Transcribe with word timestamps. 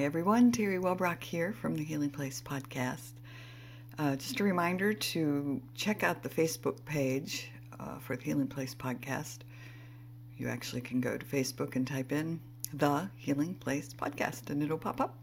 Hi, 0.00 0.06
everyone. 0.06 0.50
Terry 0.50 0.78
Wellbrock 0.78 1.22
here 1.22 1.52
from 1.52 1.74
the 1.74 1.84
Healing 1.84 2.08
Place 2.08 2.42
podcast. 2.42 3.12
Uh, 3.98 4.16
just 4.16 4.40
a 4.40 4.44
reminder 4.44 4.94
to 4.94 5.60
check 5.74 6.02
out 6.02 6.22
the 6.22 6.28
Facebook 6.30 6.82
page 6.86 7.50
uh, 7.78 7.98
for 7.98 8.16
the 8.16 8.24
Healing 8.24 8.46
Place 8.46 8.74
podcast. 8.74 9.40
You 10.38 10.48
actually 10.48 10.80
can 10.80 11.02
go 11.02 11.18
to 11.18 11.26
Facebook 11.26 11.76
and 11.76 11.86
type 11.86 12.12
in 12.12 12.40
the 12.72 13.10
Healing 13.16 13.52
Place 13.56 13.92
podcast, 13.92 14.48
and 14.48 14.62
it'll 14.62 14.78
pop 14.78 15.02
up. 15.02 15.18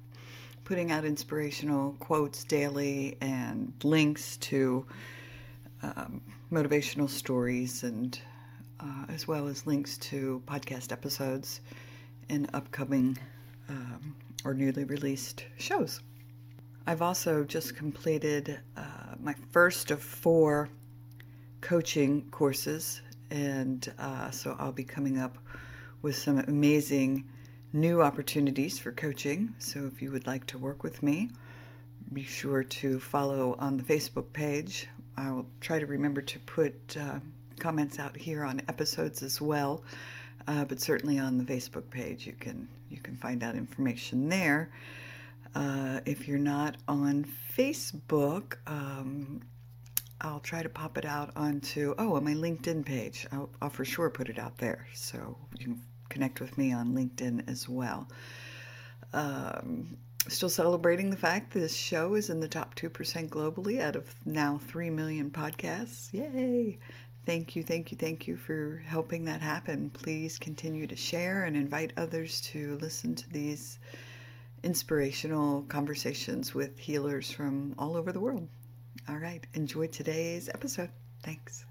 Putting 0.63 0.91
out 0.91 1.05
inspirational 1.05 1.93
quotes 1.93 2.43
daily 2.43 3.17
and 3.19 3.73
links 3.83 4.37
to 4.37 4.85
um, 5.81 6.21
motivational 6.51 7.09
stories, 7.09 7.81
and 7.81 8.19
uh, 8.79 9.05
as 9.09 9.27
well 9.27 9.47
as 9.47 9.65
links 9.65 9.97
to 9.97 10.39
podcast 10.45 10.91
episodes 10.91 11.61
and 12.29 12.47
upcoming 12.53 13.17
um, 13.69 14.15
or 14.43 14.53
newly 14.53 14.83
released 14.83 15.45
shows. 15.57 16.01
I've 16.85 17.01
also 17.01 17.43
just 17.43 17.75
completed 17.75 18.59
uh, 18.77 19.15
my 19.19 19.35
first 19.51 19.91
of 19.91 20.01
four 20.01 20.69
coaching 21.59 22.29
courses, 22.31 23.01
and 23.29 23.91
uh, 23.99 24.31
so 24.31 24.55
I'll 24.57 24.71
be 24.71 24.85
coming 24.85 25.17
up 25.17 25.37
with 26.01 26.15
some 26.15 26.39
amazing 26.39 27.25
new 27.73 28.01
opportunities 28.01 28.79
for 28.79 28.91
coaching. 28.93 29.53
So 29.59 29.85
if 29.85 30.01
you 30.01 30.11
would 30.11 30.27
like 30.27 30.45
to 30.47 30.57
work 30.57 30.83
with 30.83 31.03
me, 31.03 31.29
be 32.13 32.23
sure 32.23 32.63
to 32.63 32.99
follow 32.99 33.55
on 33.59 33.75
the 33.75 33.83
Facebook 33.83 34.31
page. 34.31 34.87
I'll 35.17 35.45
try 35.59 35.79
to 35.79 35.85
remember 35.85 36.21
to 36.21 36.39
put 36.39 36.95
uh, 36.95 37.19
comments 37.59 37.99
out 37.99 38.15
here 38.15 38.43
on 38.43 38.61
episodes 38.69 39.23
as 39.23 39.41
well 39.41 39.83
uh, 40.47 40.65
but 40.65 40.79
certainly 40.79 41.19
on 41.19 41.37
the 41.37 41.43
Facebook 41.43 41.89
page 41.89 42.25
you 42.25 42.33
can 42.33 42.67
you 42.89 42.99
can 42.99 43.15
find 43.15 43.43
out 43.43 43.55
information 43.55 44.29
there. 44.29 44.71
Uh, 45.55 45.99
if 46.05 46.27
you're 46.27 46.37
not 46.37 46.77
on 46.87 47.25
Facebook, 47.57 48.57
um, 48.67 49.41
I'll 50.21 50.39
try 50.39 50.61
to 50.61 50.69
pop 50.69 50.97
it 50.97 51.05
out 51.05 51.31
onto 51.35 51.95
oh 51.97 52.15
on 52.15 52.23
my 52.23 52.33
LinkedIn 52.33 52.85
page. 52.85 53.27
I'll, 53.31 53.49
I'll 53.61 53.69
for 53.69 53.85
sure 53.85 54.09
put 54.09 54.29
it 54.29 54.39
out 54.39 54.57
there, 54.57 54.87
so 54.93 55.37
you 55.57 55.65
can 55.65 55.81
connect 56.09 56.39
with 56.39 56.57
me 56.57 56.73
on 56.73 56.93
LinkedIn 56.93 57.49
as 57.49 57.67
well. 57.67 58.07
Um, 59.13 59.97
still 60.27 60.49
celebrating 60.49 61.09
the 61.09 61.17
fact 61.17 61.53
this 61.53 61.75
show 61.75 62.15
is 62.15 62.29
in 62.29 62.39
the 62.39 62.47
top 62.47 62.75
2% 62.75 63.29
globally 63.29 63.81
out 63.81 63.95
of 63.95 64.13
now 64.25 64.59
3 64.67 64.89
million 64.89 65.29
podcasts. 65.29 66.11
Yay! 66.13 66.79
Thank 67.27 67.57
you, 67.57 67.63
thank 67.63 67.91
you, 67.91 67.97
thank 67.97 68.25
you 68.25 68.37
for 68.37 68.81
helping 68.85 69.25
that 69.25 69.41
happen. 69.41 69.89
Please 69.89 70.39
continue 70.39 70.87
to 70.87 70.95
share 70.95 71.43
and 71.43 71.57
invite 71.57 71.91
others 71.97 72.39
to 72.53 72.77
listen 72.77 73.15
to 73.15 73.29
these 73.29 73.79
inspirational 74.63 75.63
conversations 75.63 76.55
with 76.55 76.79
healers 76.79 77.29
from 77.29 77.75
all 77.77 77.97
over 77.97 78.13
the 78.13 78.19
world. 78.21 78.47
All 79.09 79.17
right, 79.17 79.45
enjoy 79.55 79.87
today's 79.87 80.47
episode. 80.47 80.89
Thanks. 81.21 81.65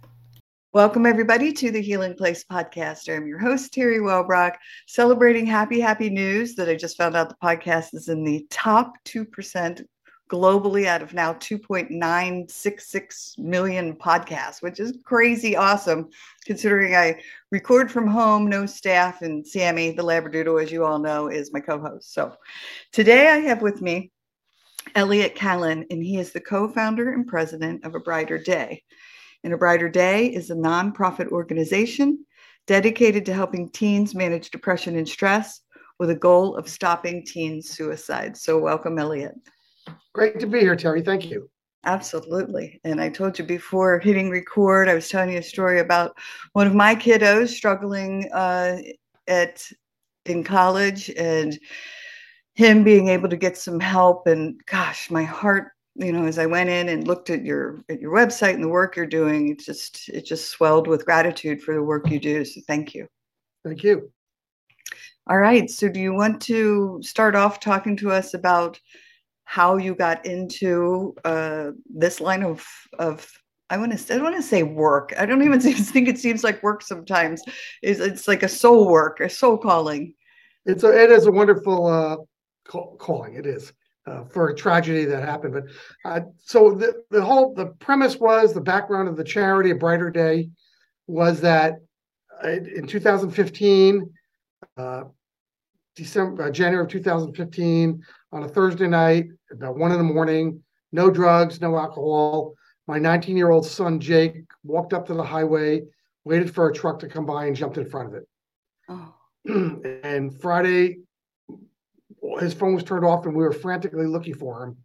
Welcome, 0.74 1.06
everybody, 1.06 1.54
to 1.54 1.70
the 1.70 1.80
Healing 1.80 2.16
Place 2.16 2.44
podcast. 2.44 3.08
I'm 3.08 3.26
your 3.26 3.38
host, 3.38 3.72
Terry 3.72 3.98
Wellbrock, 3.98 4.56
celebrating 4.86 5.46
happy, 5.46 5.80
happy 5.80 6.10
news 6.10 6.54
that 6.56 6.68
I 6.68 6.74
just 6.74 6.98
found 6.98 7.16
out 7.16 7.30
the 7.30 7.36
podcast 7.42 7.94
is 7.94 8.10
in 8.10 8.24
the 8.24 8.46
top 8.50 8.92
2% 9.06 9.86
globally 10.28 10.86
out 10.86 11.02
of 11.02 11.14
now 11.14 11.34
2.966 11.34 13.38
million 13.38 13.94
podcasts, 13.94 14.60
which 14.62 14.80
is 14.80 14.98
crazy 15.04 15.54
awesome 15.56 16.08
considering 16.44 16.96
I 16.96 17.20
record 17.50 17.90
from 17.90 18.06
home, 18.06 18.48
no 18.48 18.66
staff, 18.66 19.22
and 19.22 19.46
Sammy, 19.46 19.92
the 19.92 20.02
Labradoodle, 20.02 20.62
as 20.62 20.72
you 20.72 20.84
all 20.84 20.98
know, 20.98 21.28
is 21.28 21.52
my 21.52 21.60
co 21.60 21.78
host. 21.78 22.12
So 22.12 22.34
today 22.92 23.28
I 23.28 23.38
have 23.38 23.62
with 23.62 23.80
me 23.80 24.10
Elliot 24.94 25.34
Kallen, 25.34 25.84
and 25.90 26.02
he 26.02 26.18
is 26.18 26.32
the 26.32 26.40
co 26.40 26.68
founder 26.68 27.12
and 27.12 27.26
president 27.26 27.84
of 27.84 27.94
A 27.94 28.00
Brighter 28.00 28.38
Day. 28.38 28.82
And 29.44 29.52
A 29.52 29.58
Brighter 29.58 29.88
Day 29.88 30.26
is 30.26 30.50
a 30.50 30.56
nonprofit 30.56 31.28
organization 31.28 32.24
dedicated 32.66 33.26
to 33.26 33.34
helping 33.34 33.70
teens 33.70 34.14
manage 34.14 34.50
depression 34.50 34.96
and 34.96 35.08
stress 35.08 35.60
with 35.98 36.10
a 36.10 36.16
goal 36.16 36.56
of 36.56 36.68
stopping 36.68 37.24
teen 37.24 37.62
suicide. 37.62 38.36
So, 38.36 38.58
welcome, 38.58 38.98
Elliot. 38.98 39.34
Great 40.14 40.40
to 40.40 40.46
be 40.46 40.60
here, 40.60 40.76
Terry. 40.76 41.02
Thank 41.02 41.30
you. 41.30 41.50
Absolutely. 41.84 42.80
And 42.82 43.00
I 43.00 43.08
told 43.08 43.38
you 43.38 43.44
before 43.44 44.00
hitting 44.00 44.28
record, 44.28 44.88
I 44.88 44.94
was 44.94 45.08
telling 45.08 45.30
you 45.30 45.38
a 45.38 45.42
story 45.42 45.78
about 45.78 46.16
one 46.52 46.66
of 46.66 46.74
my 46.74 46.96
kiddos 46.96 47.50
struggling 47.50 48.28
uh, 48.32 48.78
at 49.28 49.64
in 50.24 50.42
college 50.42 51.10
and 51.10 51.58
him 52.54 52.82
being 52.82 53.08
able 53.08 53.28
to 53.28 53.36
get 53.36 53.56
some 53.56 53.78
help. 53.78 54.26
And 54.26 54.60
gosh, 54.66 55.10
my 55.10 55.22
heart, 55.22 55.68
you 55.94 56.12
know, 56.12 56.26
as 56.26 56.38
I 56.38 56.46
went 56.46 56.70
in 56.70 56.88
and 56.88 57.06
looked 57.06 57.30
at 57.30 57.44
your 57.44 57.78
at 57.88 58.00
your 58.00 58.12
website 58.12 58.54
and 58.54 58.64
the 58.64 58.68
work 58.68 58.96
you're 58.96 59.06
doing, 59.06 59.50
it 59.50 59.60
just 59.60 60.08
it 60.08 60.22
just 60.22 60.50
swelled 60.50 60.88
with 60.88 61.06
gratitude 61.06 61.62
for 61.62 61.74
the 61.74 61.82
work 61.82 62.10
you 62.10 62.18
do. 62.18 62.44
So 62.44 62.60
thank 62.66 62.94
you. 62.94 63.06
Thank 63.64 63.84
you. 63.84 64.10
All 65.28 65.38
right. 65.38 65.70
So 65.70 65.88
do 65.88 66.00
you 66.00 66.14
want 66.14 66.40
to 66.42 67.00
start 67.02 67.36
off 67.36 67.60
talking 67.60 67.96
to 67.98 68.10
us 68.10 68.34
about 68.34 68.80
how 69.46 69.76
you 69.76 69.94
got 69.94 70.26
into 70.26 71.14
uh, 71.24 71.70
this 71.88 72.20
line 72.20 72.42
of 72.42 72.66
of 72.98 73.26
I 73.70 73.78
want 73.78 73.96
to 73.96 74.14
I 74.14 74.18
want 74.18 74.36
to 74.36 74.42
say 74.42 74.62
work. 74.62 75.14
I 75.18 75.24
don't 75.24 75.42
even 75.42 75.60
think 75.60 76.08
it 76.08 76.18
seems 76.18 76.44
like 76.44 76.62
work 76.62 76.82
sometimes. 76.82 77.42
Is 77.82 78.00
it's 78.00 78.28
like 78.28 78.42
a 78.42 78.48
soul 78.48 78.88
work, 78.88 79.20
a 79.20 79.30
soul 79.30 79.56
calling. 79.56 80.14
It's 80.66 80.82
a, 80.82 80.88
it 80.88 81.10
is 81.10 81.26
a 81.26 81.32
wonderful 81.32 81.86
uh, 81.86 82.16
call, 82.68 82.96
calling. 82.96 83.34
It 83.34 83.46
is 83.46 83.72
uh, 84.06 84.24
for 84.24 84.48
a 84.48 84.54
tragedy 84.54 85.04
that 85.04 85.22
happened. 85.22 85.54
But 85.54 85.64
uh, 86.04 86.20
so 86.38 86.74
the 86.74 87.04
the 87.10 87.24
whole 87.24 87.54
the 87.54 87.66
premise 87.66 88.16
was 88.16 88.52
the 88.52 88.60
background 88.60 89.08
of 89.08 89.16
the 89.16 89.24
charity, 89.24 89.70
a 89.70 89.76
brighter 89.76 90.10
day, 90.10 90.50
was 91.06 91.40
that 91.42 91.74
uh, 92.44 92.48
in 92.48 92.86
2015, 92.86 94.10
uh, 94.76 95.04
December 95.94 96.44
uh, 96.44 96.50
January 96.50 96.84
of 96.84 96.90
2015, 96.90 98.02
on 98.36 98.42
a 98.42 98.48
Thursday 98.48 98.86
night, 98.86 99.28
about 99.50 99.78
one 99.78 99.92
in 99.92 99.96
the 99.96 100.04
morning, 100.04 100.62
no 100.92 101.10
drugs, 101.10 101.58
no 101.60 101.76
alcohol. 101.76 102.52
My 102.86 102.98
19 102.98 103.34
year 103.34 103.50
old 103.50 103.66
son, 103.66 103.98
Jake, 103.98 104.44
walked 104.62 104.92
up 104.92 105.06
to 105.06 105.14
the 105.14 105.22
highway, 105.22 105.82
waited 106.24 106.54
for 106.54 106.68
a 106.68 106.74
truck 106.74 106.98
to 106.98 107.08
come 107.08 107.24
by, 107.24 107.46
and 107.46 107.56
jumped 107.56 107.78
in 107.78 107.88
front 107.88 108.08
of 108.08 108.14
it. 108.14 108.28
Oh. 108.90 109.14
and 110.04 110.38
Friday, 110.40 110.98
his 112.38 112.52
phone 112.52 112.74
was 112.74 112.84
turned 112.84 113.06
off, 113.06 113.24
and 113.24 113.34
we 113.34 113.42
were 113.42 113.52
frantically 113.52 114.06
looking 114.06 114.34
for 114.34 114.64
him 114.64 114.76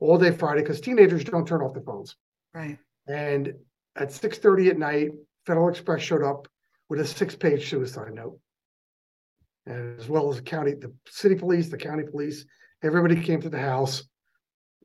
all 0.00 0.18
day 0.18 0.32
Friday 0.32 0.62
because 0.62 0.80
teenagers 0.80 1.22
don't 1.22 1.46
turn 1.46 1.62
off 1.62 1.74
their 1.74 1.84
phones. 1.84 2.16
Right. 2.52 2.76
And 3.06 3.54
at 3.94 4.08
6:30 4.08 4.70
at 4.70 4.78
night, 4.78 5.10
Federal 5.46 5.68
Express 5.68 6.02
showed 6.02 6.24
up 6.24 6.48
with 6.88 6.98
a 6.98 7.06
six-page 7.06 7.70
suicide 7.70 8.14
note, 8.14 8.40
and 9.64 10.00
as 10.00 10.08
well 10.08 10.28
as 10.28 10.36
the 10.36 10.42
county, 10.42 10.72
the 10.72 10.92
city 11.08 11.36
police, 11.36 11.68
the 11.68 11.76
county 11.76 12.02
police, 12.02 12.44
Everybody 12.82 13.20
came 13.22 13.40
to 13.40 13.48
the 13.48 13.58
house, 13.58 14.04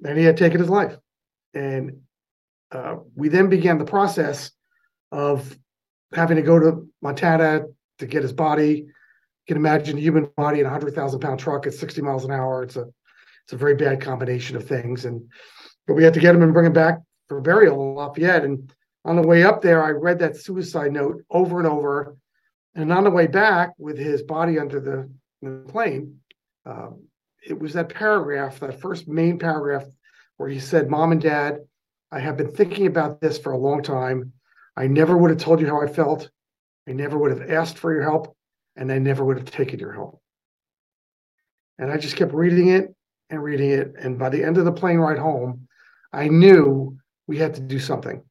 and 0.03 0.17
he 0.17 0.23
had 0.23 0.37
taken 0.37 0.59
his 0.59 0.69
life. 0.69 0.97
And 1.53 2.01
uh, 2.71 2.97
we 3.15 3.29
then 3.29 3.49
began 3.49 3.77
the 3.77 3.85
process 3.85 4.51
of 5.11 5.57
having 6.13 6.37
to 6.37 6.43
go 6.43 6.59
to 6.59 6.87
Montana 7.01 7.65
to 7.99 8.05
get 8.05 8.23
his 8.23 8.33
body. 8.33 8.85
You 8.87 9.47
can 9.47 9.57
imagine 9.57 9.97
a 9.97 10.01
human 10.01 10.29
body 10.37 10.59
in 10.59 10.65
a 10.65 10.69
hundred 10.69 10.95
thousand 10.95 11.19
pound 11.19 11.39
truck 11.39 11.67
at 11.67 11.73
60 11.73 12.01
miles 12.01 12.25
an 12.25 12.31
hour. 12.31 12.63
It's 12.63 12.75
a 12.75 12.85
it's 13.43 13.53
a 13.53 13.57
very 13.57 13.75
bad 13.75 14.01
combination 14.01 14.55
of 14.55 14.67
things. 14.67 15.05
And 15.05 15.27
but 15.87 15.95
we 15.95 16.03
had 16.03 16.13
to 16.13 16.19
get 16.19 16.35
him 16.35 16.43
and 16.43 16.53
bring 16.53 16.67
him 16.67 16.73
back 16.73 16.99
for 17.27 17.41
burial 17.41 17.81
in 17.81 17.95
Lafayette. 17.95 18.45
And 18.45 18.73
on 19.03 19.15
the 19.15 19.27
way 19.27 19.43
up 19.43 19.61
there, 19.61 19.83
I 19.83 19.89
read 19.89 20.19
that 20.19 20.37
suicide 20.37 20.93
note 20.93 21.21
over 21.29 21.59
and 21.59 21.67
over. 21.67 22.15
And 22.75 22.93
on 22.93 23.03
the 23.03 23.09
way 23.09 23.27
back, 23.27 23.71
with 23.77 23.97
his 23.97 24.21
body 24.21 24.57
under 24.57 24.79
the, 24.79 25.09
the 25.41 25.65
plane, 25.67 26.19
um, 26.65 27.03
it 27.41 27.59
was 27.59 27.73
that 27.73 27.89
paragraph, 27.89 28.59
that 28.59 28.79
first 28.79 29.07
main 29.07 29.39
paragraph, 29.39 29.85
where 30.37 30.49
he 30.49 30.59
said, 30.59 30.89
Mom 30.89 31.11
and 31.11 31.21
Dad, 31.21 31.59
I 32.11 32.19
have 32.19 32.37
been 32.37 32.51
thinking 32.51 32.87
about 32.87 33.21
this 33.21 33.37
for 33.37 33.51
a 33.51 33.57
long 33.57 33.83
time. 33.83 34.33
I 34.75 34.87
never 34.87 35.17
would 35.17 35.29
have 35.29 35.39
told 35.39 35.59
you 35.59 35.67
how 35.67 35.81
I 35.81 35.87
felt. 35.87 36.29
I 36.87 36.93
never 36.93 37.17
would 37.17 37.31
have 37.31 37.49
asked 37.49 37.77
for 37.77 37.93
your 37.93 38.03
help, 38.03 38.35
and 38.75 38.91
I 38.91 38.97
never 38.97 39.23
would 39.23 39.37
have 39.37 39.51
taken 39.51 39.79
your 39.79 39.93
help. 39.93 40.21
And 41.77 41.91
I 41.91 41.97
just 41.97 42.15
kept 42.15 42.33
reading 42.33 42.69
it 42.69 42.93
and 43.29 43.41
reading 43.41 43.71
it. 43.71 43.93
And 43.97 44.19
by 44.19 44.29
the 44.29 44.43
end 44.43 44.57
of 44.57 44.65
the 44.65 44.71
plane 44.71 44.97
ride 44.97 45.17
home, 45.17 45.67
I 46.13 46.27
knew 46.27 46.97
we 47.27 47.37
had 47.37 47.53
to 47.55 47.61
do 47.61 47.79
something. 47.79 48.21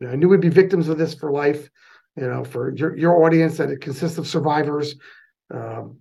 You 0.00 0.06
know, 0.06 0.12
I 0.12 0.16
knew 0.16 0.28
we'd 0.28 0.40
be 0.40 0.48
victims 0.48 0.88
of 0.88 0.98
this 0.98 1.14
for 1.14 1.30
life. 1.30 1.68
You 2.16 2.26
know, 2.26 2.44
for 2.44 2.74
your, 2.74 2.96
your 2.96 3.24
audience, 3.24 3.56
that 3.58 3.70
it 3.70 3.80
consists 3.80 4.18
of 4.18 4.26
survivors. 4.26 4.96
Um, 5.54 5.98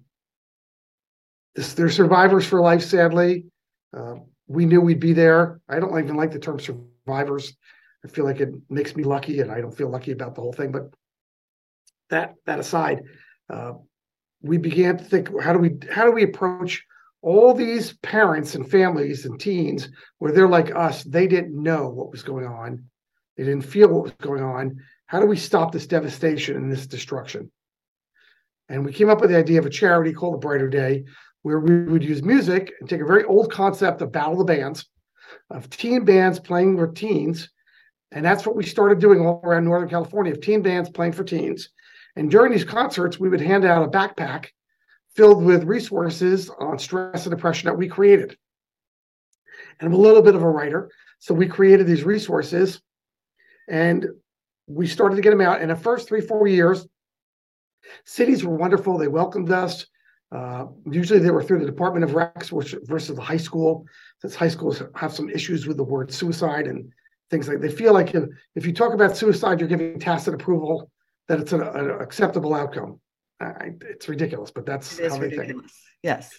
this, 1.56 1.74
they're 1.74 1.90
survivors 1.90 2.46
for 2.46 2.62
life, 2.62 2.84
sadly. 2.84 3.46
Uh, 3.96 4.16
we 4.48 4.66
knew 4.66 4.82
we'd 4.82 5.00
be 5.00 5.14
there. 5.14 5.62
I 5.70 5.80
don't 5.80 5.98
even 5.98 6.16
like 6.16 6.32
the 6.32 6.40
term 6.40 6.60
survivors. 6.60 7.54
I 8.04 8.08
feel 8.08 8.26
like 8.26 8.40
it 8.40 8.54
makes 8.70 8.96
me 8.96 9.04
lucky, 9.04 9.42
and 9.42 9.52
I 9.52 9.62
don't 9.62 9.76
feel 9.76 9.90
lucky 9.90 10.12
about 10.12 10.36
the 10.36 10.42
whole 10.42 10.54
thing. 10.54 10.72
But 10.72 10.94
that 12.10 12.36
that 12.46 12.60
aside, 12.60 13.04
uh, 13.50 13.74
we 14.42 14.58
began 14.58 14.98
to 14.98 15.04
think: 15.04 15.30
how 15.42 15.54
do 15.54 15.60
we 15.60 15.78
how 15.92 16.06
do 16.06 16.12
we 16.12 16.24
approach 16.24 16.84
all 17.22 17.54
these 17.54 17.94
parents 17.98 18.56
and 18.56 18.70
families 18.70 19.26
and 19.26 19.40
teens 19.40 19.90
where 20.20 20.32
they're 20.32 20.48
like 20.48 20.74
us, 20.76 21.04
they 21.04 21.28
didn't 21.28 21.62
know 21.62 21.90
what 21.90 22.12
was 22.12 22.24
going 22.24 22.46
on. 22.46 22.84
They 23.36 23.44
didn't 23.44 23.64
feel 23.64 23.90
what 23.90 24.04
was 24.04 24.14
going 24.22 24.44
on. 24.44 24.78
How 25.08 25.20
do 25.20 25.26
we 25.26 25.38
stop 25.38 25.72
this 25.72 25.88
devastation 25.88 26.56
and 26.56 26.72
this 26.72 26.88
destruction? 26.88 27.52
And 28.70 28.86
we 28.86 28.94
came 28.94 29.10
up 29.10 29.20
with 29.20 29.32
the 29.32 29.38
idea 29.38 29.60
of 29.60 29.66
a 29.66 29.72
charity 29.72 30.14
called 30.14 30.36
The 30.36 30.40
Brighter 30.40 30.70
Day, 30.70 31.06
where 31.44 31.60
we 31.60 31.84
would 31.86 32.04
use 32.04 32.24
music 32.24 32.74
and 32.80 32.90
take 32.90 33.02
a 33.02 33.06
very 33.06 33.24
old 33.24 33.52
concept 33.52 34.02
of 34.02 34.12
Battle 34.12 34.34
of 34.34 34.40
the 34.40 34.46
Bands, 34.46 34.86
of 35.50 35.70
teen 35.70 36.06
bands 36.06 36.40
playing 36.40 36.78
with 36.78 36.96
teens. 36.96 37.50
And 38.12 38.26
that's 38.26 38.46
what 38.46 38.56
we 38.56 38.64
started 38.64 39.00
doing 39.00 39.26
all 39.26 39.42
around 39.44 39.66
Northern 39.66 39.90
California, 39.90 40.34
of 40.34 40.42
teen 40.42 40.62
bands 40.62 40.90
playing 40.90 41.14
for 41.14 41.24
teens. 41.24 41.70
And 42.16 42.30
during 42.30 42.52
these 42.52 42.66
concerts, 42.66 43.20
we 43.20 43.30
would 43.30 43.42
hand 43.42 43.66
out 43.66 43.84
a 43.84 43.88
backpack 43.88 44.48
filled 45.16 45.44
with 45.44 45.64
resources 45.64 46.50
on 46.60 46.80
stress 46.80 47.26
and 47.26 47.36
depression 47.36 47.68
that 47.68 47.78
we 47.78 47.88
created. 47.88 48.38
And 49.80 49.88
I'm 49.88 49.94
a 49.94 50.02
little 50.02 50.22
bit 50.22 50.36
of 50.36 50.44
a 50.44 50.50
writer. 50.50 50.90
So 51.20 51.34
we 51.34 51.48
created 51.48 51.88
these 51.88 52.04
resources 52.04 52.82
and 53.70 54.08
we 54.68 54.88
started 54.88 55.16
to 55.16 55.22
get 55.22 55.32
them 55.32 55.42
out. 55.42 55.62
In 55.62 55.70
the 55.70 55.76
first 55.76 56.08
three, 56.08 56.22
four 56.22 56.48
years, 56.48 56.88
cities 58.06 58.44
were 58.44 58.56
wonderful. 58.56 58.98
They 58.98 59.08
welcomed 59.08 59.52
us. 59.52 59.86
Uh, 60.32 60.66
usually 60.86 61.20
they 61.20 61.32
were 61.32 61.42
through 61.42 61.60
the 61.60 61.66
Department 61.66 62.04
of 62.04 62.12
Recs 62.12 62.52
which, 62.52 62.76
versus 62.84 63.16
the 63.16 63.22
high 63.22 63.38
school, 63.38 63.86
since 64.22 64.36
high 64.36 64.48
schools 64.50 64.82
have 64.96 65.14
some 65.14 65.30
issues 65.30 65.66
with 65.66 65.78
the 65.78 65.84
word 65.84 66.14
suicide 66.14 66.68
and 66.68 66.92
things 67.32 67.48
like 67.48 67.60
they 67.60 67.70
feel 67.70 67.94
like 67.94 68.14
if, 68.14 68.26
if 68.56 68.66
you 68.66 68.74
talk 68.74 68.94
about 68.94 69.18
suicide, 69.18 69.60
you're 69.60 69.70
giving 69.70 70.00
tacit 70.00 70.34
approval 70.34 70.92
that 71.28 71.40
it's 71.40 71.54
an, 71.54 71.62
an 71.62 71.92
acceptable 72.02 72.54
outcome. 72.54 73.00
I, 73.40 73.72
it's 73.82 74.10
ridiculous, 74.10 74.52
but 74.52 74.66
that's 74.66 75.00
how 75.00 75.18
they 75.18 75.28
ridiculous. 75.28 75.48
think. 75.48 75.72
Yes. 76.04 76.38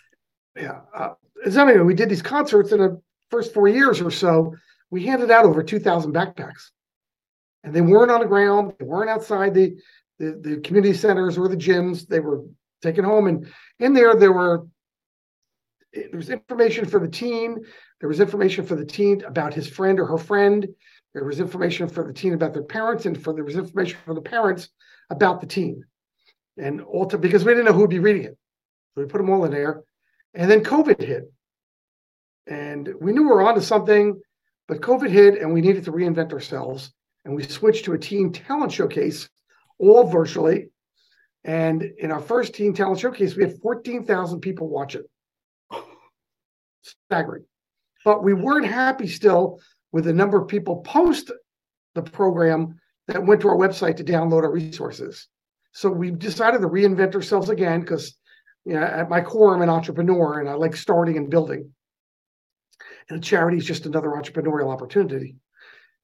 Yeah. 0.56 0.80
Uh, 0.94 1.10
so 1.50 1.66
anyway, 1.66 1.84
we 1.84 1.94
did 1.94 2.08
these 2.08 2.22
concerts 2.22 2.72
in 2.72 2.78
the 2.78 3.00
first 3.30 3.54
four 3.54 3.68
years 3.68 4.00
or 4.00 4.10
so. 4.10 4.54
We 4.90 5.06
handed 5.06 5.30
out 5.30 5.44
over 5.44 5.62
2,000 5.62 6.12
backpacks, 6.12 6.70
and 7.64 7.74
they 7.74 7.80
weren't 7.80 8.10
on 8.10 8.20
the 8.20 8.26
ground. 8.26 8.74
They 8.78 8.84
weren't 8.84 9.08
outside 9.08 9.54
the, 9.54 9.76
the 10.18 10.38
the 10.42 10.56
community 10.58 10.92
centers 10.92 11.38
or 11.38 11.48
the 11.48 11.56
gyms. 11.56 12.06
They 12.06 12.20
were 12.20 12.42
taken 12.82 13.04
home, 13.04 13.26
and 13.26 13.46
in 13.78 13.94
there 13.94 14.14
there 14.14 14.32
were 14.32 14.66
there 15.92 16.10
was 16.12 16.30
information 16.30 16.86
for 16.86 17.00
the 17.00 17.08
teen. 17.08 17.58
There 17.98 18.08
was 18.08 18.20
information 18.20 18.64
for 18.64 18.76
the 18.76 18.84
teen 18.84 19.24
about 19.24 19.54
his 19.54 19.68
friend 19.68 19.98
or 19.98 20.06
her 20.06 20.18
friend. 20.18 20.66
There 21.14 21.24
was 21.24 21.40
information 21.40 21.88
for 21.88 22.06
the 22.06 22.12
teen 22.12 22.34
about 22.34 22.54
their 22.54 22.62
parents, 22.62 23.06
and 23.06 23.20
for 23.20 23.32
there 23.32 23.44
was 23.44 23.56
information 23.56 23.98
for 24.04 24.14
the 24.14 24.22
parents 24.22 24.68
about 25.10 25.40
the 25.40 25.46
teen 25.46 25.84
and 26.56 26.80
all 26.80 27.06
to, 27.06 27.18
because 27.18 27.44
we 27.44 27.52
didn't 27.52 27.66
know 27.66 27.72
who 27.72 27.80
would 27.80 27.90
be 27.90 27.98
reading 27.98 28.24
it. 28.24 28.38
So 28.94 29.02
we 29.02 29.08
put 29.08 29.18
them 29.18 29.30
all 29.30 29.44
in 29.44 29.50
there. 29.50 29.82
And 30.34 30.50
then 30.50 30.62
COVID 30.62 31.00
hit. 31.00 31.32
And 32.46 32.88
we 33.00 33.12
knew 33.12 33.22
we 33.22 33.28
were 33.28 33.42
onto 33.42 33.60
something, 33.60 34.20
but 34.68 34.80
COVID 34.80 35.10
hit 35.10 35.40
and 35.40 35.52
we 35.52 35.60
needed 35.60 35.84
to 35.84 35.92
reinvent 35.92 36.32
ourselves. 36.32 36.92
And 37.24 37.34
we 37.34 37.42
switched 37.42 37.84
to 37.84 37.92
a 37.92 37.98
teen 37.98 38.32
talent 38.32 38.72
showcase, 38.72 39.28
all 39.78 40.04
virtually. 40.04 40.68
And 41.44 41.82
in 41.82 42.10
our 42.10 42.20
first 42.20 42.54
teen 42.54 42.74
talent 42.74 43.00
showcase, 43.00 43.34
we 43.34 43.44
had 43.44 43.58
14,000 43.60 44.40
people 44.40 44.68
watch 44.68 44.94
it. 44.94 45.08
Staggering. 46.82 47.44
But 48.04 48.22
we 48.22 48.34
weren't 48.34 48.66
happy 48.66 49.08
still 49.08 49.60
with 49.92 50.04
the 50.04 50.12
number 50.12 50.40
of 50.40 50.48
people 50.48 50.76
post 50.82 51.30
the 51.94 52.02
program 52.02 52.78
that 53.08 53.24
went 53.24 53.40
to 53.42 53.48
our 53.48 53.56
website 53.56 53.96
to 53.96 54.04
download 54.04 54.42
our 54.42 54.52
resources. 54.52 55.28
So 55.72 55.90
we 55.90 56.10
decided 56.10 56.60
to 56.60 56.68
reinvent 56.68 57.14
ourselves 57.14 57.48
again 57.48 57.80
because 57.80 58.16
you 58.64 58.74
know, 58.74 58.82
at 58.82 59.08
my 59.08 59.20
core, 59.20 59.54
I'm 59.54 59.62
an 59.62 59.68
entrepreneur 59.68 60.40
and 60.40 60.48
I 60.48 60.54
like 60.54 60.76
starting 60.76 61.16
and 61.16 61.30
building. 61.30 61.72
And 63.08 63.18
a 63.18 63.20
charity 63.20 63.56
is 63.56 63.64
just 63.64 63.86
another 63.86 64.10
entrepreneurial 64.10 64.72
opportunity. 64.72 65.36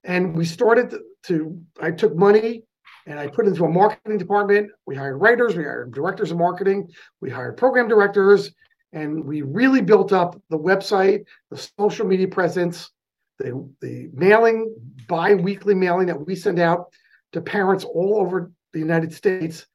And 0.05 0.37
we 0.37 0.44
started 0.44 0.94
to, 1.25 1.61
I 1.81 1.91
took 1.91 2.17
money 2.17 2.62
and 3.06 3.19
I 3.19 3.29
put 3.29 3.47
into 3.47 3.64
a 3.64 3.69
marketing 3.69 4.19
department. 4.19 4.70
We 4.85 4.97
hired 4.97 5.20
writers, 5.20 5.56
we 5.56 5.62
hired 5.62 5.94
directors 5.94 6.32
of 6.32 6.38
marketing, 6.38 6.91
we 7.20 7.31
hired 7.31 7.56
program 7.56 7.88
directors, 7.88 8.50
and 8.93 9.25
we 9.25 9.43
really 9.43 9.81
built 9.81 10.12
up 10.12 10.41
the 10.50 10.58
website, 10.58 11.25
the 11.50 11.70
social 11.79 12.06
media 12.06 12.29
presence, 12.29 12.91
the, 13.38 13.69
the 13.81 14.11
mailing, 14.12 14.75
bi 15.08 15.35
weekly 15.35 15.75
mailing 15.75 16.06
that 16.06 16.26
we 16.26 16.35
send 16.35 16.58
out 16.58 16.87
to 17.32 17.41
parents 17.41 17.85
all 17.85 18.19
over 18.19 18.50
the 18.73 18.79
United 18.79 19.12
States. 19.12 19.67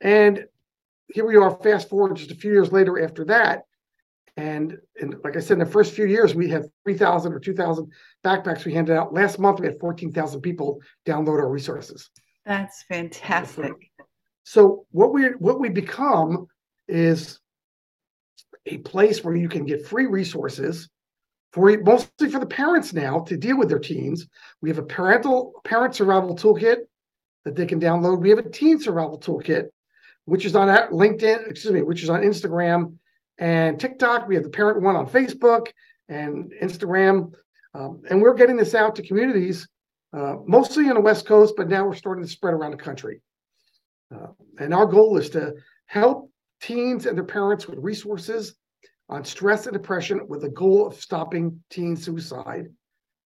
And 0.00 0.44
here 1.12 1.26
we 1.26 1.36
are, 1.36 1.56
fast 1.62 1.88
forward 1.88 2.16
just 2.16 2.30
a 2.30 2.36
few 2.36 2.52
years 2.52 2.72
later 2.72 3.02
after 3.02 3.24
that. 3.26 3.62
And, 4.36 4.78
and 5.00 5.14
like 5.22 5.36
I 5.36 5.40
said, 5.40 5.54
in 5.54 5.58
the 5.60 5.66
first 5.66 5.92
few 5.94 6.06
years, 6.06 6.34
we 6.34 6.48
had 6.48 6.64
3,000 6.84 7.32
or 7.32 7.38
2,000 7.38 7.92
backpacks 8.24 8.64
we 8.64 8.74
handed 8.74 8.96
out. 8.96 9.14
Last 9.14 9.38
month, 9.38 9.60
we 9.60 9.66
had 9.66 9.78
14,000 9.78 10.40
people 10.40 10.80
download 11.06 11.38
our 11.38 11.48
resources. 11.48 12.10
That's 12.46 12.82
fantastic. 12.84 13.72
So 14.44 14.86
what 14.90 15.12
we 15.12 15.28
what 15.38 15.60
we 15.60 15.70
become 15.70 16.46
is 16.88 17.40
a 18.66 18.78
place 18.78 19.24
where 19.24 19.34
you 19.34 19.48
can 19.48 19.64
get 19.64 19.86
free 19.86 20.06
resources 20.06 20.88
for 21.52 21.76
mostly 21.78 22.28
for 22.30 22.40
the 22.40 22.46
parents 22.46 22.92
now 22.92 23.20
to 23.20 23.36
deal 23.36 23.56
with 23.56 23.68
their 23.68 23.78
teens. 23.78 24.26
We 24.60 24.68
have 24.68 24.78
a 24.78 24.82
parental 24.82 25.52
parent 25.64 25.94
survival 25.94 26.36
toolkit 26.36 26.78
that 27.44 27.54
they 27.54 27.66
can 27.66 27.80
download. 27.80 28.20
We 28.20 28.30
have 28.30 28.38
a 28.38 28.50
teen 28.50 28.80
survival 28.80 29.18
toolkit, 29.18 29.68
which 30.24 30.44
is 30.44 30.56
on 30.56 30.68
LinkedIn, 30.90 31.48
excuse 31.48 31.72
me, 31.72 31.82
which 31.82 32.02
is 32.02 32.10
on 32.10 32.22
Instagram 32.22 32.96
and 33.38 33.78
TikTok. 33.78 34.26
We 34.26 34.34
have 34.34 34.44
the 34.44 34.50
parent 34.50 34.82
one 34.82 34.96
on 34.96 35.08
Facebook 35.08 35.68
and 36.08 36.52
Instagram. 36.62 37.32
Um, 37.74 38.02
and 38.08 38.20
we're 38.20 38.34
getting 38.34 38.56
this 38.56 38.74
out 38.74 38.96
to 38.96 39.02
communities, 39.02 39.68
uh, 40.14 40.36
mostly 40.46 40.88
on 40.88 40.94
the 40.94 41.00
West 41.00 41.26
Coast, 41.26 41.54
but 41.56 41.68
now 41.68 41.84
we're 41.86 41.94
starting 41.94 42.24
to 42.24 42.30
spread 42.30 42.54
around 42.54 42.70
the 42.70 42.76
country. 42.76 43.20
Uh, 44.14 44.28
and 44.58 44.72
our 44.72 44.86
goal 44.86 45.16
is 45.16 45.30
to 45.30 45.54
help 45.86 46.30
teens 46.62 47.06
and 47.06 47.16
their 47.16 47.24
parents 47.24 47.66
with 47.66 47.78
resources 47.78 48.54
on 49.08 49.24
stress 49.24 49.66
and 49.66 49.72
depression 49.72 50.20
with 50.28 50.42
the 50.42 50.48
goal 50.48 50.86
of 50.86 50.94
stopping 50.94 51.60
teen 51.70 51.96
suicide. 51.96 52.66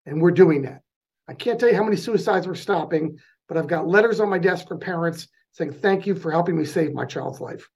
And 0.06 0.20
we're 0.20 0.30
doing 0.30 0.62
that. 0.62 0.80
I 1.28 1.34
can't 1.34 1.60
tell 1.60 1.68
you 1.68 1.76
how 1.76 1.84
many 1.84 1.96
suicides 1.96 2.46
we're 2.46 2.54
stopping, 2.54 3.18
but 3.48 3.58
I've 3.58 3.66
got 3.66 3.86
letters 3.86 4.18
on 4.18 4.30
my 4.30 4.38
desk 4.38 4.66
from 4.66 4.80
parents 4.80 5.28
saying, 5.52 5.72
Thank 5.72 6.06
you 6.06 6.14
for 6.14 6.30
helping 6.30 6.56
me 6.56 6.64
save 6.64 6.94
my 6.94 7.04
child's 7.04 7.40
life. 7.40 7.68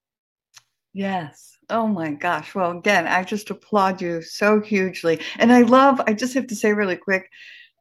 Yes. 0.95 1.57
Oh 1.71 1.87
my 1.87 2.13
gosh. 2.13 2.55
Well, 2.55 2.71
again, 2.71 3.07
I 3.07 3.25
just 3.25 3.51
applaud 3.51 4.01
you 4.01 4.23
so 4.23 4.61
hugely. 4.61 5.21
And 5.39 5.53
I 5.53 5.63
love, 5.63 6.01
I 6.07 6.13
just 6.13 6.35
have 6.35 6.47
to 6.49 6.57
say 6.57 6.73
really 6.73 6.97
quick, 6.97 7.31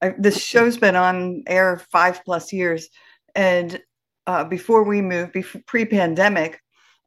I, 0.01 0.13
this 0.17 0.41
show's 0.41 0.77
been 0.77 0.95
on 0.95 1.43
air 1.47 1.81
five 1.91 2.23
plus 2.25 2.51
years. 2.51 2.89
And 3.35 3.79
uh, 4.27 4.43
before 4.43 4.83
we 4.83 5.01
moved, 5.01 5.33
before, 5.33 5.61
pre 5.65 5.85
pandemic, 5.85 6.59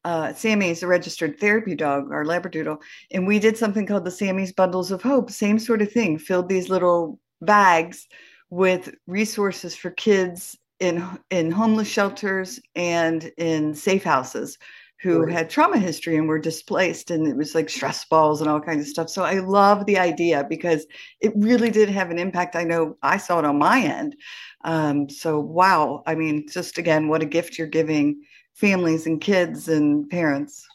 uh, 0.05 0.33
Sammy 0.35 0.71
is 0.71 0.83
a 0.83 0.87
registered 0.87 1.39
therapy 1.39 1.75
dog, 1.75 2.13
our 2.13 2.25
Labradoodle, 2.25 2.79
and 3.11 3.27
we 3.27 3.39
did 3.39 3.57
something 3.57 3.87
called 3.87 4.05
the 4.05 4.11
Sammy's 4.11 4.53
Bundles 4.53 4.91
of 4.91 5.03
Hope. 5.03 5.31
Same 5.31 5.59
sort 5.59 5.81
of 5.81 5.91
thing, 5.91 6.19
filled 6.19 6.49
these 6.49 6.69
little 6.69 7.19
bags 7.41 8.07
with 8.51 8.95
resources 9.07 9.75
for 9.75 9.91
kids 9.91 10.59
in 10.81 11.07
in 11.31 11.51
homeless 11.51 11.89
shelters 11.89 12.61
and 12.75 13.31
in 13.39 13.75
safe 13.75 14.05
houses 14.05 14.59
who 15.05 15.27
had 15.27 15.51
trauma 15.51 15.79
history 15.79 16.17
and 16.17 16.27
were 16.27 16.39
displaced 16.39 17.11
and 17.11 17.27
it 17.27 17.37
was 17.37 17.55
like 17.55 17.69
stress 17.69 18.07
balls 18.07 18.41
and 18.41 18.49
all 18.49 18.59
kinds 18.59 18.81
of 18.81 18.89
stuff. 18.89 19.11
So 19.11 19.23
i 19.23 19.39
love 19.39 19.85
the 19.85 19.99
idea 19.99 20.47
because 20.49 20.87
it 21.21 21.31
really 21.37 21.71
did 21.71 21.91
have 21.91 22.11
an 22.11 22.19
impact 22.19 22.57
i 22.57 22.65
know 22.65 22.97
i 23.03 23.19
saw 23.19 23.39
it 23.39 23.45
on 23.45 23.59
my 23.59 23.83
end. 23.83 24.17
Um, 24.65 25.11
so 25.11 25.39
wow 25.39 26.03
i 26.07 26.15
mean 26.15 26.47
just 26.49 26.79
again 26.79 27.09
what 27.09 27.23
a 27.23 27.27
gift 27.27 27.59
you're 27.59 27.67
giving 27.67 28.23
families 28.55 29.07
and 29.07 29.21
kids 29.21 29.69
and 29.69 30.09
parents. 30.09 30.67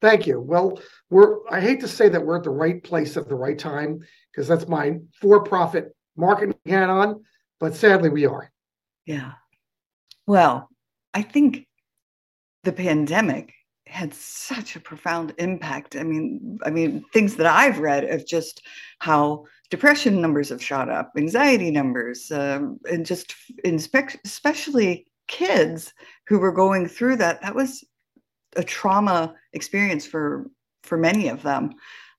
Thank 0.00 0.26
you. 0.26 0.40
Well 0.40 0.80
we're 1.10 1.46
i 1.50 1.60
hate 1.60 1.80
to 1.80 1.88
say 1.88 2.08
that 2.08 2.24
we're 2.24 2.38
at 2.38 2.44
the 2.44 2.50
right 2.64 2.82
place 2.82 3.18
at 3.18 3.28
the 3.28 3.34
right 3.34 3.58
time 3.58 4.00
because 4.32 4.48
that's 4.48 4.68
my 4.68 4.98
for-profit 5.20 5.94
marketing 6.16 6.56
hat 6.64 6.88
on 6.88 7.22
but 7.60 7.74
sadly 7.74 8.08
we 8.08 8.24
are. 8.24 8.50
Yeah. 9.04 9.32
Well, 10.26 10.70
I 11.12 11.20
think 11.22 11.66
the 12.64 12.72
pandemic 12.72 13.52
had 13.86 14.12
such 14.12 14.76
a 14.76 14.80
profound 14.80 15.32
impact. 15.38 15.96
I 15.96 16.02
mean, 16.02 16.58
I 16.64 16.70
mean, 16.70 17.04
things 17.12 17.36
that 17.36 17.46
I've 17.46 17.78
read 17.78 18.04
of 18.04 18.26
just 18.26 18.62
how 18.98 19.44
depression 19.70 20.20
numbers 20.20 20.48
have 20.48 20.62
shot 20.62 20.88
up, 20.88 21.12
anxiety 21.16 21.70
numbers, 21.70 22.30
um, 22.32 22.78
and 22.90 23.06
just 23.06 23.34
especially 23.64 25.06
kids 25.28 25.92
who 26.26 26.38
were 26.38 26.52
going 26.52 26.88
through 26.88 27.16
that. 27.16 27.40
That 27.42 27.54
was 27.54 27.84
a 28.56 28.64
trauma 28.64 29.34
experience 29.52 30.06
for 30.06 30.46
for 30.82 30.96
many 30.96 31.28
of 31.28 31.42
them, 31.42 31.74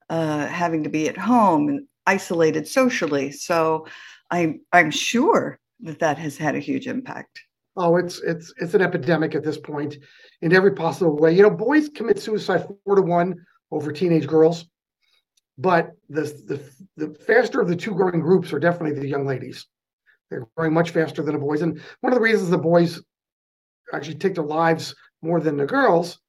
uh, 0.09 0.47
having 0.47 0.83
to 0.83 0.89
be 0.89 1.07
at 1.07 1.17
home 1.17 1.69
and 1.69 1.87
isolated 2.05 2.67
socially. 2.67 3.31
So, 3.31 3.87
I'm 4.31 4.61
I'm 4.71 4.91
sure 4.91 5.59
that 5.81 5.99
that 5.99 6.17
has 6.17 6.37
had 6.37 6.55
a 6.55 6.59
huge 6.59 6.87
impact. 6.87 7.41
Oh, 7.77 7.97
it's 7.97 8.19
it's 8.21 8.53
it's 8.57 8.73
an 8.73 8.81
epidemic 8.81 9.35
at 9.35 9.43
this 9.43 9.57
point 9.57 9.97
in 10.41 10.53
every 10.53 10.73
possible 10.73 11.15
way. 11.15 11.33
You 11.33 11.43
know, 11.43 11.51
boys 11.51 11.89
commit 11.89 12.19
suicide 12.19 12.67
four 12.85 12.95
to 12.95 13.01
one 13.03 13.35
over 13.71 13.91
teenage 13.91 14.27
girls. 14.27 14.65
but 15.57 15.91
the, 16.09 16.23
the 16.45 16.61
the 16.97 17.13
faster 17.15 17.61
of 17.61 17.67
the 17.67 17.75
two 17.75 17.93
growing 17.95 18.21
groups 18.21 18.53
are 18.53 18.59
definitely 18.59 18.99
the 18.99 19.07
young 19.07 19.25
ladies. 19.25 19.65
They're 20.29 20.47
growing 20.55 20.73
much 20.73 20.91
faster 20.91 21.23
than 21.23 21.33
the 21.33 21.39
boys, 21.41 21.61
and 21.61 21.81
one 22.01 22.13
of 22.13 22.17
the 22.17 22.23
reasons 22.23 22.49
the 22.49 22.57
boys 22.57 23.01
actually 23.93 24.15
take 24.15 24.35
their 24.35 24.43
lives 24.43 24.95
more 25.21 25.39
than 25.39 25.57
the 25.57 25.65
girls 25.65 26.19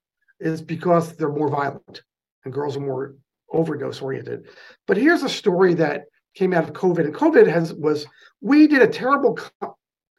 is 0.41 0.63
because 0.63 1.17
they're 1.17 1.29
more 1.29 1.49
violent, 1.51 2.03
and 2.45 2.55
girls 2.55 2.77
are 2.77 2.81
more 2.81 3.17
overdose 3.53 4.01
oriented. 4.01 4.49
But 4.87 4.97
here's 4.97 5.23
a 5.23 5.29
story 5.29 5.75
that 5.75 6.05
came 6.35 6.55
out 6.55 6.65
of 6.65 6.73
COVID, 6.73 7.05
and 7.05 7.15
COVID 7.15 7.47
has 7.49 7.75
was 7.75 8.07
we 8.41 8.67
did 8.67 8.83
a 8.83 8.89
terrible 8.89 9.39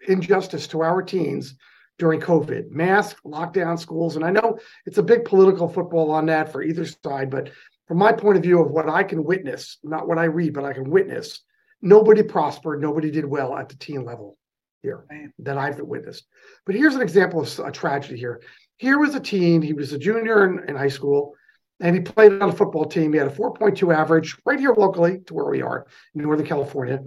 injustice 0.08 0.68
to 0.68 0.82
our 0.82 1.02
teens 1.02 1.56
during 1.98 2.22
COVID, 2.22 2.72
mask, 2.72 3.18
lockdown, 3.26 3.78
schools. 3.78 4.16
And 4.16 4.26
I 4.26 4.32
know 4.32 4.58
it's 4.86 4.98
a 4.98 5.04
big 5.04 5.26
political 5.26 5.68
football 5.68 6.12
on 6.12 6.26
that 6.28 6.52
for 6.52 6.64
either 6.64 6.86
side, 6.86 7.30
but 7.30 7.52
from 7.88 7.98
my 7.98 8.14
point 8.14 8.38
of 8.38 8.44
view 8.44 8.62
of 8.62 8.72
what 8.72 8.90
I 8.90 9.04
can 9.04 9.24
witness, 9.24 9.78
not 9.84 10.08
what 10.08 10.18
I 10.18 10.26
read, 10.26 10.54
but 10.54 10.64
I 10.64 10.74
can 10.74 10.90
witness, 10.90 11.42
nobody 11.82 12.24
prospered, 12.24 12.82
nobody 12.82 13.12
did 13.12 13.26
well 13.26 13.56
at 13.56 13.70
the 13.70 13.76
teen 13.76 14.06
level 14.06 14.38
here 14.82 15.06
that 15.40 15.58
I've 15.58 15.80
witnessed. 15.80 16.26
But 16.66 16.76
here's 16.76 16.96
an 16.96 17.02
example 17.02 17.42
of 17.42 17.60
a 17.60 17.72
tragedy 17.72 18.18
here. 18.18 18.42
Here 18.78 18.98
was 18.98 19.14
a 19.16 19.20
teen, 19.20 19.62
he 19.62 19.74
was 19.74 19.92
a 19.92 20.00
junior 20.00 20.46
in, 20.46 20.70
in 20.70 20.76
high 20.76 20.88
school, 20.90 21.34
and 21.82 21.96
he 21.96 22.02
played 22.02 22.34
on 22.42 22.50
a 22.50 22.54
football 22.54 22.86
team. 22.86 23.12
He 23.12 23.20
had 23.20 23.28
a 23.28 23.36
4.2 23.36 23.94
average 23.94 24.38
right 24.46 24.60
here 24.60 24.74
locally 24.74 25.20
to 25.26 25.34
where 25.34 25.50
we 25.50 25.62
are 25.62 25.86
in 26.16 26.22
Northern 26.22 26.46
California. 26.46 27.02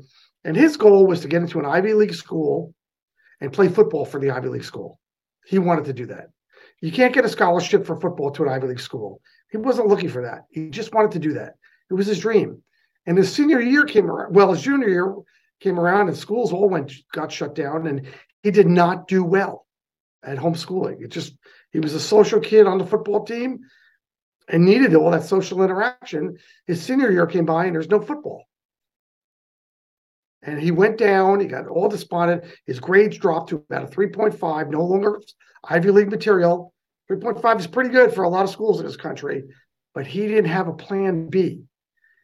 And 0.45 0.57
his 0.57 0.77
goal 0.77 1.07
was 1.07 1.21
to 1.21 1.29
get 1.29 1.43
into 1.43 1.61
an 1.61 1.67
Ivy 1.67 1.95
League 1.95 2.15
school 2.15 2.75
and 3.43 3.53
play 3.53 3.69
football 3.69 4.05
for 4.05 4.21
the 4.21 4.31
Ivy 4.31 4.49
League 4.49 4.65
school. 4.65 5.01
He 5.45 5.59
wanted 5.59 5.85
to 5.87 5.93
do 5.93 6.07
that. 6.07 6.29
You 6.81 6.93
can't 6.93 7.13
get 7.13 7.25
a 7.25 7.29
scholarship 7.29 7.85
for 7.85 8.01
football 8.01 8.31
to 8.31 8.45
an 8.45 8.49
Ivy 8.49 8.69
League 8.69 8.81
school. 8.81 9.21
He 9.51 9.57
wasn't 9.57 9.89
looking 9.89 10.09
for 10.09 10.23
that. 10.23 10.45
He 10.51 10.71
just 10.71 10.95
wanted 10.95 11.11
to 11.13 11.19
do 11.19 11.33
that. 11.35 11.55
It 11.91 11.95
was 11.95 12.07
his 12.07 12.21
dream. 12.21 12.63
And 13.05 13.19
his 13.19 13.33
senior 13.33 13.61
year 13.61 13.85
came 13.85 14.09
around. 14.09 14.35
Well, 14.35 14.53
his 14.53 14.63
junior 14.63 14.89
year 14.89 15.15
came 15.61 15.79
around, 15.79 16.07
and 16.09 16.17
schools 16.17 16.53
all 16.53 16.69
went 16.69 16.93
got 17.13 17.33
shut 17.33 17.57
down, 17.57 17.89
and 17.89 18.07
he 18.45 18.53
did 18.53 18.69
not 18.69 19.09
do 19.09 19.25
well 19.25 19.67
at 20.23 20.39
homeschooling. 20.39 21.03
It 21.03 21.09
just 21.09 21.37
he 21.73 21.81
was 21.81 21.95
a 21.95 22.01
social 22.01 22.39
kid 22.39 22.69
on 22.69 22.79
the 22.79 22.87
football 22.87 23.25
team 23.25 23.59
and 24.49 24.65
needed 24.65 24.95
all 24.95 25.11
that 25.11 25.25
social 25.25 25.65
interaction. 25.65 26.37
His 26.67 26.81
senior 26.81 27.11
year 27.11 27.27
came 27.27 27.45
by, 27.45 27.67
and 27.67 27.75
there's 27.75 27.91
no 27.91 28.01
football. 28.01 28.45
And 30.43 30.61
he 30.61 30.73
went 30.73 30.99
down, 30.99 31.41
he 31.41 31.47
got 31.47 31.69
all 31.69 31.89
despondent. 31.89 32.45
His 32.67 32.81
grades 32.81 33.17
dropped 33.19 33.51
to 33.51 33.65
about 33.71 33.85
a 33.85 33.87
3.5, 33.87 34.71
no 34.71 34.85
longer 34.85 35.21
Ivy 35.65 35.91
League 35.91 36.11
material. 36.11 36.75
3.5 37.11 37.61
is 37.61 37.67
pretty 37.67 37.91
good 37.91 38.13
for 38.13 38.25
a 38.25 38.29
lot 38.29 38.45
of 38.45 38.51
schools 38.51 38.81
in 38.81 38.87
this 38.87 38.97
country, 38.97 39.45
but 39.95 40.07
he 40.07 40.27
didn't 40.27 40.47
have 40.47 40.67
a 40.67 40.73
plan 40.73 41.29
B. 41.29 41.63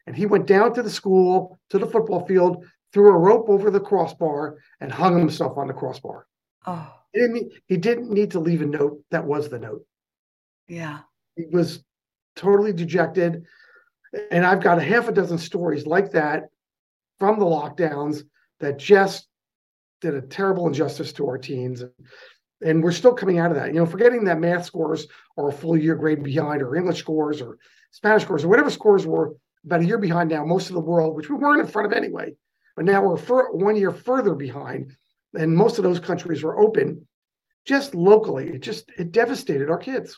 And 0.05 0.15
he 0.15 0.25
went 0.25 0.47
down 0.47 0.73
to 0.73 0.83
the 0.83 0.89
school, 0.89 1.59
to 1.69 1.77
the 1.77 1.87
football 1.87 2.25
field, 2.25 2.65
threw 2.91 3.09
a 3.09 3.17
rope 3.17 3.47
over 3.47 3.69
the 3.69 3.79
crossbar, 3.79 4.57
and 4.81 4.91
hung 4.91 5.17
himself 5.17 5.57
on 5.57 5.67
the 5.67 5.73
crossbar. 5.73 6.25
Oh. 6.65 6.93
He 7.13 7.19
didn't, 7.19 7.53
he 7.67 7.77
didn't 7.77 8.11
need 8.11 8.31
to 8.31 8.39
leave 8.39 8.61
a 8.61 8.65
note. 8.65 9.01
That 9.11 9.25
was 9.25 9.49
the 9.49 9.59
note. 9.59 9.85
Yeah. 10.67 10.99
He 11.35 11.45
was 11.45 11.83
totally 12.35 12.73
dejected. 12.73 13.45
And 14.31 14.45
I've 14.45 14.61
got 14.61 14.79
a 14.79 14.83
half 14.83 15.07
a 15.07 15.11
dozen 15.11 15.37
stories 15.37 15.85
like 15.85 16.11
that 16.11 16.49
from 17.19 17.39
the 17.39 17.45
lockdowns 17.45 18.23
that 18.59 18.79
just 18.79 19.27
did 20.01 20.15
a 20.15 20.21
terrible 20.21 20.67
injustice 20.67 21.13
to 21.13 21.27
our 21.27 21.37
teens. 21.37 21.83
And 22.61 22.83
we're 22.83 22.91
still 22.91 23.13
coming 23.13 23.39
out 23.39 23.51
of 23.51 23.57
that. 23.57 23.67
You 23.67 23.79
know, 23.79 23.85
forgetting 23.85 24.25
that 24.25 24.39
math 24.39 24.65
scores 24.65 25.07
are 25.37 25.49
a 25.49 25.53
full 25.53 25.77
year 25.77 25.95
grade 25.95 26.23
behind, 26.23 26.61
or 26.61 26.75
English 26.75 26.99
scores, 26.99 27.41
or 27.41 27.57
Spanish 27.91 28.23
scores, 28.23 28.43
or 28.43 28.49
whatever 28.49 28.69
scores 28.69 29.05
were 29.05 29.35
about 29.65 29.81
a 29.81 29.85
year 29.85 29.97
behind 29.97 30.29
now, 30.29 30.45
most 30.45 30.69
of 30.69 30.73
the 30.73 30.81
world, 30.81 31.15
which 31.15 31.29
we 31.29 31.35
weren't 31.35 31.61
in 31.61 31.67
front 31.67 31.85
of 31.85 31.93
anyway. 31.93 32.33
But 32.75 32.85
now 32.85 33.03
we're 33.03 33.17
for 33.17 33.51
one 33.53 33.75
year 33.75 33.91
further 33.91 34.35
behind. 34.35 34.95
And 35.33 35.55
most 35.55 35.77
of 35.77 35.83
those 35.83 35.99
countries 35.99 36.43
were 36.43 36.59
open 36.59 37.07
just 37.65 37.93
locally. 37.93 38.49
It 38.49 38.61
just 38.61 38.89
it 38.97 39.11
devastated 39.11 39.69
our 39.69 39.77
kids. 39.77 40.17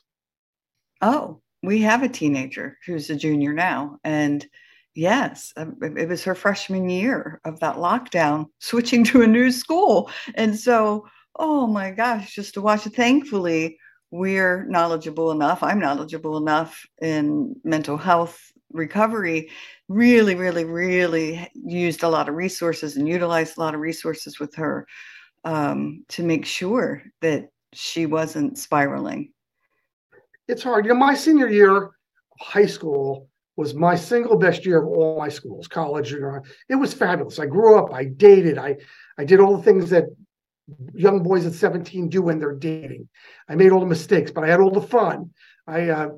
Oh, 1.01 1.41
we 1.63 1.81
have 1.81 2.03
a 2.03 2.09
teenager 2.09 2.77
who's 2.85 3.09
a 3.09 3.15
junior 3.15 3.53
now. 3.53 3.97
And 4.03 4.45
Yes, 4.93 5.53
um, 5.55 5.77
it 5.81 6.09
was 6.09 6.23
her 6.25 6.35
freshman 6.35 6.89
year 6.89 7.39
of 7.45 7.59
that 7.61 7.77
lockdown, 7.77 8.47
switching 8.59 9.03
to 9.05 9.21
a 9.21 9.27
new 9.27 9.51
school. 9.51 10.09
And 10.35 10.57
so, 10.57 11.07
oh 11.37 11.67
my 11.67 11.91
gosh, 11.91 12.35
just 12.35 12.55
to 12.55 12.61
watch 12.61 12.85
it. 12.85 12.95
Thankfully, 12.95 13.77
we're 14.11 14.65
knowledgeable 14.65 15.31
enough. 15.31 15.63
I'm 15.63 15.79
knowledgeable 15.79 16.37
enough 16.37 16.85
in 17.01 17.55
mental 17.63 17.95
health 17.95 18.39
recovery. 18.73 19.49
Really, 19.87 20.35
really, 20.35 20.65
really 20.65 21.49
used 21.53 22.03
a 22.03 22.09
lot 22.09 22.27
of 22.27 22.35
resources 22.35 22.97
and 22.97 23.07
utilized 23.07 23.57
a 23.57 23.61
lot 23.61 23.73
of 23.73 23.79
resources 23.79 24.39
with 24.39 24.53
her 24.55 24.85
um, 25.45 26.03
to 26.09 26.23
make 26.23 26.45
sure 26.45 27.03
that 27.21 27.49
she 27.73 28.05
wasn't 28.05 28.57
spiraling. 28.57 29.31
It's 30.49 30.63
hard. 30.63 30.85
You 30.85 30.93
know, 30.93 30.99
my 30.99 31.13
senior 31.13 31.47
year 31.47 31.75
of 31.77 31.91
high 32.39 32.65
school, 32.65 33.29
was 33.55 33.73
my 33.73 33.95
single 33.95 34.37
best 34.37 34.65
year 34.65 34.81
of 34.81 34.87
all 34.87 35.17
my 35.17 35.29
schools, 35.29 35.67
college. 35.67 36.13
It 36.13 36.75
was 36.75 36.93
fabulous. 36.93 37.39
I 37.39 37.45
grew 37.45 37.77
up. 37.77 37.93
I 37.93 38.05
dated. 38.05 38.57
I 38.57 38.77
I 39.17 39.25
did 39.25 39.39
all 39.39 39.57
the 39.57 39.63
things 39.63 39.89
that 39.89 40.05
young 40.93 41.21
boys 41.23 41.45
at 41.45 41.53
17 41.53 42.09
do 42.09 42.21
when 42.21 42.39
they're 42.39 42.55
dating. 42.55 43.09
I 43.49 43.55
made 43.55 43.71
all 43.71 43.79
the 43.79 43.85
mistakes, 43.85 44.31
but 44.31 44.43
I 44.43 44.47
had 44.47 44.59
all 44.59 44.71
the 44.71 44.81
fun. 44.81 45.31
I 45.67 45.89
uh, 45.89 46.09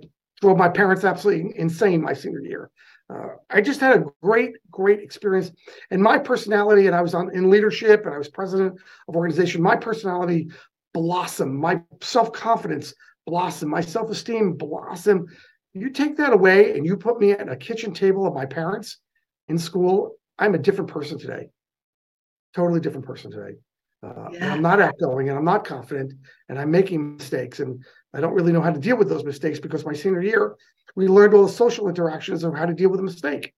drove 0.42 0.58
my 0.58 0.70
parents 0.70 1.04
absolutely 1.04 1.54
insane 1.58 2.02
my 2.02 2.14
senior 2.14 2.42
year. 2.42 2.70
Uh, 3.14 3.36
I 3.50 3.62
just 3.62 3.80
had 3.80 3.98
a 3.98 4.06
great, 4.22 4.56
great 4.72 5.00
experience. 5.00 5.52
And 5.92 6.02
my 6.02 6.18
personality, 6.18 6.88
and 6.88 6.96
I 6.96 7.02
was 7.02 7.14
on 7.14 7.36
in 7.36 7.50
leadership, 7.50 8.06
and 8.06 8.14
I 8.14 8.18
was 8.18 8.30
president 8.30 8.80
of 9.08 9.16
organization. 9.16 9.62
My 9.62 9.76
personality 9.76 10.50
blossomed. 10.94 11.60
My 11.60 11.82
self 12.02 12.32
confidence 12.32 12.94
blossomed. 13.26 13.72
My 13.72 13.82
self 13.82 14.10
esteem 14.10 14.54
blossomed 14.54 15.30
you 15.74 15.90
take 15.90 16.18
that 16.18 16.34
away 16.34 16.76
and 16.76 16.86
you 16.86 16.98
put 16.98 17.20
me 17.20 17.32
at 17.32 17.50
a 17.50 17.56
kitchen 17.56 17.94
table 17.94 18.28
of 18.28 18.34
my 18.34 18.46
parents 18.46 18.98
in 19.48 19.58
school, 19.58 20.16
I'm 20.38 20.56
a 20.56 20.60
different 20.60 20.90
person 20.90 21.18
today. 21.18 21.50
Totally 22.56 22.80
different 22.80 23.06
person 23.06 23.32
today. 23.32 23.58
Uh, 24.04 24.30
yeah. 24.32 24.54
I'm 24.54 24.62
not 24.62 24.82
outgoing 24.82 25.30
and 25.30 25.38
I'm 25.38 25.46
not 25.46 25.66
confident 25.66 26.14
and 26.50 26.60
I'm 26.60 26.70
making 26.70 27.18
mistakes 27.18 27.60
and 27.60 27.84
I 28.14 28.20
don't 28.20 28.34
really 28.34 28.52
know 28.52 28.62
how 28.62 28.72
to 28.72 28.80
deal 28.80 28.98
with 28.98 29.10
those 29.10 29.24
mistakes 29.24 29.60
because 29.60 29.86
my 29.86 29.94
senior 29.94 30.22
year 30.22 30.56
we 30.96 31.08
learned 31.08 31.34
all 31.34 31.46
the 31.46 31.52
social 31.52 31.88
interactions 31.88 32.44
of 32.44 32.56
how 32.56 32.66
to 32.66 32.74
deal 32.74 32.90
with 32.90 33.00
a 33.00 33.04
mistake, 33.04 33.54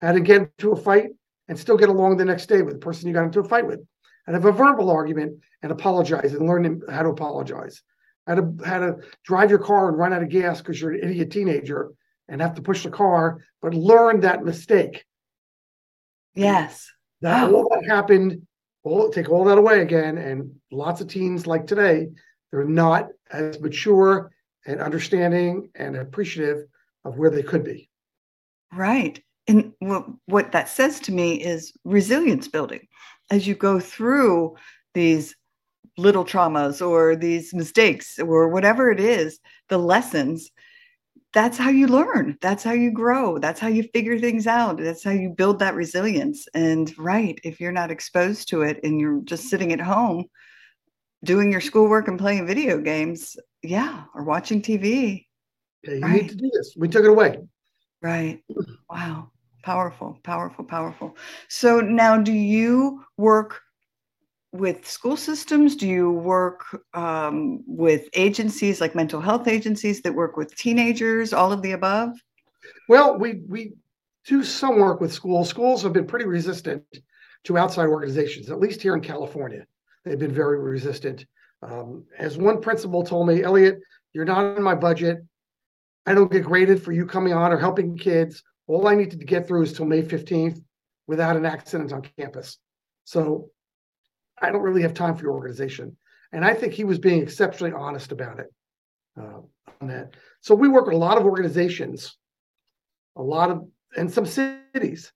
how 0.00 0.12
to 0.12 0.20
get 0.20 0.42
into 0.42 0.72
a 0.72 0.76
fight 0.76 1.08
and 1.48 1.58
still 1.58 1.76
get 1.76 1.88
along 1.88 2.16
the 2.16 2.24
next 2.24 2.46
day 2.46 2.62
with 2.62 2.74
the 2.74 2.80
person 2.80 3.08
you 3.08 3.14
got 3.14 3.24
into 3.24 3.40
a 3.40 3.44
fight 3.44 3.66
with, 3.66 3.80
and 4.26 4.34
have 4.34 4.44
a 4.44 4.52
verbal 4.52 4.90
argument 4.90 5.40
and 5.62 5.72
apologize 5.72 6.34
and 6.34 6.46
learn 6.46 6.82
how 6.90 7.02
to 7.02 7.08
apologize 7.08 7.82
how 8.28 8.34
to 8.34 8.54
how 8.64 8.78
to 8.78 8.96
drive 9.24 9.50
your 9.50 9.58
car 9.58 9.88
and 9.88 9.98
run 9.98 10.12
out 10.12 10.22
of 10.22 10.28
gas 10.28 10.58
because 10.58 10.80
you're 10.80 10.92
an 10.92 11.02
idiot 11.02 11.30
teenager 11.30 11.90
and 12.28 12.42
have 12.42 12.54
to 12.54 12.62
push 12.62 12.82
the 12.84 12.90
car, 12.90 13.42
but 13.62 13.74
learn 13.74 14.20
that 14.20 14.44
mistake. 14.44 15.04
Yes. 16.34 16.90
That 17.22 17.48
oh. 17.48 17.56
all 17.56 17.68
that 17.70 17.90
happened, 17.90 18.46
all 18.84 19.10
take 19.10 19.30
all 19.30 19.44
that 19.44 19.58
away 19.58 19.80
again. 19.80 20.18
And 20.18 20.52
lots 20.70 21.00
of 21.00 21.08
teens 21.08 21.46
like 21.46 21.66
today, 21.66 22.08
they're 22.52 22.64
not 22.64 23.08
as 23.30 23.58
mature 23.60 24.30
and 24.66 24.80
understanding 24.80 25.70
and 25.74 25.96
appreciative 25.96 26.66
of 27.04 27.16
where 27.16 27.30
they 27.30 27.42
could 27.42 27.64
be. 27.64 27.88
Right. 28.72 29.22
And 29.48 29.72
what, 29.78 30.06
what 30.26 30.52
that 30.52 30.68
says 30.68 31.00
to 31.00 31.12
me 31.12 31.42
is 31.42 31.72
resilience 31.84 32.48
building. 32.48 32.86
As 33.30 33.46
you 33.46 33.54
go 33.54 33.80
through 33.80 34.56
these 34.92 35.34
little 35.98 36.24
traumas 36.24 36.86
or 36.86 37.16
these 37.16 37.52
mistakes 37.52 38.18
or 38.18 38.48
whatever 38.48 38.90
it 38.90 39.00
is, 39.00 39.40
the 39.68 39.78
lessons, 39.78 40.50
that's 41.32 41.58
how 41.58 41.68
you 41.68 41.86
learn. 41.88 42.38
That's 42.40 42.64
how 42.64 42.72
you 42.72 42.90
grow. 42.90 43.38
That's 43.38 43.60
how 43.60 43.68
you 43.68 43.82
figure 43.94 44.18
things 44.18 44.46
out. 44.46 44.78
That's 44.78 45.04
how 45.04 45.10
you 45.10 45.30
build 45.30 45.58
that 45.58 45.74
resilience. 45.74 46.46
And 46.54 46.96
right, 46.98 47.38
if 47.44 47.60
you're 47.60 47.72
not 47.72 47.90
exposed 47.90 48.48
to 48.48 48.62
it 48.62 48.80
and 48.82 49.00
you're 49.00 49.20
just 49.22 49.50
sitting 49.50 49.72
at 49.72 49.80
home 49.80 50.24
doing 51.24 51.52
your 51.52 51.60
schoolwork 51.60 52.08
and 52.08 52.18
playing 52.18 52.46
video 52.46 52.78
games, 52.78 53.36
yeah, 53.62 54.04
or 54.14 54.24
watching 54.24 54.62
TV. 54.62 55.26
Yeah, 55.82 55.94
you 55.94 56.00
right. 56.00 56.22
need 56.22 56.28
to 56.30 56.36
do 56.36 56.50
this. 56.54 56.74
We 56.76 56.88
took 56.88 57.04
it 57.04 57.10
away. 57.10 57.38
Right. 58.00 58.42
Wow. 58.88 59.30
Powerful, 59.64 60.18
powerful, 60.22 60.64
powerful. 60.64 61.16
So 61.48 61.80
now 61.80 62.16
do 62.16 62.32
you 62.32 63.04
work 63.16 63.60
with 64.52 64.86
school 64.86 65.16
systems? 65.16 65.76
Do 65.76 65.86
you 65.86 66.10
work 66.10 66.64
um, 66.94 67.62
with 67.66 68.08
agencies 68.14 68.80
like 68.80 68.94
mental 68.94 69.20
health 69.20 69.48
agencies 69.48 70.02
that 70.02 70.14
work 70.14 70.36
with 70.36 70.54
teenagers? 70.56 71.32
All 71.32 71.52
of 71.52 71.62
the 71.62 71.72
above. 71.72 72.10
Well, 72.88 73.18
we 73.18 73.42
we 73.46 73.72
do 74.26 74.42
some 74.42 74.78
work 74.78 75.00
with 75.00 75.12
schools. 75.12 75.48
Schools 75.48 75.82
have 75.82 75.92
been 75.92 76.06
pretty 76.06 76.26
resistant 76.26 76.84
to 77.44 77.58
outside 77.58 77.86
organizations, 77.86 78.50
at 78.50 78.60
least 78.60 78.82
here 78.82 78.94
in 78.94 79.00
California. 79.00 79.66
They've 80.04 80.18
been 80.18 80.34
very 80.34 80.60
resistant. 80.60 81.26
Um, 81.62 82.04
as 82.18 82.36
one 82.36 82.60
principal 82.60 83.02
told 83.02 83.26
me, 83.26 83.42
Elliot, 83.42 83.80
you're 84.12 84.24
not 84.24 84.56
in 84.56 84.62
my 84.62 84.74
budget. 84.74 85.18
I 86.06 86.14
don't 86.14 86.30
get 86.30 86.44
graded 86.44 86.82
for 86.82 86.92
you 86.92 87.06
coming 87.06 87.32
on 87.32 87.52
or 87.52 87.58
helping 87.58 87.96
kids. 87.96 88.42
All 88.66 88.86
I 88.86 88.94
need 88.94 89.10
to 89.10 89.16
get 89.16 89.46
through 89.46 89.62
is 89.62 89.72
till 89.72 89.86
May 89.86 90.02
15th 90.02 90.62
without 91.06 91.36
an 91.36 91.46
accident 91.46 91.92
on 91.92 92.02
campus. 92.18 92.58
So 93.04 93.50
I 94.40 94.50
don't 94.50 94.62
really 94.62 94.82
have 94.82 94.94
time 94.94 95.16
for 95.16 95.22
your 95.22 95.32
organization. 95.32 95.96
And 96.32 96.44
I 96.44 96.54
think 96.54 96.72
he 96.72 96.84
was 96.84 96.98
being 96.98 97.22
exceptionally 97.22 97.72
honest 97.72 98.12
about 98.12 98.38
it 98.38 98.52
uh, 99.18 99.40
on 99.80 99.88
that. 99.88 100.14
So 100.40 100.54
we 100.54 100.68
work 100.68 100.86
with 100.86 100.94
a 100.94 100.98
lot 100.98 101.18
of 101.18 101.24
organizations, 101.24 102.16
a 103.16 103.22
lot 103.22 103.50
of, 103.50 103.66
and 103.96 104.12
some 104.12 104.26
cities 104.26 105.12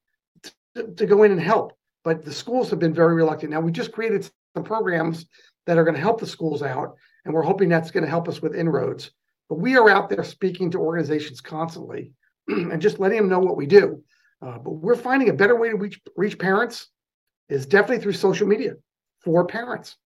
to, 0.74 0.92
to 0.96 1.06
go 1.06 1.22
in 1.22 1.32
and 1.32 1.40
help. 1.40 1.72
But 2.04 2.24
the 2.24 2.32
schools 2.32 2.70
have 2.70 2.78
been 2.78 2.94
very 2.94 3.14
reluctant. 3.14 3.52
Now 3.52 3.60
we 3.60 3.72
just 3.72 3.92
created 3.92 4.28
some 4.54 4.64
programs 4.64 5.26
that 5.66 5.78
are 5.78 5.84
going 5.84 5.94
to 5.94 6.00
help 6.00 6.18
the 6.18 6.26
schools 6.26 6.62
out, 6.62 6.96
and 7.24 7.32
we're 7.32 7.42
hoping 7.42 7.68
that's 7.68 7.90
going 7.90 8.04
to 8.04 8.10
help 8.10 8.28
us 8.28 8.42
with 8.42 8.56
inroads. 8.56 9.12
But 9.48 9.58
we 9.58 9.76
are 9.76 9.88
out 9.88 10.08
there 10.08 10.24
speaking 10.24 10.70
to 10.72 10.78
organizations 10.78 11.40
constantly 11.40 12.12
and 12.48 12.82
just 12.82 12.98
letting 12.98 13.18
them 13.18 13.28
know 13.28 13.38
what 13.38 13.56
we 13.56 13.66
do. 13.66 14.02
Uh, 14.40 14.58
but 14.58 14.72
we're 14.72 14.96
finding 14.96 15.28
a 15.28 15.34
better 15.34 15.56
way 15.56 15.68
to 15.68 15.76
reach 15.76 16.00
reach 16.16 16.38
parents 16.38 16.88
is 17.48 17.66
definitely 17.66 18.02
through 18.02 18.12
social 18.12 18.48
media 18.48 18.74
for 19.24 19.46
parents. 19.46 19.96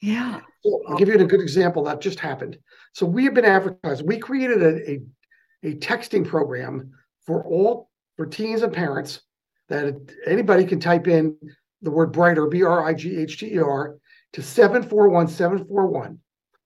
Yeah. 0.00 0.40
So 0.64 0.82
I'll 0.88 0.96
give 0.96 1.08
you 1.08 1.18
a 1.18 1.24
good 1.24 1.40
example 1.40 1.84
that 1.84 2.00
just 2.00 2.20
happened. 2.20 2.58
So 2.92 3.06
we 3.06 3.24
have 3.24 3.34
been 3.34 3.44
advertising. 3.44 4.06
We 4.06 4.18
created 4.18 4.62
a, 4.62 4.90
a, 4.90 5.00
a 5.64 5.74
texting 5.76 6.26
program 6.26 6.92
for 7.26 7.44
all 7.44 7.90
for 8.16 8.26
teens 8.26 8.62
and 8.62 8.72
parents 8.72 9.22
that 9.68 9.96
anybody 10.26 10.64
can 10.64 10.80
type 10.80 11.08
in 11.08 11.36
the 11.82 11.90
word 11.90 12.12
brighter, 12.12 12.46
B 12.46 12.62
R 12.62 12.84
I 12.84 12.94
G 12.94 13.16
H 13.16 13.38
T 13.38 13.54
E 13.54 13.58
R, 13.58 13.96
to 14.32 14.42
741 14.42 15.28
741. 15.28 16.18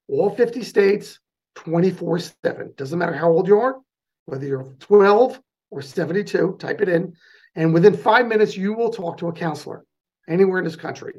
All 0.08 0.30
50 0.30 0.62
states, 0.62 1.18
24 1.54 2.18
7. 2.18 2.72
Doesn't 2.76 2.98
matter 2.98 3.14
how 3.14 3.30
old 3.30 3.46
you 3.46 3.58
are, 3.58 3.78
whether 4.26 4.46
you're 4.46 4.74
12 4.80 5.40
or 5.70 5.82
72, 5.82 6.56
type 6.58 6.80
it 6.80 6.88
in. 6.88 7.14
And 7.54 7.74
within 7.74 7.96
five 7.96 8.26
minutes, 8.26 8.56
you 8.56 8.72
will 8.74 8.90
talk 8.90 9.18
to 9.18 9.28
a 9.28 9.32
counselor 9.32 9.84
anywhere 10.28 10.58
in 10.58 10.64
this 10.64 10.76
country. 10.76 11.14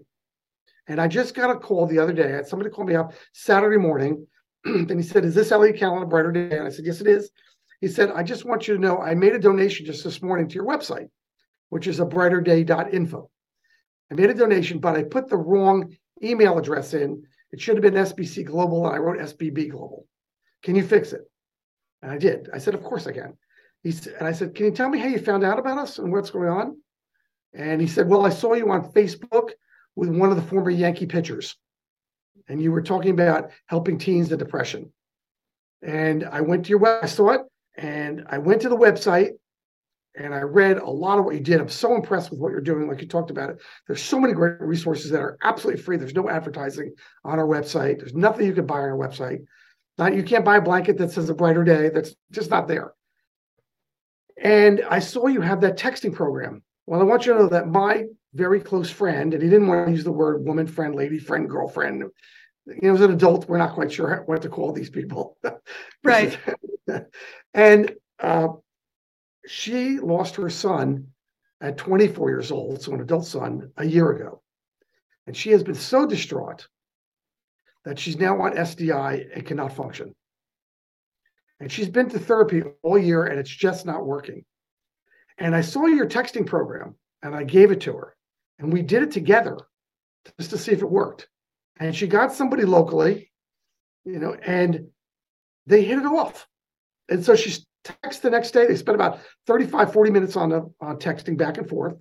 And 0.88 1.00
I 1.00 1.08
just 1.08 1.34
got 1.34 1.50
a 1.50 1.60
call 1.60 1.86
the 1.86 2.00
other 2.00 2.14
day. 2.14 2.26
I 2.26 2.36
had 2.36 2.48
somebody 2.48 2.70
call 2.70 2.86
me 2.86 2.96
up 2.96 3.14
Saturday 3.34 3.78
morning, 3.78 4.28
and 4.66 4.92
he 4.92 5.02
said, 5.02 5.26
Is 5.26 5.36
this 5.36 5.52
Elliot 5.52 5.78
Kallen 5.78 6.04
a 6.04 6.06
brighter 6.06 6.32
day? 6.32 6.58
And 6.58 6.68
I 6.68 6.70
said, 6.70 6.86
Yes, 6.86 7.02
it 7.02 7.08
is. 7.08 7.32
He 7.82 7.88
said, 7.88 8.12
I 8.12 8.24
just 8.24 8.46
want 8.46 8.68
you 8.68 8.76
to 8.76 8.82
know 8.82 9.00
I 9.00 9.14
made 9.14 9.34
a 9.34 9.40
donation 9.40 9.86
just 9.86 10.04
this 10.04 10.22
morning 10.22 10.48
to 10.48 10.56
your 10.56 10.66
website, 10.66 11.10
which 11.70 11.88
is 11.88 12.00
a 12.00 12.06
brighterday.info. 12.06 13.30
I 14.12 14.14
made 14.14 14.30
a 14.30 14.34
donation, 14.34 14.80
but 14.80 14.96
I 14.96 15.04
put 15.04 15.28
the 15.28 15.38
wrong 15.38 15.96
email 16.22 16.58
address 16.58 16.94
in. 16.94 17.24
It 17.52 17.60
should 17.60 17.76
have 17.76 17.82
been 17.82 18.02
SBC 18.02 18.46
Global, 18.46 18.86
and 18.86 18.96
I 18.96 19.00
wrote 19.00 19.20
SBB 19.20 19.70
Global. 19.70 20.08
Can 20.64 20.76
you 20.76 20.84
fix 20.84 21.14
it? 21.14 21.22
And 22.02 22.12
I 22.12 22.18
did. 22.18 22.50
I 22.54 22.58
said, 22.58 22.74
Of 22.74 22.84
course 22.84 23.08
I 23.08 23.12
can. 23.12 23.38
He 23.84 23.92
said, 23.92 24.14
and 24.20 24.28
I 24.28 24.32
said, 24.32 24.56
Can 24.56 24.66
you 24.68 24.72
tell 24.72 24.90
me 24.90 25.00
how 25.00 25.08
you 25.08 25.20
found 25.20 25.44
out 25.44 25.60
about 25.60 25.78
us 25.78 26.00
and 26.00 26.12
what's 26.12 26.30
going 26.30 26.50
on? 26.50 26.78
And 27.54 27.82
he 27.82 27.88
said, 27.88 28.10
Well, 28.10 28.26
I 28.26 28.30
saw 28.30 28.54
you 28.54 28.70
on 28.72 28.92
Facebook 28.92 29.52
with 29.96 30.10
one 30.10 30.30
of 30.30 30.36
the 30.36 30.42
former 30.44 30.70
Yankee 30.70 31.06
pitchers. 31.06 31.56
And 32.48 32.62
you 32.62 32.72
were 32.72 32.82
talking 32.82 33.12
about 33.12 33.52
helping 33.68 33.98
teens 33.98 34.30
with 34.30 34.40
depression. 34.40 34.92
And 35.82 36.26
I 36.26 36.42
went 36.42 36.66
to 36.66 36.70
your 36.70 36.80
website, 36.80 37.04
I 37.04 37.08
saw 37.08 37.30
it, 37.32 37.42
and 37.76 38.26
I 38.28 38.38
went 38.38 38.62
to 38.62 38.70
the 38.70 38.78
website 38.78 39.32
and 40.16 40.34
I 40.34 40.42
read 40.42 40.78
a 40.78 40.90
lot 40.90 41.18
of 41.18 41.26
what 41.26 41.34
you 41.34 41.42
did. 41.42 41.60
I'm 41.60 41.70
so 41.70 41.96
impressed 41.96 42.30
with 42.30 42.40
what 42.40 42.52
you're 42.52 42.62
doing, 42.62 42.88
like 42.88 43.02
you 43.02 43.08
talked 43.08 43.32
about 43.32 43.50
it. 43.50 43.58
There's 43.88 44.02
so 44.02 44.20
many 44.20 44.34
great 44.34 44.62
resources 44.62 45.10
that 45.12 45.22
are 45.22 45.38
absolutely 45.44 45.82
free. 45.82 45.98
There's 45.98 46.14
no 46.14 46.30
advertising 46.30 46.94
on 47.26 47.40
our 47.40 47.48
website. 47.48 48.00
There's 48.00 48.14
nothing 48.14 48.46
you 48.46 48.54
can 48.54 48.68
buy 48.68 48.76
on 48.76 48.90
our 48.90 48.98
website. 48.98 49.40
Not 49.98 50.16
you 50.16 50.24
can't 50.24 50.46
buy 50.46 50.58
a 50.58 50.62
blanket 50.62 50.98
that 51.00 51.12
says 51.12 51.30
a 51.30 51.34
brighter 51.34 51.64
day. 51.64 51.90
That's 51.90 52.16
just 52.32 52.52
not 52.52 52.68
there. 52.68 52.94
And 54.42 54.84
I 54.90 55.00
saw 55.00 55.28
you 55.28 55.42
have 55.42 55.62
that 55.62 55.78
texting 55.78 56.14
program. 56.14 56.64
Well, 56.86 57.00
I 57.00 57.04
want 57.04 57.26
you 57.26 57.34
to 57.34 57.40
know 57.40 57.50
that 57.50 57.68
my 57.68 58.06
very 58.34 58.60
close 58.60 58.90
friend, 58.90 59.34
and 59.34 59.42
he 59.42 59.50
didn't 59.50 59.68
want 59.68 59.88
to 59.88 59.92
use 59.92 60.04
the 60.04 60.12
word 60.12 60.44
woman 60.46 60.68
friend, 60.68 60.96
lady 60.96 61.20
friend, 61.20 61.50
girlfriend. 61.50 62.04
You 62.66 62.80
know, 62.82 62.94
as 62.94 63.02
an 63.02 63.12
adult, 63.12 63.48
we're 63.48 63.58
not 63.58 63.74
quite 63.74 63.92
sure 63.92 64.24
what 64.26 64.42
to 64.42 64.50
call 64.50 64.72
these 64.72 64.90
people. 64.90 65.38
Right. 66.06 66.38
and 67.54 67.96
uh, 68.20 68.48
she 69.48 70.00
lost 70.00 70.36
her 70.36 70.50
son 70.50 71.08
at 71.62 71.78
24 71.78 72.30
years 72.30 72.52
old, 72.52 72.82
so 72.82 72.94
an 72.94 73.00
adult 73.00 73.26
son, 73.26 73.72
a 73.78 73.86
year 73.86 74.12
ago. 74.12 74.42
And 75.26 75.36
she 75.36 75.52
has 75.52 75.64
been 75.64 75.76
so 75.76 76.06
distraught 76.06 76.68
that 77.86 77.98
she's 77.98 78.18
now 78.18 78.42
on 78.42 78.56
SDI 78.56 79.34
and 79.34 79.46
cannot 79.46 79.74
function. 79.74 80.14
And 81.62 81.72
she's 81.72 81.90
been 81.90 82.10
to 82.10 82.20
therapy 82.20 82.64
all 82.82 82.98
year 82.98 83.24
and 83.24 83.40
it's 83.40 83.50
just 83.50 83.86
not 83.86 84.06
working. 84.06 84.44
And 85.38 85.56
I 85.56 85.62
saw 85.62 85.86
your 85.86 86.08
texting 86.08 86.46
program 86.46 86.96
and 87.22 87.36
I 87.36 87.44
gave 87.44 87.72
it 87.72 87.82
to 87.82 87.94
her. 87.94 88.16
And 88.60 88.72
we 88.72 88.82
did 88.82 89.04
it 89.04 89.12
together 89.12 89.58
just 90.38 90.52
to 90.52 90.58
see 90.58 90.72
if 90.72 90.82
it 90.82 90.90
worked. 90.90 91.28
And 91.80 91.96
she 91.96 92.08
got 92.08 92.34
somebody 92.34 92.64
locally, 92.66 93.32
you 94.06 94.20
know, 94.20 94.34
and 94.34 94.88
they 95.66 95.84
hit 95.84 95.98
it 95.98 96.06
off. 96.06 96.48
And 97.10 97.26
so 97.26 97.36
she 97.36 97.64
texts 97.84 98.22
the 98.22 98.30
next 98.30 98.52
day. 98.52 98.68
They 98.68 98.76
spent 98.76 98.96
about 98.96 99.20
35, 99.48 99.92
40 99.92 100.12
minutes 100.12 100.36
on, 100.38 100.50
the, 100.50 100.72
on 100.80 100.98
texting 100.98 101.38
back 101.38 101.58
and 101.58 101.68
forth. 101.68 101.96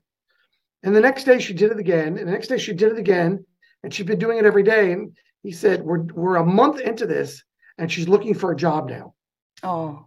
And 0.82 0.94
the 0.94 1.00
next 1.00 1.24
day 1.24 1.38
she 1.38 1.54
did 1.54 1.72
it 1.72 1.78
again. 1.78 2.18
And 2.18 2.28
the 2.28 2.32
next 2.32 2.48
day 2.48 2.58
she 2.58 2.74
did 2.74 2.92
it 2.92 2.98
again. 2.98 3.44
And 3.82 3.92
she'd 3.92 4.06
been 4.06 4.18
doing 4.18 4.38
it 4.38 4.44
every 4.44 4.62
day. 4.62 4.92
And 4.92 5.16
he 5.42 5.50
said, 5.50 5.82
We're 5.82 6.02
we're 6.02 6.36
a 6.36 6.46
month 6.46 6.80
into 6.80 7.06
this, 7.06 7.42
and 7.78 7.90
she's 7.90 8.08
looking 8.08 8.34
for 8.34 8.52
a 8.52 8.56
job 8.56 8.88
now. 8.88 9.14
Oh. 9.62 10.06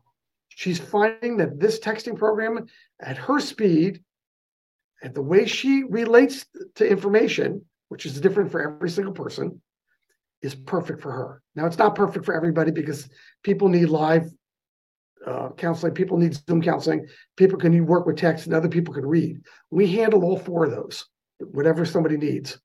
She's 0.56 0.80
finding 0.80 1.38
that 1.38 1.60
this 1.60 1.80
texting 1.80 2.18
program 2.18 2.66
at 3.02 3.18
her 3.18 3.40
speed 3.40 4.02
and 5.04 5.14
the 5.14 5.22
way 5.22 5.46
she 5.46 5.84
relates 5.84 6.46
to 6.76 6.90
information, 6.90 7.66
which 7.90 8.06
is 8.06 8.20
different 8.20 8.52
for 8.52 8.62
every 8.62 8.90
single 8.90 9.14
person, 9.14 9.62
is 10.42 10.56
perfect 10.56 11.02
for 11.02 11.12
her. 11.12 11.42
Now, 11.56 11.66
it's 11.66 11.78
not 11.78 11.96
perfect 11.96 12.26
for 12.26 12.34
everybody 12.34 12.72
because 12.72 13.10
people 13.44 13.68
need 13.68 13.90
live 13.90 14.30
uh, 15.28 15.50
counseling, 15.58 15.94
people 15.94 16.18
need 16.18 16.40
Zoom 16.48 16.62
counseling, 16.62 17.06
people 17.36 17.60
can 17.60 17.86
work 17.86 18.06
with 18.06 18.16
text, 18.16 18.46
and 18.46 18.56
other 18.56 18.70
people 18.70 18.94
can 18.94 19.06
read. 19.06 19.42
We 19.72 19.88
handle 19.88 20.24
all 20.24 20.38
four 20.38 20.66
of 20.66 20.72
those, 20.72 21.06
whatever 21.40 21.84
somebody 21.84 22.16
needs. 22.16 22.58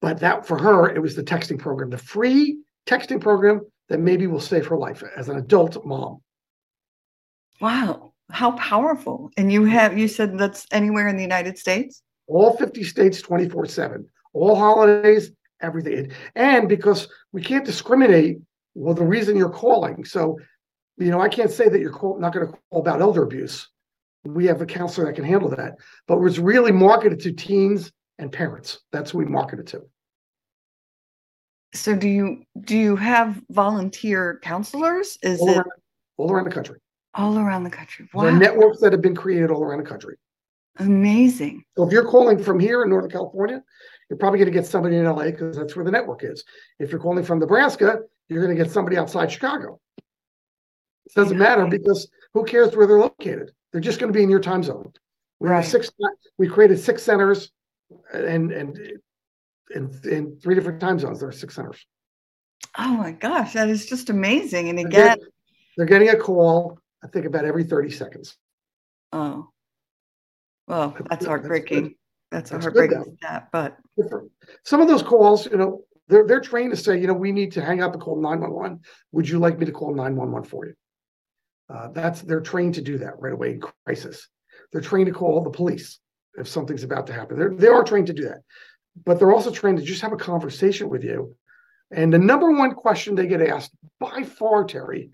But 0.00 0.20
that 0.20 0.46
for 0.46 0.58
her, 0.58 0.88
it 0.88 1.02
was 1.02 1.16
the 1.16 1.22
texting 1.22 1.58
program, 1.58 1.90
the 1.90 1.98
free 1.98 2.60
texting 2.86 3.20
program 3.20 3.60
that 3.88 4.00
maybe 4.00 4.26
will 4.26 4.40
save 4.40 4.66
her 4.66 4.76
life 4.76 5.02
as 5.16 5.28
an 5.28 5.36
adult 5.36 5.84
mom. 5.84 6.20
Wow, 7.60 8.12
how 8.30 8.52
powerful! 8.52 9.30
And 9.36 9.52
you 9.52 9.64
have 9.64 9.96
you 9.98 10.08
said 10.08 10.38
that's 10.38 10.66
anywhere 10.72 11.08
in 11.08 11.16
the 11.16 11.22
United 11.22 11.58
States? 11.58 12.02
All 12.26 12.56
50 12.56 12.82
states 12.84 13.20
24/7. 13.22 14.06
All 14.32 14.56
holidays, 14.56 15.30
everything. 15.60 16.10
And 16.34 16.68
because 16.68 17.08
we 17.32 17.42
can't 17.42 17.64
discriminate, 17.64 18.38
well, 18.74 18.94
the 18.94 19.04
reason 19.04 19.36
you're 19.36 19.48
calling. 19.48 20.04
So, 20.04 20.38
you 20.98 21.10
know, 21.10 21.20
I 21.20 21.28
can't 21.28 21.50
say 21.50 21.68
that 21.68 21.80
you're 21.80 21.92
call, 21.92 22.18
not 22.18 22.32
going 22.32 22.46
to 22.46 22.52
call 22.70 22.80
about 22.80 23.00
elder 23.00 23.22
abuse. 23.22 23.68
We 24.24 24.46
have 24.46 24.60
a 24.60 24.66
counselor 24.66 25.06
that 25.06 25.14
can 25.14 25.24
handle 25.24 25.50
that. 25.50 25.74
But 26.08 26.20
it's 26.22 26.38
really 26.38 26.72
marketed 26.72 27.20
to 27.20 27.32
teens 27.32 27.92
and 28.18 28.32
parents. 28.32 28.80
That's 28.90 29.12
who 29.12 29.18
we 29.18 29.26
market 29.26 29.60
it 29.60 29.66
to. 29.68 29.82
So 31.74 31.94
do 31.96 32.08
you 32.08 32.44
do 32.60 32.76
you 32.78 32.96
have 32.96 33.42
volunteer 33.50 34.38
counselors? 34.42 35.18
Is 35.22 35.40
all 35.40 35.48
it 35.48 35.56
around, 35.56 35.70
all 36.16 36.30
around 36.32 36.44
the 36.44 36.50
country? 36.50 36.78
all 37.16 37.38
around 37.38 37.62
the 37.64 37.70
country? 37.70 38.08
There 38.12 38.28
are 38.28 38.32
networks 38.32 38.80
that 38.80 38.92
have 38.92 39.02
been 39.02 39.14
created 39.14 39.50
all 39.50 39.62
around 39.62 39.82
the 39.82 39.88
country. 39.88 40.16
amazing. 40.78 41.64
So 41.76 41.84
if 41.86 41.92
you're 41.92 42.04
calling 42.08 42.42
from 42.42 42.58
here 42.58 42.82
in 42.82 42.90
Northern 42.90 43.10
California, 43.10 43.62
you're 44.10 44.18
probably 44.18 44.38
going 44.40 44.52
to 44.52 44.58
get 44.58 44.66
somebody 44.66 44.96
in 44.96 45.04
LA 45.04 45.24
because 45.26 45.56
that's 45.56 45.76
where 45.76 45.84
the 45.84 45.90
network 45.92 46.24
is. 46.24 46.42
If 46.78 46.90
you're 46.90 47.00
calling 47.00 47.24
from 47.24 47.38
Nebraska, 47.38 48.00
you're 48.28 48.44
going 48.44 48.56
to 48.56 48.62
get 48.62 48.72
somebody 48.72 48.96
outside 48.96 49.30
Chicago. 49.30 49.80
It 51.06 51.14
doesn't 51.14 51.38
matter 51.38 51.66
because 51.66 52.08
who 52.32 52.44
cares 52.44 52.74
where 52.74 52.86
they're 52.86 52.98
located? 52.98 53.52
They're 53.72 53.80
just 53.80 53.98
going 54.00 54.12
to 54.12 54.16
be 54.16 54.22
in 54.22 54.30
your 54.30 54.40
time 54.40 54.62
zone. 54.62 54.92
We 55.40 55.48
have 55.48 55.58
Right. 55.58 55.64
six. 55.64 55.90
We 56.38 56.48
created 56.48 56.78
six 56.78 57.02
centers, 57.02 57.50
and 58.12 58.50
and 58.52 58.78
in 59.74 59.90
in 60.04 60.38
three 60.40 60.54
different 60.54 60.80
time 60.80 60.98
zones. 60.98 61.20
There 61.20 61.28
are 61.28 61.32
six 61.32 61.54
centers. 61.54 61.84
Oh 62.78 62.96
my 62.96 63.12
gosh, 63.12 63.52
that 63.54 63.68
is 63.68 63.86
just 63.86 64.10
amazing. 64.10 64.68
And 64.68 64.78
They're 64.78 64.86
again, 64.86 65.08
getting- 65.18 65.32
they're 65.76 65.86
getting 65.86 66.08
a 66.10 66.16
call. 66.16 66.78
I 67.02 67.08
think 67.08 67.26
about 67.26 67.44
every 67.44 67.64
thirty 67.64 67.90
seconds. 67.90 68.36
oh, 69.12 69.48
well, 70.66 70.96
That's 71.10 71.26
heartbreaking. 71.26 71.94
That's 72.30 72.50
a 72.50 72.54
That's 72.54 72.66
good, 72.66 72.90
heartbreaking 72.90 73.16
stat, 73.18 73.48
but 73.52 73.76
different. 73.96 74.30
Some 74.64 74.80
of 74.80 74.88
those 74.88 75.02
calls, 75.02 75.46
you 75.46 75.56
know, 75.56 75.82
they're 76.08 76.26
they're 76.26 76.40
trained 76.40 76.70
to 76.72 76.76
say, 76.76 76.98
you 76.98 77.06
know, 77.06 77.14
we 77.14 77.32
need 77.32 77.52
to 77.52 77.62
hang 77.62 77.82
up 77.82 77.92
and 77.92 78.00
call 78.02 78.16
911. 78.20 78.80
Would 79.12 79.28
you 79.28 79.38
like 79.38 79.58
me 79.58 79.66
to 79.66 79.72
call 79.72 79.94
911 79.94 80.48
for 80.48 80.66
you? 80.66 80.74
Uh, 81.68 81.88
that's 81.92 82.22
they're 82.22 82.40
trained 82.40 82.74
to 82.74 82.82
do 82.82 82.98
that 82.98 83.18
right 83.18 83.32
away 83.32 83.52
in 83.52 83.60
crisis. 83.86 84.28
They're 84.72 84.80
trained 84.80 85.06
to 85.06 85.12
call 85.12 85.42
the 85.42 85.50
police 85.50 85.98
if 86.36 86.48
something's 86.48 86.82
about 86.82 87.06
to 87.08 87.12
happen. 87.12 87.38
They're, 87.38 87.54
they 87.54 87.68
are 87.68 87.84
trained 87.84 88.08
to 88.08 88.12
do 88.12 88.24
that, 88.24 88.38
but 89.04 89.18
they're 89.18 89.32
also 89.32 89.50
trained 89.50 89.78
to 89.78 89.84
just 89.84 90.02
have 90.02 90.12
a 90.12 90.16
conversation 90.16 90.88
with 90.88 91.04
you. 91.04 91.36
And 91.90 92.12
the 92.12 92.18
number 92.18 92.50
one 92.50 92.72
question 92.72 93.14
they 93.14 93.26
get 93.26 93.42
asked 93.42 93.72
by 94.00 94.22
far, 94.22 94.64
Terry, 94.64 95.10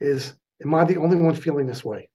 is, 0.00 0.34
"Am 0.62 0.74
I 0.74 0.84
the 0.84 0.96
only 0.96 1.16
one 1.16 1.34
feeling 1.34 1.66
this 1.66 1.84
way?" 1.84 2.08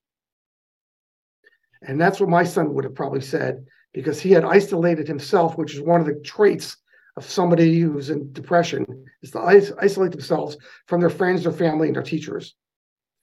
And 1.82 2.00
that's 2.00 2.20
what 2.20 2.28
my 2.28 2.44
son 2.44 2.74
would 2.74 2.84
have 2.84 2.94
probably 2.94 3.22
said 3.22 3.64
because 3.92 4.20
he 4.20 4.32
had 4.32 4.44
isolated 4.44 5.08
himself, 5.08 5.56
which 5.56 5.74
is 5.74 5.80
one 5.80 6.00
of 6.00 6.06
the 6.06 6.20
traits 6.20 6.76
of 7.16 7.24
somebody 7.24 7.80
who's 7.80 8.10
in 8.10 8.32
depression, 8.32 8.86
is 9.22 9.30
to 9.32 9.40
isolate 9.40 10.12
themselves 10.12 10.56
from 10.86 11.00
their 11.00 11.10
friends, 11.10 11.42
their 11.42 11.52
family, 11.52 11.88
and 11.88 11.96
their 11.96 12.02
teachers. 12.02 12.54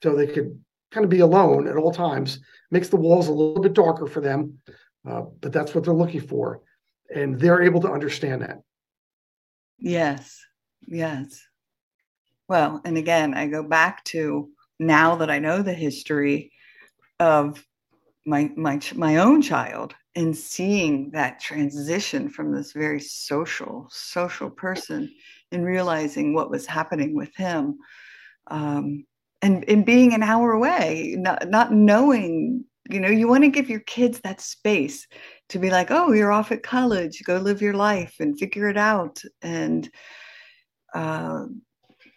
So 0.04 0.16
they 0.16 0.28
could 0.28 0.60
kind 0.92 1.04
of 1.04 1.10
be 1.10 1.20
alone 1.20 1.68
at 1.68 1.78
all 1.78 1.92
times, 1.92 2.40
makes 2.72 2.90
the 2.90 2.98
walls 2.98 3.28
a 3.28 3.32
little 3.32 3.62
bit 3.62 3.74
darker 3.74 4.08
for 4.08 4.22
them, 4.22 4.60
uh, 5.08 5.22
but 5.42 5.54
that's 5.54 5.74
what 5.74 5.84
they're 5.84 5.94
looking 5.94 6.22
for. 6.22 6.62
And 7.14 7.40
they're 7.40 7.64
able 7.64 7.82
to 7.82 7.92
understand 7.92 8.42
that. 8.42 8.60
Yes, 9.80 10.40
yes. 10.88 11.42
Well, 12.48 12.82
and 12.86 12.98
again, 12.98 13.34
I 13.34 13.48
go 13.48 13.64
back 13.64 14.04
to 14.06 14.50
now 14.80 15.16
that 15.18 15.30
I 15.30 15.40
know 15.40 15.62
the 15.62 15.74
history 15.74 16.52
of 17.20 17.64
my 18.26 18.52
my 18.56 18.80
my 18.96 19.18
own 19.18 19.42
child 19.42 19.96
and 20.16 20.36
seeing 20.36 21.12
that 21.12 21.40
transition 21.40 22.30
from 22.30 22.54
this 22.54 22.74
very 22.74 23.00
social 23.00 23.88
social 23.90 24.50
person 24.50 25.10
and 25.52 25.66
realizing 25.66 26.34
what 26.34 26.52
was 26.52 26.66
happening 26.66 27.16
with 27.16 27.34
him 27.36 27.78
um, 28.48 29.06
and 29.42 29.68
and 29.70 29.86
being 29.86 30.14
an 30.14 30.24
hour 30.24 30.52
away 30.52 31.16
not 31.18 31.50
not 31.50 31.72
knowing 31.72 32.66
you 32.90 33.00
know 33.00 33.10
you 33.10 33.28
want 33.28 33.44
to 33.44 33.50
give 33.50 33.70
your 33.70 33.80
kids 33.82 34.20
that 34.20 34.42
space 34.42 35.08
to 35.50 35.60
be 35.60 35.70
like 35.70 35.92
oh 35.92 36.12
you're 36.12 36.32
off 36.32 36.52
at 36.52 36.64
college 36.64 37.22
go 37.26 37.38
live 37.38 37.62
your 37.62 37.74
life 37.74 38.16
and 38.20 38.40
figure 38.40 38.70
it 38.70 38.78
out 38.78 39.22
and 39.42 39.90
uh, 40.94 41.46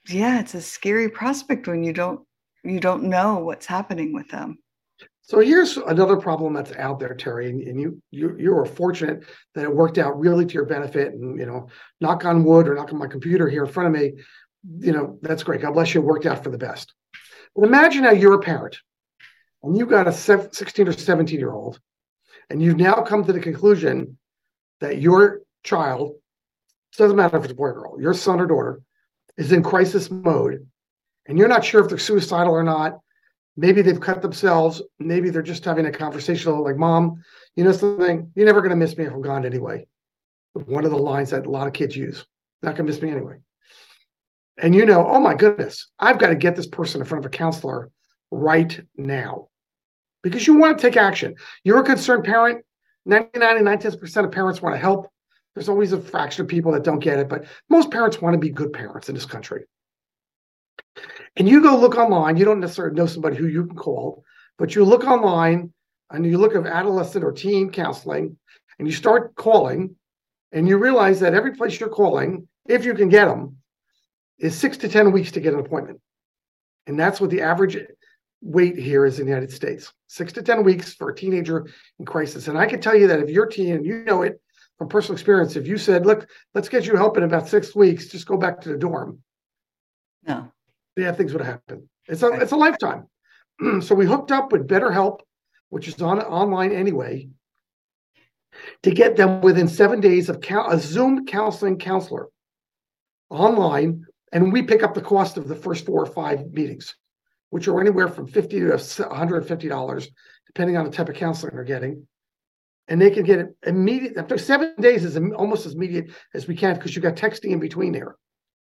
yeah 0.09 0.41
it's 0.41 0.55
a 0.55 0.61
scary 0.61 1.09
prospect 1.09 1.67
when 1.67 1.83
you 1.83 1.93
don't 1.93 2.21
you 2.65 2.81
don't 2.81 3.05
know 3.05 3.39
what's 3.39 3.67
happening 3.67 4.13
with 4.13 4.29
them 4.29 4.59
so 5.31 5.39
here's 5.39 5.77
another 5.77 6.17
problem 6.17 6.55
that's 6.55 6.73
out 6.73 6.99
there, 6.99 7.15
Terry, 7.15 7.49
and, 7.49 7.63
and 7.63 7.81
you 7.81 8.03
you 8.11 8.37
you 8.37 8.53
were 8.53 8.67
fortunate 8.67 9.23
that 9.55 9.63
it 9.63 9.73
worked 9.73 9.97
out 9.97 10.19
really 10.19 10.45
to 10.45 10.55
your 10.55 10.65
benefit. 10.65 11.13
And 11.13 11.39
you 11.39 11.47
know, 11.47 11.69
knock 12.01 12.25
on 12.25 12.43
wood 12.43 12.67
or 12.67 12.75
knock 12.75 12.93
on 12.93 12.99
my 12.99 13.07
computer 13.07 13.49
here 13.49 13.65
in 13.65 13.71
front 13.71 13.95
of 13.95 14.03
me, 14.03 14.15
you 14.81 14.93
know, 14.93 15.21
that's 15.23 15.45
great. 15.45 15.63
God 15.63 15.75
bless 15.75 15.95
you. 15.95 16.01
It 16.01 16.05
worked 16.05 16.27
out 16.27 16.43
for 16.43 16.51
the 16.51 16.59
best. 16.59 16.93
But 17.55 17.65
imagine 17.65 18.03
now 18.03 18.11
you're 18.11 18.35
a 18.35 18.41
parent, 18.41 18.79
and 19.63 19.77
you've 19.77 19.89
got 19.89 20.09
a 20.09 20.13
16 20.13 20.89
or 20.89 20.93
17 20.93 21.39
year 21.39 21.53
old, 21.53 21.79
and 22.51 22.63
you've 22.63 22.77
now 22.77 23.03
come 23.03 23.25
to 23.25 23.33
the 23.33 23.41
conclusion 23.41 24.19
that 24.81 25.01
your 25.01 25.41
child 25.63 26.13
doesn't 26.97 27.17
matter 27.17 27.37
if 27.37 27.45
it's 27.45 27.53
a 27.53 27.57
boy 27.57 27.69
or 27.69 27.75
girl, 27.75 28.01
your 28.01 28.15
son 28.15 28.41
or 28.41 28.47
daughter 28.47 28.83
is 29.37 29.53
in 29.53 29.63
crisis 29.63 30.11
mode, 30.11 30.67
and 31.27 31.39
you're 31.39 31.49
not 31.49 31.65
sure 31.65 31.83
if 31.83 31.89
they're 31.89 31.99
suicidal 31.99 32.53
or 32.53 32.65
not. 32.65 32.99
Maybe 33.57 33.83
they've 33.83 34.01
cut 34.01 34.23
themselves. 34.23 34.83
Maybe 34.99 35.31
they're 35.31 35.43
just 35.43 35.65
having 35.65 35.87
a 35.87 35.93
conversation 35.93 36.59
like 36.59 36.77
mom 36.77 37.23
you 37.57 37.65
know 37.65 37.73
something? 37.73 38.31
You're 38.35 38.47
never 38.47 38.61
going 38.61 38.71
to 38.71 38.77
miss 38.77 38.97
me 38.97 39.05
if 39.05 39.13
i'm 39.13 39.23
gone 39.23 39.45
anyway. 39.45 39.87
One 40.53 40.85
of 40.85 40.91
the 40.91 40.97
lines 40.97 41.31
that 41.31 41.47
a 41.47 41.51
lot 41.51 41.67
of 41.67 41.73
kids 41.73 41.97
use 41.97 42.25
not 42.63 42.77
going 42.77 42.87
to 42.87 42.93
miss 42.93 43.03
me 43.03 43.11
anyway. 43.11 43.37
And 44.59 44.75
you 44.75 44.85
know 44.85 45.07
oh 45.07 45.21
my 45.21 45.35
goodness 45.35 45.89
i've 45.99 46.19
got 46.19 46.29
to 46.29 46.35
get 46.35 46.57
this 46.57 46.67
person 46.67 47.01
in 47.01 47.07
front 47.07 47.25
of 47.25 47.33
a 47.33 47.37
counselor 47.37 47.91
right 48.31 48.79
now 48.97 49.49
because 50.23 50.47
you 50.47 50.55
want 50.55 50.79
to 50.79 50.83
take 50.83 50.97
action. 50.97 51.35
You're 51.65 51.81
a 51.81 51.85
concerned 51.85 52.25
parent. 52.25 52.65
99 53.07 53.57
and 53.57 53.65
99 53.65 53.99
percent 53.99 54.27
of 54.27 54.33
parents 54.33 54.61
want 54.61 54.75
to 54.75 54.81
help. 54.81 55.11
There's 55.55 55.69
always 55.69 55.93
a 55.93 56.01
fraction 56.01 56.43
of 56.43 56.49
people 56.49 56.73
that 56.73 56.85
don't 56.85 57.01
get 57.01 57.19
it 57.19 57.29
but 57.29 57.45
most 57.69 57.91
parents 57.91 58.21
want 58.21 58.35
to 58.35 58.39
be 58.39 58.51
good 58.51 58.73
parents 58.73 59.09
in 59.09 59.15
this 59.15 59.27
country. 59.27 59.65
And 61.37 61.49
you 61.49 61.63
go 61.63 61.77
look 61.77 61.97
online, 61.97 62.37
you 62.37 62.45
don't 62.45 62.61
necessarily 62.61 62.95
know 62.95 63.07
somebody 63.07 63.37
who 63.37 63.47
you 63.47 63.67
can 63.67 63.77
call, 63.77 64.25
but 64.59 64.75
you 64.75 64.85
look 64.85 65.05
online 65.05 65.73
and 66.11 66.27
you 66.27 66.39
look 66.39 66.55
at 66.55 66.67
adolescent 66.67 67.25
or 67.25 67.33
teen 67.33 67.71
counseling 67.71 68.37
and 68.79 68.89
you 68.89 68.93
start 68.93 69.35
calling 69.35 69.97
and 70.53 70.69
you 70.69 70.77
realize 70.77 71.21
that 71.21 71.35
every 71.35 71.55
place 71.55 71.79
you're 71.79 71.89
calling, 71.89 72.49
if 72.69 72.85
you 72.85 72.95
can 72.95 73.09
get 73.09 73.27
them, 73.27 73.57
is 74.39 74.59
six 74.59 74.77
to 74.79 74.89
10 74.89 75.13
weeks 75.13 75.33
to 75.33 75.41
get 75.41 75.55
an 75.55 75.61
appointment. 75.61 76.01
And 76.87 76.99
that's 76.99 77.21
what 77.21 77.31
the 77.31 77.43
average 77.43 77.77
wait 78.43 78.77
here 78.77 79.05
is 79.05 79.19
in 79.19 79.27
the 79.27 79.31
United 79.31 79.53
States 79.53 79.93
six 80.07 80.33
to 80.33 80.43
10 80.43 80.65
weeks 80.65 80.93
for 80.95 81.11
a 81.11 81.15
teenager 81.15 81.67
in 81.99 82.05
crisis. 82.05 82.49
And 82.49 82.59
I 82.59 82.67
can 82.67 82.81
tell 82.81 82.97
you 82.97 83.07
that 83.09 83.21
if 83.21 83.31
you're 83.31 83.47
teen 83.47 83.75
and 83.75 83.87
you 83.87 84.05
know 84.05 84.23
it 84.23 84.41
from 84.79 84.89
personal 84.89 85.15
experience, 85.15 85.57
if 85.57 85.67
you 85.67 85.79
said, 85.79 86.07
look, 86.07 86.27
let's 86.55 86.69
get 86.69 86.87
you 86.87 86.97
help 86.97 87.17
in 87.17 87.23
about 87.23 87.49
six 87.49 87.75
weeks, 87.75 88.09
just 88.09 88.27
go 88.27 88.37
back 88.37 88.61
to 88.63 88.71
the 88.71 88.79
dorm. 88.79 89.19
No 90.27 90.51
Yeah, 90.97 91.13
things 91.13 91.33
would 91.33 91.43
happen. 91.43 91.89
It's 92.09 92.23
a 92.23 92.29
it's 92.33 92.53
a 92.53 92.57
lifetime. 92.57 93.07
so 93.81 93.95
we 93.95 94.07
hooked 94.07 94.33
up 94.33 94.53
with 94.53 94.67
BetterHelp, 94.67 95.21
which 95.69 95.87
is 95.87 96.01
on 96.01 96.21
online 96.21 96.73
anyway, 96.73 97.29
to 98.83 98.91
get 98.91 99.17
them 99.17 99.41
within 99.41 99.69
seven 99.69 100.01
days 100.01 100.29
of 100.29 100.43
a 100.51 100.79
Zoom 100.79 101.27
counseling 101.27 101.79
counselor 101.79 102.29
online, 103.29 104.07
and 104.33 104.53
we 104.53 104.63
pick 104.63 104.83
up 104.83 104.95
the 104.95 105.01
cost 105.01 105.37
of 105.37 105.49
the 105.49 105.55
first 105.55 105.87
four 105.87 106.03
or 106.03 106.07
five 106.07 106.53
meetings, 106.53 106.97
which 107.51 107.69
are 107.69 107.81
anywhere 107.81 108.09
from 108.09 108.27
fifty 108.27 108.61
to 108.61 108.71
one 108.71 109.17
hundred 109.17 109.39
and 109.39 109.49
fifty 109.49 109.69
dollars, 109.69 110.09
depending 110.47 110.77
on 110.77 110.85
the 110.85 110.91
type 110.91 111.09
of 111.09 111.17
counseling 111.17 111.55
they're 111.55 111.65
getting. 111.65 112.07
And 112.89 113.01
they 113.01 113.11
can 113.11 113.25
get 113.25 113.39
it 113.39 113.49
immediate 113.65 114.17
after 114.17 114.37
seven 114.39 114.75
days 114.81 115.05
is 115.05 115.17
almost 115.17 115.67
as 115.67 115.75
immediate 115.75 116.11
as 116.35 116.49
we 116.49 116.57
can 116.57 116.75
because 116.75 116.97
you 116.97 117.03
got 117.03 117.15
texting 117.15 117.51
in 117.51 117.61
between 117.61 117.93
there 117.93 118.17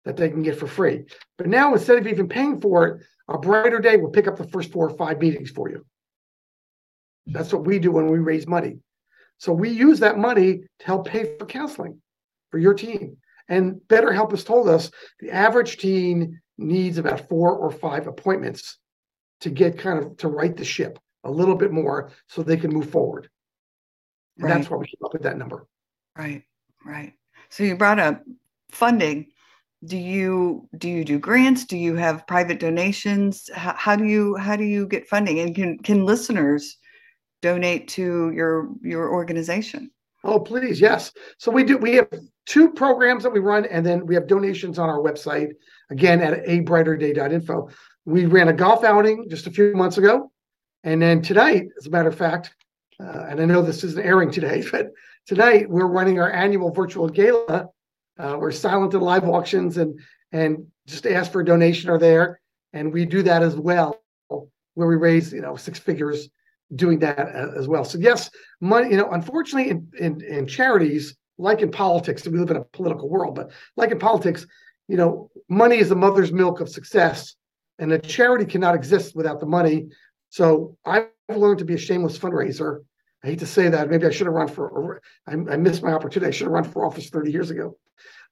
that 0.07 0.17
they 0.17 0.31
can 0.31 0.43
get 0.43 0.59
for 0.59 0.67
free. 0.67 1.03
But 1.37 1.49
now 1.49 1.75
instead 1.75 1.99
of 1.99 2.07
even 2.07 2.29
paying 2.29 2.61
for 2.61 2.87
it, 2.87 3.03
a 3.29 3.39
brighter 3.39 3.81
day 3.81 3.97
will 3.97 4.11
pick 4.11 4.29
up 4.29 4.37
the 4.37 4.49
first 4.49 4.73
four 4.73 4.89
or 4.89 4.97
five 4.97 5.19
meetings 5.19 5.51
for 5.51 5.69
you. 5.69 5.85
That's 7.27 7.53
what 7.53 7.67
we 7.67 7.79
do 7.79 7.91
when 7.91 8.07
we 8.07 8.19
raise 8.19 8.47
money. 8.47 8.79
So 9.39 9.53
we 9.53 9.69
use 9.69 10.01
that 10.01 10.17
money 10.17 10.61
to 10.79 10.87
help 10.87 11.09
pay 11.09 11.37
for 11.37 11.45
counseling 11.45 12.01
for 12.51 12.59
your 12.59 12.73
team. 12.73 13.17
And 13.49 13.81
BetterHelp 13.89 14.31
has 14.31 14.45
told 14.45 14.69
us 14.69 14.91
the 15.21 15.31
average 15.31 15.77
teen 15.77 16.41
needs 16.59 16.99
about 16.99 17.29
four 17.29 17.55
or 17.57 17.71
five 17.71 18.07
appointments 18.07 18.79
to 19.41 19.51
get 19.51 19.79
kind 19.79 19.99
of 19.99 20.17
to 20.19 20.29
right 20.29 20.57
the 20.57 20.65
ship 20.65 20.99
a 21.25 21.31
little 21.31 21.55
bit 21.55 21.73
more 21.73 22.11
so 22.29 22.43
they 22.43 22.57
can 22.57 22.73
move 22.73 22.91
forward. 22.91 23.29
And 24.37 24.45
right. 24.45 24.55
that's 24.55 24.71
why 24.71 24.79
we 24.79 24.87
came 24.87 25.05
up 25.05 25.13
with 25.13 25.23
that 25.23 25.39
number. 25.39 25.67
Right, 26.17 26.43
right. 26.85 27.13
So 27.51 27.65
you 27.65 27.77
brought 27.77 27.99
up 27.99 28.23
funding 28.71 29.27
do 29.85 29.97
you 29.97 30.69
do 30.79 30.89
you 30.89 31.05
do 31.05 31.19
grants 31.19 31.65
do 31.65 31.77
you 31.77 31.95
have 31.95 32.27
private 32.27 32.59
donations 32.59 33.51
how, 33.55 33.75
how, 33.77 33.97
do 33.97 34.05
you 34.05 34.35
how 34.37 34.57
do 34.57 34.65
you 34.65 34.87
get 34.87 35.07
funding 35.07 35.41
and 35.41 35.55
can 35.55 35.79
can 35.79 36.05
listeners 36.05 36.79
donate 37.43 37.87
to 37.87 38.31
your 38.33 38.71
your 38.83 39.11
organization 39.11 39.91
oh 40.25 40.41
please 40.41 40.81
yes 40.81 41.13
so 41.39 41.51
we 41.51 41.63
do 41.63 41.77
we 41.77 41.95
have 41.95 42.09
two 42.47 42.71
programs 42.71 43.23
that 43.23 43.33
we 43.33 43.39
run 43.39 43.67
and 43.67 43.85
then 43.85 44.07
we 44.07 44.15
have 44.15 44.27
donations 44.27 44.79
on 44.79 44.89
our 44.89 44.99
website 44.99 45.53
again 45.91 46.21
at 46.21 46.45
abrighterday.info 46.47 47.69
we 48.05 48.27
ran 48.27 48.49
a 48.49 48.53
golf 48.53 48.85
outing 48.85 49.27
just 49.29 49.47
a 49.47 49.51
few 49.51 49.75
months 49.75 49.99
ago 49.99 50.31
and 50.85 51.01
then 51.01 51.23
tonight 51.23 51.67
as 51.79 51.87
a 51.87 51.91
matter 51.91 52.09
of 52.09 52.17
fact 52.17 52.55
uh, 53.01 53.27
and 53.29 53.41
i 53.41 53.45
know 53.45 53.63
this 53.63 53.85
isn't 53.85 54.05
airing 54.05 54.31
today 54.31 54.63
but 54.73 54.91
tonight 55.27 55.69
we're 55.69 55.87
running 55.87 56.21
our 56.21 56.33
annual 56.33 56.71
virtual 56.71 57.09
gala 57.09 57.69
uh, 58.19 58.37
we're 58.39 58.51
silent 58.51 58.91
to 58.91 58.99
live 58.99 59.25
auctions 59.25 59.77
and 59.77 60.01
and 60.33 60.67
just 60.87 61.07
ask 61.07 61.33
for 61.33 61.41
a 61.41 61.45
donation 61.45 61.91
are 61.91 61.99
there, 61.99 62.41
and 62.73 62.93
we 62.93 63.05
do 63.05 63.23
that 63.23 63.43
as 63.43 63.57
well, 63.57 64.03
where 64.75 64.89
we 64.89 64.97
raise 64.97 65.33
you 65.33 65.41
know 65.41 65.57
six 65.57 65.79
figures 65.79 66.29
doing 66.75 66.99
that 67.01 67.19
uh, 67.19 67.59
as 67.59 67.69
well. 67.69 67.85
So 67.85 67.99
yes, 67.99 68.31
money. 68.61 68.91
You 68.91 68.97
know, 68.99 69.11
unfortunately, 69.11 69.71
in, 69.71 69.89
in, 69.99 70.21
in 70.23 70.47
charities, 70.47 71.17
like 71.39 71.63
in 71.63 71.71
politics, 71.71 72.27
we 72.27 72.39
live 72.39 72.51
in 72.51 72.57
a 72.57 72.65
political 72.65 73.09
world, 73.09 73.35
but 73.35 73.51
like 73.77 73.91
in 73.91 73.99
politics, 73.99 74.47
you 74.89 74.97
know, 74.97 75.31
money 75.49 75.79
is 75.79 75.89
the 75.89 75.97
mother's 75.97 76.33
milk 76.33 76.61
of 76.61 76.69
success, 76.69 77.35
and 77.79 77.93
a 77.93 77.99
charity 77.99 78.45
cannot 78.45 78.75
exist 78.75 79.15
without 79.15 79.41
the 79.41 79.47
money. 79.47 79.89
So 80.31 80.77
I've 80.85 81.09
learned 81.29 81.59
to 81.59 81.65
be 81.65 81.75
a 81.75 81.79
shameless 81.79 82.19
fundraiser. 82.19 82.81
I 83.25 83.29
hate 83.29 83.39
to 83.41 83.47
say 83.47 83.69
that. 83.69 83.91
Maybe 83.91 84.07
I 84.07 84.11
should 84.11 84.27
have 84.27 84.35
run 84.35 84.49
for. 84.49 85.01
I, 85.27 85.33
I 85.33 85.57
missed 85.57 85.83
my 85.83 85.93
opportunity. 85.93 86.29
I 86.29 86.31
should 86.31 86.45
have 86.45 86.53
run 86.53 86.65
for 86.65 86.87
office 86.87 87.11
30 87.11 87.33
years 87.33 87.51
ago. 87.51 87.77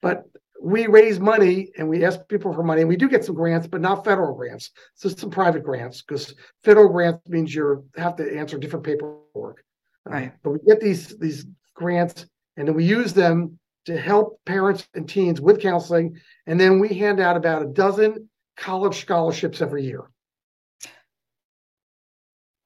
But 0.00 0.24
we 0.62 0.86
raise 0.86 1.20
money 1.20 1.70
and 1.76 1.88
we 1.88 2.04
ask 2.04 2.20
people 2.28 2.52
for 2.52 2.62
money. 2.62 2.82
And 2.82 2.88
we 2.88 2.96
do 2.96 3.08
get 3.08 3.24
some 3.24 3.34
grants, 3.34 3.66
but 3.66 3.80
not 3.80 4.04
federal 4.04 4.34
grants. 4.34 4.70
So 4.94 5.08
some 5.08 5.30
private 5.30 5.64
grants 5.64 6.02
because 6.02 6.34
federal 6.62 6.88
grants 6.88 7.28
means 7.28 7.54
you 7.54 7.84
have 7.96 8.16
to 8.16 8.36
answer 8.36 8.58
different 8.58 8.84
paperwork. 8.84 9.64
Right. 10.04 10.32
But 10.42 10.50
we 10.50 10.58
get 10.66 10.80
these 10.80 11.18
these 11.18 11.46
grants 11.74 12.26
and 12.56 12.68
then 12.68 12.74
we 12.74 12.84
use 12.84 13.12
them 13.12 13.58
to 13.86 13.96
help 13.98 14.40
parents 14.44 14.88
and 14.94 15.08
teens 15.08 15.40
with 15.40 15.60
counseling. 15.60 16.18
And 16.46 16.58
then 16.60 16.78
we 16.78 16.88
hand 16.88 17.20
out 17.20 17.36
about 17.36 17.62
a 17.62 17.66
dozen 17.66 18.28
college 18.56 19.00
scholarships 19.00 19.60
every 19.60 19.84
year. 19.84 20.04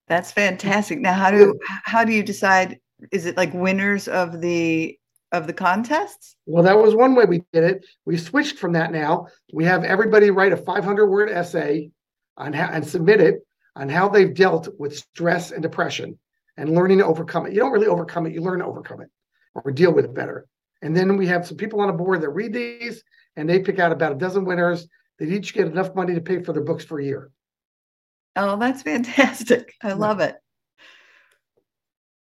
That's 0.07 0.33
fantastic. 0.33 1.01
Now, 1.01 1.13
how 1.13 1.31
do 1.31 1.59
how 1.85 2.05
do 2.05 2.13
you 2.13 2.23
decide? 2.23 2.79
Is 3.13 3.27
it 3.27 3.37
like 3.37 3.53
winners 3.53 4.09
of 4.09 4.41
the 4.41 4.99
of 5.33 5.47
the 5.47 5.53
contests? 5.53 6.37
Well, 6.47 6.63
that 6.65 6.79
was 6.79 6.95
one 6.95 7.15
way 7.15 7.27
we 7.27 7.43
did 7.53 7.65
it. 7.65 7.87
We 8.07 8.17
switched 8.17 8.59
from 8.59 8.73
that 8.73 8.91
now. 8.93 9.27
We 9.53 9.65
have 9.67 9.85
everybody 9.85 10.31
write 10.31 10.53
a 10.53 10.57
500 10.57 11.07
word 11.07 11.31
essay 11.31 11.91
on 12.39 12.55
how, 12.55 12.71
and 12.73 12.87
submit 12.87 13.21
it 13.21 13.47
on 13.77 13.89
how 13.91 14.09
they've 14.09 14.33
dealt 14.33 14.69
with 14.79 14.97
stress 14.97 15.51
and 15.51 15.63
depression. 15.63 16.19
and 16.59 16.75
learning 16.75 16.99
to 16.99 17.07
overcome 17.07 17.47
it. 17.47 17.53
You 17.53 17.61
don't 17.61 17.73
really 17.73 17.87
overcome 17.87 18.27
it, 18.27 18.35
you 18.35 18.43
learn 18.43 18.59
to 18.59 18.67
overcome 18.67 19.01
it 19.01 19.09
or 19.55 19.71
deal 19.71 19.93
with 19.93 20.05
it 20.05 20.13
better. 20.13 20.47
And 20.83 20.97
then 20.97 21.17
we 21.17 21.27
have 21.27 21.47
some 21.47 21.57
people 21.57 21.81
on 21.81 21.89
a 21.89 21.93
board 21.93 22.21
that 22.23 22.31
read 22.31 22.53
these 22.53 23.03
and 23.37 23.49
they 23.49 23.61
pick 23.61 23.79
out 23.79 23.93
about 23.93 24.13
a 24.13 24.17
dozen 24.17 24.45
winners. 24.45 24.87
They 25.19 25.27
each 25.27 25.55
get 25.55 25.67
enough 25.67 25.95
money 25.95 26.15
to 26.15 26.21
pay 26.21 26.43
for 26.43 26.53
their 26.53 26.63
books 26.63 26.85
for 26.85 27.01
a 27.01 27.05
year. 27.05 27.31
Oh, 28.37 28.57
that's 28.57 28.83
fantastic. 28.83 29.75
I 29.83 29.93
love 29.93 30.21
it. 30.21 30.37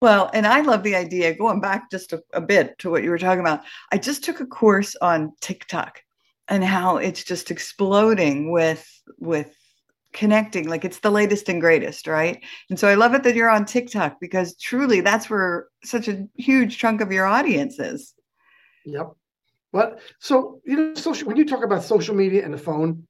Well, 0.02 0.30
and 0.34 0.46
I 0.46 0.60
love 0.60 0.82
the 0.82 0.96
idea 0.96 1.34
going 1.34 1.60
back 1.60 1.90
just 1.90 2.12
a, 2.12 2.22
a, 2.34 2.40
bit 2.40 2.78
to 2.80 2.90
what 2.90 3.02
you 3.02 3.08
were 3.08 3.16
talking 3.16 3.40
about. 3.40 3.62
I 3.90 3.96
just 3.96 4.22
took 4.22 4.40
a 4.40 4.46
course 4.46 4.94
on 5.00 5.32
TikTok 5.40 6.02
and 6.48 6.62
how 6.62 6.98
it's 6.98 7.24
just 7.24 7.50
exploding 7.50 8.50
with 8.50 8.86
with 9.18 9.56
connecting 10.12 10.68
like 10.68 10.84
it's 10.84 11.00
the 11.00 11.10
latest 11.10 11.48
and 11.48 11.60
greatest 11.60 12.06
right 12.06 12.44
and 12.70 12.78
so 12.78 12.86
i 12.86 12.94
love 12.94 13.14
it 13.14 13.24
that 13.24 13.34
you're 13.34 13.50
on 13.50 13.64
tiktok 13.64 14.16
because 14.20 14.56
truly 14.56 15.00
that's 15.00 15.28
where 15.28 15.66
such 15.82 16.06
a 16.06 16.24
huge 16.36 16.78
chunk 16.78 17.00
of 17.00 17.10
your 17.10 17.26
audience 17.26 17.80
is 17.80 18.13
yep 18.84 19.12
but 19.72 20.00
so 20.18 20.60
you 20.64 20.76
know 20.76 20.94
social 20.94 21.26
when 21.26 21.36
you 21.36 21.44
talk 21.44 21.64
about 21.64 21.82
social 21.82 22.14
media 22.14 22.44
and 22.44 22.52
the 22.52 22.58
phone 22.58 23.06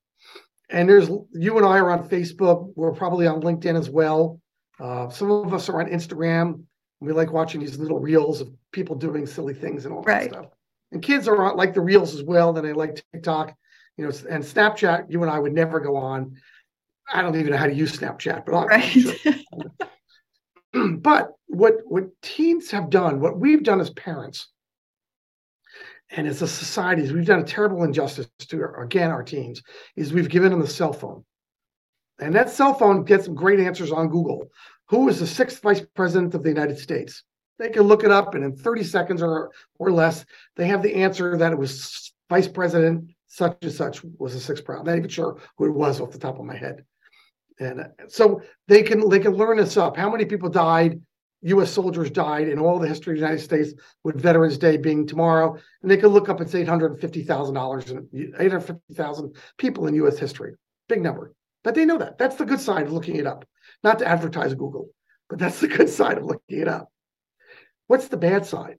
and 0.70 0.88
there's 0.88 1.08
you 1.32 1.56
and 1.56 1.66
i 1.66 1.78
are 1.78 1.90
on 1.90 2.08
facebook 2.08 2.72
we're 2.76 2.92
probably 2.92 3.26
on 3.26 3.40
linkedin 3.40 3.78
as 3.78 3.90
well 3.90 4.40
uh, 4.80 5.08
some 5.08 5.30
of 5.30 5.54
us 5.54 5.68
are 5.68 5.80
on 5.80 5.88
instagram 5.88 6.62
we 7.00 7.12
like 7.12 7.32
watching 7.32 7.60
these 7.60 7.78
little 7.78 8.00
reels 8.00 8.40
of 8.40 8.50
people 8.72 8.96
doing 8.96 9.26
silly 9.26 9.54
things 9.54 9.84
and 9.84 9.94
all 9.94 10.02
right. 10.02 10.30
that 10.30 10.40
stuff 10.40 10.46
and 10.92 11.02
kids 11.02 11.28
are 11.28 11.44
on, 11.44 11.56
like 11.56 11.74
the 11.74 11.80
reels 11.80 12.14
as 12.14 12.22
well 12.22 12.52
then 12.52 12.64
they 12.64 12.72
like 12.72 13.02
tiktok 13.12 13.54
you 13.96 14.04
know 14.04 14.12
and 14.30 14.42
snapchat 14.42 15.10
you 15.10 15.22
and 15.22 15.30
i 15.30 15.38
would 15.38 15.52
never 15.52 15.80
go 15.80 15.96
on 15.96 16.36
I 17.12 17.22
don't 17.22 17.36
even 17.36 17.52
know 17.52 17.58
how 17.58 17.66
to 17.66 17.74
use 17.74 17.96
Snapchat, 17.96 18.46
but 18.46 18.66
right. 18.66 18.82
Sure. 18.82 19.14
but 20.98 21.32
what 21.46 21.74
what 21.84 22.10
teens 22.22 22.70
have 22.70 22.90
done, 22.90 23.20
what 23.20 23.38
we've 23.38 23.62
done 23.62 23.80
as 23.80 23.90
parents, 23.90 24.48
and 26.16 26.26
as 26.26 26.42
a 26.42 26.48
society, 26.48 27.10
we've 27.12 27.26
done 27.26 27.40
a 27.40 27.44
terrible 27.44 27.84
injustice 27.84 28.28
to 28.38 28.64
again 28.78 29.10
our 29.10 29.22
teens, 29.22 29.62
is 29.96 30.12
we've 30.12 30.28
given 30.28 30.50
them 30.50 30.62
a 30.62 30.66
cell 30.66 30.92
phone, 30.92 31.24
and 32.20 32.34
that 32.34 32.50
cell 32.50 32.74
phone 32.74 33.04
gets 33.04 33.24
some 33.24 33.34
great 33.34 33.60
answers 33.60 33.92
on 33.92 34.08
Google. 34.08 34.48
Who 34.88 35.06
was 35.06 35.20
the 35.20 35.26
sixth 35.26 35.62
vice 35.62 35.82
president 35.94 36.34
of 36.34 36.42
the 36.42 36.48
United 36.50 36.78
States? 36.78 37.22
They 37.58 37.70
can 37.70 37.82
look 37.82 38.04
it 38.04 38.10
up, 38.10 38.34
and 38.34 38.44
in 38.44 38.56
30 38.56 38.84
seconds 38.84 39.22
or 39.22 39.50
or 39.78 39.92
less, 39.92 40.24
they 40.56 40.66
have 40.66 40.82
the 40.82 40.94
answer 40.94 41.36
that 41.36 41.52
it 41.52 41.58
was 41.58 42.12
Vice 42.30 42.48
President 42.48 43.10
such 43.26 43.56
and 43.62 43.72
such 43.72 44.02
was 44.18 44.34
the 44.34 44.40
sixth 44.40 44.64
president. 44.64 44.88
I'm 44.88 44.94
not 44.94 44.98
even 44.98 45.10
sure 45.10 45.40
who 45.56 45.66
it 45.66 45.74
was 45.74 46.00
off 46.00 46.12
the 46.12 46.18
top 46.18 46.38
of 46.38 46.44
my 46.44 46.56
head 46.56 46.84
and 47.58 47.86
so 48.08 48.42
they 48.68 48.82
can 48.82 49.08
they 49.08 49.18
can 49.18 49.32
learn 49.32 49.58
this 49.58 49.76
up. 49.76 49.96
How 49.96 50.10
many 50.10 50.24
people 50.24 50.48
died? 50.48 51.00
U.S. 51.44 51.70
soldiers 51.70 52.10
died 52.10 52.48
in 52.48 52.58
all 52.58 52.78
the 52.78 52.88
history 52.88 53.12
of 53.12 53.18
the 53.18 53.26
United 53.26 53.44
States, 53.44 53.74
with 54.02 54.20
Veterans 54.20 54.56
Day 54.56 54.78
being 54.78 55.06
tomorrow, 55.06 55.56
and 55.82 55.90
they 55.90 55.98
could 55.98 56.10
look 56.10 56.28
up 56.28 56.40
it's 56.40 56.54
eight 56.54 56.68
hundred 56.68 56.98
fifty 57.00 57.22
thousand 57.22 57.54
dollars 57.54 57.90
and 57.90 58.08
eight 58.14 58.50
hundred 58.50 58.60
fifty 58.60 58.94
thousand 58.94 59.36
people 59.58 59.86
in 59.86 59.94
U.S. 59.94 60.18
history. 60.18 60.54
Big 60.88 61.02
number, 61.02 61.34
but 61.62 61.74
they 61.74 61.84
know 61.84 61.98
that. 61.98 62.18
That's 62.18 62.36
the 62.36 62.46
good 62.46 62.60
side 62.60 62.86
of 62.86 62.92
looking 62.92 63.16
it 63.16 63.26
up. 63.26 63.44
Not 63.82 63.98
to 63.98 64.06
advertise 64.06 64.54
Google, 64.54 64.88
but 65.28 65.38
that's 65.38 65.60
the 65.60 65.68
good 65.68 65.90
side 65.90 66.18
of 66.18 66.24
looking 66.24 66.60
it 66.60 66.68
up. 66.68 66.88
What's 67.86 68.08
the 68.08 68.16
bad 68.16 68.46
side? 68.46 68.78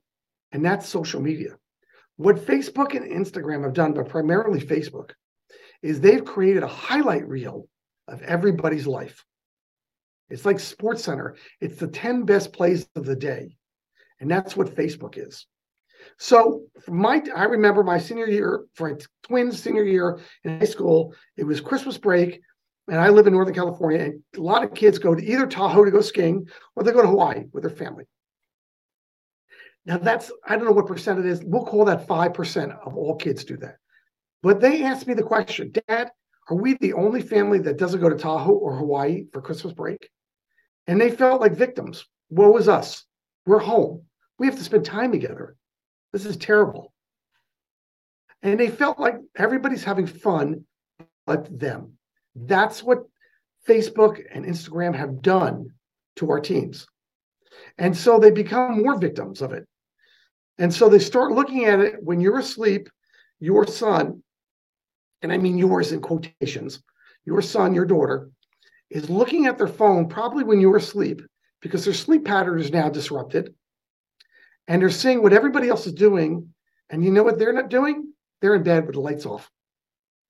And 0.51 0.65
that's 0.65 0.89
social 0.89 1.21
media. 1.21 1.57
What 2.17 2.37
Facebook 2.37 2.95
and 2.95 3.11
Instagram 3.11 3.63
have 3.63 3.73
done, 3.73 3.93
but 3.93 4.09
primarily 4.09 4.59
Facebook, 4.59 5.11
is 5.81 5.99
they've 5.99 6.23
created 6.23 6.63
a 6.63 6.67
highlight 6.67 7.27
reel 7.27 7.67
of 8.07 8.21
everybody's 8.23 8.87
life. 8.87 9.23
It's 10.29 10.45
like 10.45 10.59
Sports 10.59 11.03
Center. 11.03 11.35
It's 11.61 11.79
the 11.79 11.87
10 11.87 12.23
best 12.23 12.51
plays 12.53 12.87
of 12.95 13.05
the 13.05 13.15
day. 13.15 13.55
And 14.19 14.29
that's 14.29 14.55
what 14.55 14.75
Facebook 14.75 15.17
is. 15.17 15.45
So 16.17 16.63
my 16.87 17.21
I 17.35 17.45
remember 17.45 17.83
my 17.83 17.97
senior 17.97 18.27
year 18.27 18.65
for 18.73 18.89
my 18.89 18.97
twins 19.23 19.61
senior 19.61 19.83
year 19.83 20.19
in 20.43 20.59
high 20.59 20.65
school, 20.65 21.13
it 21.35 21.43
was 21.43 21.61
Christmas 21.61 21.97
break, 21.97 22.41
and 22.87 22.99
I 22.99 23.09
live 23.09 23.27
in 23.27 23.33
Northern 23.33 23.55
California, 23.55 23.99
and 23.99 24.21
a 24.35 24.41
lot 24.41 24.63
of 24.63 24.73
kids 24.73 24.99
go 24.99 25.15
to 25.15 25.23
either 25.23 25.47
Tahoe 25.47 25.85
to 25.85 25.91
go 25.91 26.01
skiing 26.01 26.47
or 26.75 26.83
they 26.83 26.91
go 26.91 27.01
to 27.01 27.07
Hawaii 27.07 27.45
with 27.51 27.63
their 27.63 27.75
family. 27.75 28.05
Now 29.85 29.97
that's 29.97 30.31
I 30.47 30.55
don't 30.55 30.65
know 30.65 30.71
what 30.71 30.87
percent 30.87 31.19
it 31.19 31.25
is. 31.25 31.41
We'll 31.43 31.65
call 31.65 31.85
that 31.85 32.07
five 32.07 32.33
percent 32.33 32.71
of 32.85 32.95
all 32.95 33.15
kids 33.15 33.43
do 33.43 33.57
that. 33.57 33.77
But 34.41 34.61
they 34.61 34.83
asked 34.83 35.07
me 35.07 35.15
the 35.15 35.23
question, 35.23 35.73
Dad, 35.87 36.11
are 36.49 36.55
we 36.55 36.75
the 36.75 36.93
only 36.93 37.21
family 37.21 37.59
that 37.59 37.77
doesn't 37.77 38.01
go 38.01 38.09
to 38.09 38.17
Tahoe 38.17 38.53
or 38.53 38.75
Hawaii 38.75 39.25
for 39.31 39.41
Christmas 39.41 39.73
break? 39.73 40.09
And 40.87 41.01
they 41.01 41.09
felt 41.09 41.41
like 41.41 41.53
victims. 41.53 42.05
Woe 42.29 42.55
is 42.57 42.67
us. 42.67 43.03
We're 43.45 43.59
home. 43.59 44.03
We 44.37 44.47
have 44.47 44.57
to 44.57 44.63
spend 44.63 44.85
time 44.85 45.11
together. 45.11 45.55
This 46.13 46.25
is 46.25 46.37
terrible. 46.37 46.93
And 48.43 48.59
they 48.59 48.69
felt 48.69 48.99
like 48.99 49.15
everybody's 49.35 49.83
having 49.83 50.05
fun 50.05 50.65
but 51.25 51.59
them. 51.59 51.93
That's 52.35 52.83
what 52.83 53.05
Facebook 53.67 54.21
and 54.31 54.45
Instagram 54.45 54.95
have 54.95 55.21
done 55.21 55.69
to 56.17 56.29
our 56.29 56.39
teens. 56.39 56.85
And 57.77 57.97
so 57.97 58.19
they 58.19 58.31
become 58.31 58.83
more 58.83 58.99
victims 58.99 59.41
of 59.41 59.51
it. 59.51 59.65
And 60.57 60.73
so 60.73 60.89
they 60.89 60.99
start 60.99 61.31
looking 61.31 61.65
at 61.65 61.79
it 61.79 61.95
when 62.01 62.21
you're 62.21 62.39
asleep, 62.39 62.89
your 63.39 63.65
son 63.65 64.23
and 65.25 65.33
I 65.33 65.39
mean 65.39 65.57
yours 65.57 65.91
in 65.91 66.01
quotations, 66.01 66.83
your 67.25 67.41
son, 67.41 67.73
your 67.73 67.85
daughter, 67.85 68.29
is 68.91 69.09
looking 69.09 69.47
at 69.47 69.57
their 69.57 69.67
phone 69.67 70.07
probably 70.07 70.43
when 70.43 70.61
you're 70.61 70.77
asleep 70.77 71.23
because 71.63 71.83
their 71.83 71.95
sleep 71.95 72.25
pattern 72.25 72.59
is 72.59 72.71
now 72.71 72.89
disrupted. 72.89 73.51
And 74.67 74.79
they're 74.79 74.91
seeing 74.91 75.23
what 75.23 75.33
everybody 75.33 75.67
else 75.67 75.87
is 75.87 75.93
doing. 75.93 76.53
And 76.91 77.03
you 77.03 77.09
know 77.09 77.23
what 77.23 77.39
they're 77.39 77.53
not 77.53 77.71
doing? 77.71 78.13
They're 78.39 78.53
in 78.53 78.61
bed 78.61 78.85
with 78.85 78.93
the 78.93 79.01
lights 79.01 79.25
off 79.25 79.49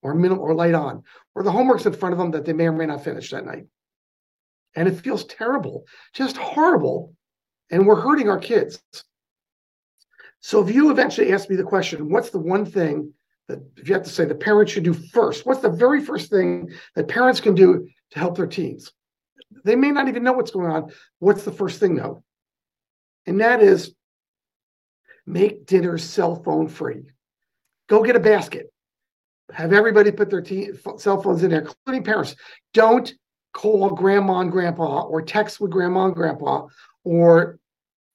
or 0.01 0.15
middle 0.15 0.39
or 0.39 0.53
light 0.53 0.75
on, 0.75 1.03
or 1.35 1.43
the 1.43 1.51
homework's 1.51 1.85
in 1.85 1.91
front 1.91 2.13
of 2.13 2.19
them 2.19 2.31
that 2.31 2.45
they 2.45 2.53
may 2.53 2.67
or 2.67 2.71
may 2.71 2.85
not 2.85 3.03
finish 3.03 3.31
that 3.31 3.45
night. 3.45 3.65
And 4.77 4.87
it 4.87 5.01
feels 5.01 5.25
terrible, 5.25 5.83
just 6.13 6.37
horrible. 6.37 7.13
And 7.69 7.85
we're 7.85 7.99
hurting 7.99 8.29
our 8.29 8.39
kids. 8.39 8.81
So 10.39 10.65
if 10.65 10.73
you 10.73 10.89
eventually 10.89 11.33
ask 11.33 11.49
me 11.49 11.57
the 11.57 11.63
question, 11.63 12.09
what's 12.09 12.29
the 12.29 12.39
one 12.39 12.65
thing 12.65 13.11
that 13.47 13.59
if 13.77 13.87
you 13.87 13.93
have 13.93 14.03
to 14.03 14.09
say 14.09 14.25
the 14.25 14.35
parents 14.35 14.71
should 14.71 14.83
do 14.83 14.93
first, 14.93 15.45
what's 15.45 15.61
the 15.61 15.69
very 15.69 16.03
first 16.03 16.29
thing 16.29 16.71
that 16.95 17.07
parents 17.07 17.39
can 17.39 17.55
do 17.55 17.87
to 18.11 18.19
help 18.19 18.37
their 18.37 18.47
teens? 18.47 18.91
They 19.63 19.75
may 19.75 19.91
not 19.91 20.07
even 20.07 20.23
know 20.23 20.33
what's 20.33 20.51
going 20.51 20.71
on. 20.71 20.91
What's 21.19 21.43
the 21.43 21.51
first 21.51 21.79
thing 21.79 21.95
though? 21.95 22.23
And 23.25 23.41
that 23.41 23.61
is 23.61 23.95
make 25.25 25.65
dinner 25.65 25.97
cell 25.97 26.41
phone 26.43 26.67
free. 26.67 27.03
Go 27.87 28.03
get 28.03 28.15
a 28.15 28.19
basket. 28.19 28.71
Have 29.51 29.73
everybody 29.73 30.11
put 30.11 30.29
their 30.29 30.43
cell 30.97 31.21
phones 31.21 31.43
in 31.43 31.51
there, 31.51 31.61
including 31.61 32.03
parents. 32.03 32.35
Don't 32.73 33.13
call 33.53 33.89
grandma 33.89 34.39
and 34.39 34.51
grandpa 34.51 35.03
or 35.03 35.21
text 35.21 35.59
with 35.59 35.71
grandma 35.71 36.05
and 36.05 36.15
grandpa 36.15 36.67
or 37.03 37.59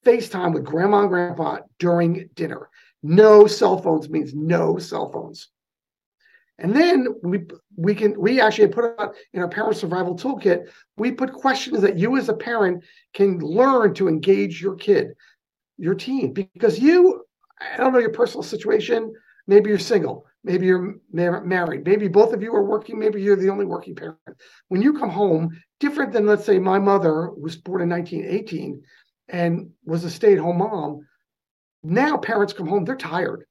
FaceTime 0.05 0.53
with 0.53 0.65
grandma 0.65 1.01
and 1.01 1.09
grandpa 1.09 1.59
during 1.79 2.29
dinner. 2.33 2.69
No 3.03 3.47
cell 3.47 3.81
phones 3.81 4.09
means 4.09 4.33
no 4.33 4.77
cell 4.77 5.11
phones. 5.11 5.49
And 6.61 6.75
then 6.75 7.07
we 7.23 7.39
we 7.75 7.95
can 7.95 8.19
we 8.19 8.39
actually 8.39 8.67
put 8.67 8.99
out 8.99 9.15
in 9.33 9.41
our 9.41 9.49
parent 9.49 9.77
survival 9.77 10.15
toolkit, 10.15 10.69
we 10.95 11.11
put 11.11 11.33
questions 11.33 11.81
that 11.81 11.97
you 11.97 12.17
as 12.17 12.29
a 12.29 12.35
parent 12.35 12.83
can 13.13 13.39
learn 13.39 13.95
to 13.95 14.07
engage 14.07 14.61
your 14.61 14.75
kid, 14.75 15.13
your 15.77 15.95
teen, 15.95 16.33
because 16.33 16.79
you, 16.79 17.23
I 17.59 17.77
don't 17.77 17.93
know 17.93 17.99
your 17.99 18.11
personal 18.11 18.43
situation. 18.43 19.11
Maybe 19.47 19.71
you're 19.71 19.79
single, 19.79 20.27
maybe 20.43 20.67
you're 20.67 20.99
married, 21.11 21.83
maybe 21.83 22.07
both 22.07 22.31
of 22.31 22.43
you 22.43 22.53
are 22.53 22.63
working, 22.63 22.99
maybe 22.99 23.21
you're 23.21 23.35
the 23.35 23.49
only 23.49 23.65
working 23.65 23.95
parent. 23.95 24.19
When 24.67 24.83
you 24.83 24.93
come 24.93 25.09
home, 25.09 25.59
different 25.79 26.13
than 26.13 26.27
let's 26.27 26.45
say 26.45 26.59
my 26.59 26.77
mother 26.77 27.31
was 27.31 27.55
born 27.55 27.81
in 27.81 27.89
1918 27.89 28.83
and 29.29 29.71
was 29.83 30.03
a 30.03 30.11
stay-at-home 30.11 30.59
mom 30.59 31.07
now 31.83 32.17
parents 32.17 32.53
come 32.53 32.67
home, 32.67 32.85
they're 32.85 32.95
tired. 32.95 33.45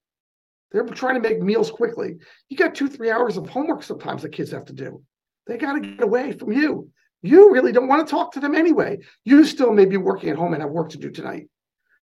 They're 0.73 0.85
trying 0.85 1.21
to 1.21 1.29
make 1.29 1.43
meals 1.43 1.71
quickly. 1.71 2.17
You 2.49 2.57
got 2.57 2.75
two, 2.75 2.89
three 2.89 3.11
hours 3.11 3.37
of 3.37 3.49
homework 3.49 3.83
sometimes 3.83 4.23
the 4.23 4.29
kids 4.29 4.53
have 4.53 4.67
to 4.67 4.73
do. 4.73 5.03
They 5.47 5.57
got 5.57 5.75
to 5.75 5.81
get 5.81 6.03
away 6.03 6.33
from 6.33 6.53
you. 6.53 6.91
You 7.23 7.53
really 7.53 7.73
don't 7.73 7.89
want 7.89 8.07
to 8.07 8.11
talk 8.11 8.33
to 8.33 8.41
them 8.41 8.55
anyway. 8.55 8.99
You 9.25 9.45
still 9.45 9.73
may 9.73 9.85
be 9.85 9.97
working 9.97 10.31
at 10.31 10.37
home 10.37 10.55
and 10.55 10.63
have 10.63 10.71
work 10.71 10.91
to 10.91 10.99
do 10.99 11.11
tonight. 11.11 11.49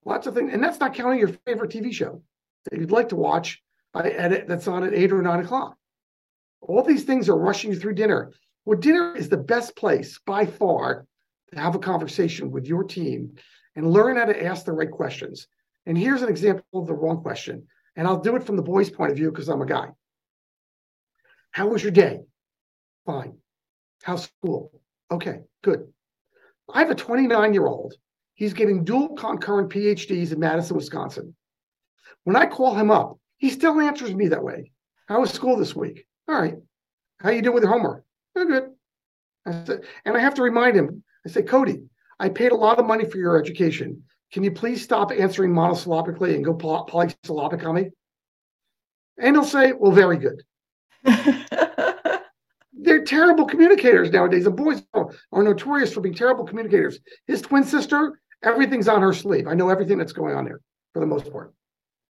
Lots 0.05 0.27
of 0.27 0.35
things. 0.35 0.53
And 0.53 0.63
that's 0.63 0.79
not 0.79 0.93
counting 0.93 1.19
your 1.19 1.31
favorite 1.45 1.71
TV 1.71 1.91
show 1.91 2.23
that 2.65 2.79
you'd 2.79 2.91
like 2.91 3.09
to 3.09 3.15
watch 3.15 3.61
at, 3.95 4.47
that's 4.47 4.67
on 4.67 4.83
at 4.83 4.93
eight 4.93 5.11
or 5.11 5.21
nine 5.21 5.39
o'clock. 5.39 5.75
All 6.61 6.83
these 6.83 7.03
things 7.03 7.27
are 7.29 7.37
rushing 7.37 7.71
you 7.71 7.79
through 7.79 7.95
dinner. 7.95 8.31
Well, 8.65 8.79
dinner 8.79 9.15
is 9.15 9.27
the 9.27 9.37
best 9.37 9.75
place 9.75 10.19
by 10.25 10.45
far 10.45 11.05
to 11.51 11.59
have 11.59 11.75
a 11.75 11.79
conversation 11.79 12.51
with 12.51 12.67
your 12.67 12.83
team 12.83 13.35
and 13.75 13.91
learn 13.91 14.17
how 14.17 14.25
to 14.25 14.45
ask 14.45 14.65
the 14.65 14.71
right 14.71 14.91
questions. 14.91 15.47
And 15.85 15.97
here's 15.97 16.21
an 16.21 16.29
example 16.29 16.81
of 16.81 16.87
the 16.87 16.93
wrong 16.93 17.21
question. 17.21 17.67
And 17.95 18.07
I'll 18.07 18.21
do 18.21 18.35
it 18.35 18.43
from 18.43 18.55
the 18.55 18.61
boy's 18.61 18.89
point 18.89 19.11
of 19.11 19.17
view 19.17 19.31
because 19.31 19.49
I'm 19.49 19.61
a 19.61 19.65
guy. 19.65 19.89
How 21.51 21.67
was 21.67 21.83
your 21.83 21.91
day? 21.91 22.21
Fine. 23.05 23.37
How's 24.03 24.23
school? 24.23 24.71
Okay, 25.11 25.41
good. 25.63 25.87
I 26.73 26.79
have 26.79 26.91
a 26.91 26.95
29 26.95 27.53
year 27.53 27.67
old 27.67 27.95
He's 28.41 28.55
getting 28.55 28.83
dual 28.83 29.09
concurrent 29.09 29.69
PhDs 29.69 30.31
in 30.31 30.39
Madison, 30.39 30.75
Wisconsin. 30.75 31.35
When 32.23 32.35
I 32.35 32.47
call 32.47 32.73
him 32.73 32.89
up, 32.89 33.19
he 33.37 33.51
still 33.51 33.79
answers 33.79 34.15
me 34.15 34.29
that 34.29 34.43
way. 34.43 34.71
How 35.07 35.21
was 35.21 35.29
school 35.29 35.57
this 35.57 35.75
week? 35.75 36.07
All 36.27 36.41
right. 36.41 36.55
How 37.19 37.29
you 37.29 37.43
doing 37.43 37.53
with 37.53 37.63
your 37.63 37.71
homework? 37.71 38.03
Oh, 38.35 38.45
good. 38.45 38.71
I 39.45 39.63
said, 39.63 39.81
and 40.05 40.17
I 40.17 40.19
have 40.19 40.33
to 40.33 40.41
remind 40.41 40.75
him. 40.75 41.03
I 41.23 41.29
say, 41.29 41.43
Cody, 41.43 41.83
I 42.19 42.29
paid 42.29 42.51
a 42.51 42.55
lot 42.55 42.79
of 42.79 42.87
money 42.87 43.05
for 43.05 43.19
your 43.19 43.39
education. 43.39 44.05
Can 44.31 44.43
you 44.43 44.51
please 44.51 44.81
stop 44.81 45.11
answering 45.11 45.51
monosyllabically 45.51 46.35
and 46.35 46.45
go 46.45 46.53
poly- 46.53 46.85
polysyllabic 46.87 47.65
on 47.65 47.75
me? 47.75 47.89
And 49.17 49.35
he'll 49.35 49.43
say, 49.43 49.73
Well, 49.73 49.91
very 49.91 50.17
good. 50.17 50.43
They're 52.73 53.03
terrible 53.03 53.45
communicators 53.45 54.09
nowadays. 54.11 54.45
The 54.45 54.51
boys 54.51 54.81
are 54.93 55.43
notorious 55.43 55.93
for 55.93 56.01
being 56.01 56.15
terrible 56.15 56.45
communicators. 56.45 56.99
His 57.27 57.41
twin 57.41 57.63
sister, 57.63 58.19
everything's 58.43 58.87
on 58.87 59.01
her 59.01 59.13
sleeve. 59.13 59.47
I 59.47 59.53
know 59.53 59.69
everything 59.69 59.97
that's 59.97 60.13
going 60.13 60.35
on 60.35 60.45
there 60.45 60.61
for 60.93 60.99
the 60.99 61.05
most 61.05 61.31
part. 61.31 61.53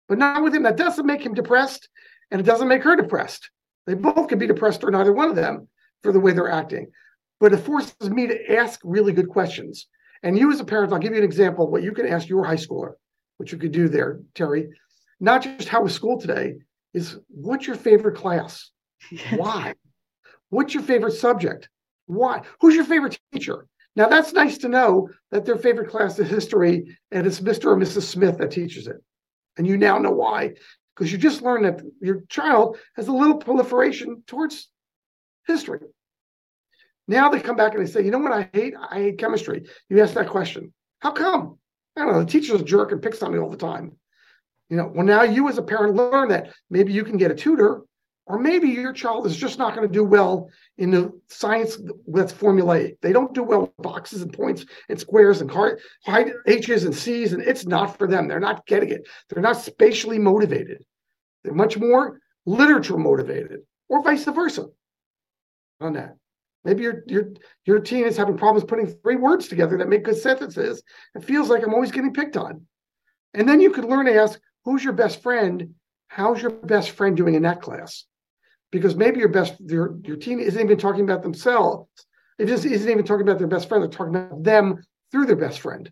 But 0.08 0.18
not 0.18 0.42
with 0.42 0.54
him. 0.54 0.62
That 0.62 0.76
doesn't 0.76 1.06
make 1.06 1.22
him 1.22 1.34
depressed, 1.34 1.88
and 2.30 2.40
it 2.40 2.44
doesn't 2.44 2.68
make 2.68 2.82
her 2.82 2.96
depressed. 2.96 3.50
They 3.86 3.94
both 3.94 4.28
can 4.28 4.38
be 4.38 4.46
depressed 4.46 4.84
or 4.84 4.90
neither 4.90 5.12
one 5.12 5.28
of 5.28 5.36
them 5.36 5.68
for 6.02 6.12
the 6.12 6.20
way 6.20 6.32
they're 6.32 6.50
acting. 6.50 6.90
But 7.40 7.52
it 7.52 7.58
forces 7.58 8.08
me 8.08 8.26
to 8.28 8.56
ask 8.56 8.80
really 8.84 9.12
good 9.12 9.28
questions. 9.28 9.86
And 10.24 10.38
you, 10.38 10.50
as 10.50 10.58
a 10.58 10.64
parent, 10.64 10.90
I'll 10.90 10.98
give 10.98 11.12
you 11.12 11.18
an 11.18 11.24
example 11.24 11.66
of 11.66 11.70
what 11.70 11.82
you 11.82 11.92
can 11.92 12.08
ask 12.08 12.28
your 12.28 12.44
high 12.44 12.56
schooler, 12.56 12.94
what 13.36 13.52
you 13.52 13.58
could 13.58 13.72
do 13.72 13.88
there, 13.88 14.20
Terri. 14.34 14.70
Not 15.20 15.42
just 15.42 15.68
how 15.68 15.82
was 15.82 15.94
school 15.94 16.18
today, 16.18 16.54
is 16.94 17.18
what's 17.28 17.66
your 17.66 17.76
favorite 17.76 18.16
class? 18.16 18.70
Why? 19.36 19.74
What's 20.48 20.72
your 20.72 20.82
favorite 20.82 21.12
subject? 21.12 21.68
Why? 22.06 22.40
Who's 22.60 22.74
your 22.74 22.86
favorite 22.86 23.18
teacher? 23.32 23.66
Now 23.96 24.08
that's 24.08 24.32
nice 24.32 24.56
to 24.58 24.68
know 24.68 25.10
that 25.30 25.44
their 25.44 25.56
favorite 25.56 25.90
class 25.90 26.18
is 26.18 26.28
history 26.28 26.96
and 27.12 27.26
it's 27.26 27.40
Mr. 27.40 27.66
or 27.66 27.76
Mrs. 27.76 28.02
Smith 28.02 28.38
that 28.38 28.50
teaches 28.50 28.86
it. 28.86 28.96
And 29.58 29.66
you 29.66 29.76
now 29.76 29.98
know 29.98 30.10
why, 30.10 30.54
because 30.96 31.12
you 31.12 31.18
just 31.18 31.42
learned 31.42 31.66
that 31.66 31.82
your 32.00 32.22
child 32.30 32.78
has 32.96 33.08
a 33.08 33.12
little 33.12 33.36
proliferation 33.36 34.22
towards 34.26 34.70
history. 35.46 35.80
Now 37.06 37.28
they 37.28 37.40
come 37.40 37.56
back 37.56 37.74
and 37.74 37.86
they 37.86 37.90
say, 37.90 38.02
you 38.02 38.10
know 38.10 38.18
what 38.18 38.32
I 38.32 38.48
hate? 38.52 38.74
I 38.90 38.96
hate 38.96 39.18
chemistry. 39.18 39.64
You 39.88 40.02
ask 40.02 40.14
that 40.14 40.28
question. 40.28 40.72
How 41.00 41.12
come? 41.12 41.58
I 41.96 42.02
don't 42.02 42.12
know. 42.12 42.20
The 42.20 42.30
teacher's 42.30 42.60
a 42.60 42.64
jerk 42.64 42.92
and 42.92 43.02
picks 43.02 43.22
on 43.22 43.32
me 43.32 43.38
all 43.38 43.50
the 43.50 43.56
time. 43.56 43.92
You 44.70 44.78
know, 44.78 44.90
well, 44.94 45.04
now 45.04 45.22
you 45.22 45.48
as 45.48 45.58
a 45.58 45.62
parent 45.62 45.94
learn 45.94 46.28
that 46.30 46.54
maybe 46.70 46.92
you 46.92 47.04
can 47.04 47.18
get 47.18 47.30
a 47.30 47.34
tutor, 47.34 47.82
or 48.26 48.38
maybe 48.38 48.68
your 48.68 48.94
child 48.94 49.26
is 49.26 49.36
just 49.36 49.58
not 49.58 49.76
going 49.76 49.86
to 49.86 49.92
do 49.92 50.02
well 50.02 50.48
in 50.78 50.90
the 50.90 51.12
science 51.28 51.78
that's 52.06 52.32
formulaic. 52.32 52.96
They 53.02 53.12
don't 53.12 53.34
do 53.34 53.42
well 53.42 53.60
with 53.60 53.76
boxes 53.76 54.22
and 54.22 54.32
points 54.32 54.64
and 54.88 54.98
squares 54.98 55.42
and 55.42 55.50
hard, 55.50 55.80
H's 56.46 56.84
and 56.84 56.94
C's, 56.94 57.34
and 57.34 57.42
it's 57.42 57.66
not 57.66 57.98
for 57.98 58.08
them. 58.08 58.26
They're 58.26 58.40
not 58.40 58.66
getting 58.66 58.88
it. 58.88 59.06
They're 59.28 59.42
not 59.42 59.58
spatially 59.58 60.18
motivated. 60.18 60.82
They're 61.42 61.52
much 61.52 61.76
more 61.76 62.18
literature 62.46 62.96
motivated, 62.96 63.60
or 63.90 64.02
vice 64.02 64.24
versa 64.24 64.68
on 65.80 65.92
that. 65.92 66.16
Maybe 66.64 66.82
your 66.82 67.02
your 67.06 67.32
your 67.66 67.78
teen 67.80 68.04
is 68.04 68.16
having 68.16 68.38
problems 68.38 68.64
putting 68.64 68.86
three 68.86 69.16
words 69.16 69.48
together 69.48 69.76
that 69.78 69.88
make 69.88 70.04
good 70.04 70.16
sentences. 70.16 70.82
It 71.14 71.24
feels 71.24 71.48
like 71.48 71.62
I'm 71.62 71.74
always 71.74 71.92
getting 71.92 72.14
picked 72.14 72.36
on. 72.36 72.66
And 73.34 73.48
then 73.48 73.60
you 73.60 73.70
could 73.70 73.84
learn 73.84 74.06
to 74.06 74.14
ask, 74.14 74.40
who's 74.64 74.82
your 74.82 74.92
best 74.92 75.22
friend? 75.22 75.74
How's 76.08 76.40
your 76.40 76.52
best 76.52 76.90
friend 76.90 77.16
doing 77.16 77.34
in 77.34 77.42
that 77.42 77.60
class? 77.60 78.04
Because 78.70 78.96
maybe 78.96 79.18
your 79.20 79.28
best 79.28 79.54
your 79.60 79.98
your 80.04 80.16
teen 80.16 80.40
isn't 80.40 80.60
even 80.60 80.78
talking 80.78 81.04
about 81.04 81.22
themselves. 81.22 81.88
It 82.38 82.46
just 82.46 82.64
isn't 82.64 82.90
even 82.90 83.04
talking 83.04 83.26
about 83.26 83.38
their 83.38 83.46
best 83.46 83.68
friend. 83.68 83.82
They're 83.82 83.90
talking 83.90 84.16
about 84.16 84.42
them 84.42 84.82
through 85.12 85.26
their 85.26 85.36
best 85.36 85.60
friend. 85.60 85.90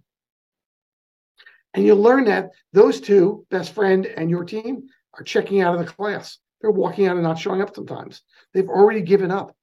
And 1.75 1.85
you 1.85 1.95
learn 1.95 2.25
that 2.25 2.51
those 2.73 3.01
two, 3.01 3.47
best 3.51 3.75
friend 3.75 4.07
and 4.07 4.29
your 4.29 4.45
team, 4.45 4.89
are 5.19 5.25
checking 5.25 5.61
out 5.61 5.75
of 5.75 5.81
the 5.85 5.93
class. 5.93 6.39
They're 6.61 6.71
walking 6.71 7.07
out 7.07 7.17
and 7.17 7.23
not 7.25 7.39
showing 7.39 7.63
up 7.63 7.75
sometimes. 7.75 8.23
They've 8.53 8.69
already 8.69 9.03
given 9.03 9.31
up. 9.31 9.55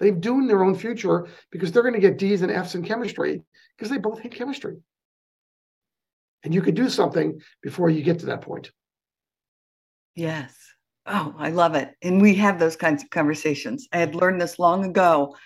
They've 0.00 0.20
doomed 0.20 0.50
their 0.50 0.64
own 0.64 0.74
future 0.74 1.28
because 1.50 1.70
they're 1.70 1.82
going 1.82 1.94
to 1.94 2.00
get 2.00 2.18
D's 2.18 2.42
and 2.42 2.50
F's 2.50 2.74
in 2.74 2.82
chemistry 2.82 3.42
because 3.76 3.90
they 3.90 3.98
both 3.98 4.20
hate 4.20 4.34
chemistry. 4.34 4.76
And 6.44 6.52
you 6.52 6.60
could 6.60 6.74
do 6.74 6.88
something 6.88 7.40
before 7.62 7.88
you 7.88 8.02
get 8.02 8.18
to 8.20 8.26
that 8.26 8.40
point. 8.40 8.70
Yes. 10.14 10.54
Oh, 11.06 11.34
I 11.38 11.50
love 11.50 11.74
it. 11.74 11.94
And 12.02 12.20
we 12.20 12.34
have 12.36 12.58
those 12.58 12.76
kinds 12.76 13.02
of 13.02 13.10
conversations. 13.10 13.88
I 13.92 13.98
had 13.98 14.14
learned 14.14 14.40
this 14.40 14.58
long 14.58 14.84
ago 14.84 15.36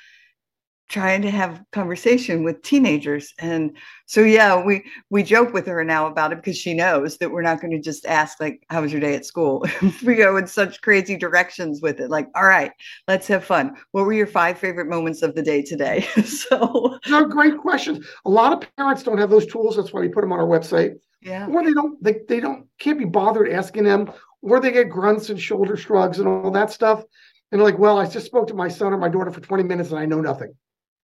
trying 0.89 1.21
to 1.23 1.31
have 1.31 1.63
conversation 1.73 2.45
with 2.45 2.63
teenagers. 2.63 3.35
And 3.39 3.77
so 4.07 4.21
yeah 4.21 4.63
we 4.63 4.85
we 5.11 5.23
joke 5.23 5.53
with 5.53 5.67
her 5.67 5.83
now 5.85 6.07
about 6.07 6.33
it 6.33 6.37
because 6.37 6.57
she 6.57 6.75
knows 6.75 7.19
that 7.19 7.31
we're 7.31 7.43
not 7.43 7.61
going 7.61 7.73
to 7.73 7.81
just 7.81 8.07
ask 8.07 8.41
like 8.41 8.65
how 8.71 8.83
was 8.83 8.93
your 8.93 9.01
day 9.01 9.15
at 9.15 9.27
school? 9.27 9.65
We 10.05 10.15
go 10.15 10.37
in 10.37 10.47
such 10.47 10.81
crazy 10.83 11.17
directions 11.17 11.83
with 11.83 12.01
it 12.01 12.11
like 12.11 12.29
all 12.35 12.47
right 12.47 12.73
let's 13.09 13.27
have 13.29 13.45
fun. 13.45 13.77
What 13.93 14.07
were 14.07 14.13
your 14.13 14.27
five 14.27 14.59
favorite 14.59 14.89
moments 14.89 15.23
of 15.23 15.35
the 15.35 15.43
day 15.43 15.63
today? 15.63 16.07
So 16.27 16.99
great 17.29 17.59
questions. 17.59 18.07
A 18.25 18.31
lot 18.31 18.53
of 18.53 18.77
parents 18.77 19.03
don't 19.03 19.19
have 19.19 19.31
those 19.31 19.47
tools 19.47 19.77
that's 19.77 19.93
why 19.93 20.01
we 20.01 20.09
put 20.09 20.21
them 20.21 20.33
on 20.33 20.39
our 20.39 20.47
website. 20.47 20.95
Yeah. 21.23 21.47
Or 21.49 21.65
they 21.65 21.73
don't 21.73 22.03
they, 22.03 22.21
they 22.29 22.41
don't 22.41 22.67
can't 22.79 22.99
be 22.99 23.05
bothered 23.05 23.51
asking 23.51 23.85
them 23.85 24.13
or 24.43 24.61
they 24.61 24.71
get 24.71 24.91
grunts 24.91 25.31
and 25.31 25.41
shoulder 25.41 25.77
shrugs 25.77 26.21
and 26.21 26.29
all 26.29 26.51
that 26.53 26.71
stuff. 26.71 27.03
And 27.51 27.61
they're 27.61 27.67
like 27.67 27.79
well 27.79 27.99
i 27.99 28.07
just 28.07 28.27
spoke 28.27 28.49
to 28.49 28.55
my 28.55 28.69
son 28.69 28.93
or 28.93 28.99
my 28.99 29.09
daughter 29.09 29.31
for 29.31 29.41
20 29.41 29.63
minutes 29.63 29.91
and 29.91 29.99
i 29.99 30.05
know 30.05 30.21
nothing 30.21 30.53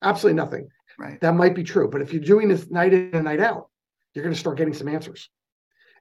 absolutely 0.03 0.37
nothing. 0.37 0.69
right 0.99 1.21
That 1.21 1.35
might 1.35 1.55
be 1.55 1.65
true. 1.65 1.89
But 1.89 2.03
if 2.03 2.13
you're 2.13 2.23
doing 2.23 2.49
this 2.49 2.71
night 2.71 2.93
in 2.93 3.11
and 3.15 3.25
night 3.25 3.41
out, 3.41 3.69
you're 4.15 4.25
going 4.25 4.35
to 4.35 4.41
start 4.41 4.59
getting 4.59 4.75
some 4.75 4.89
answers. 4.89 5.29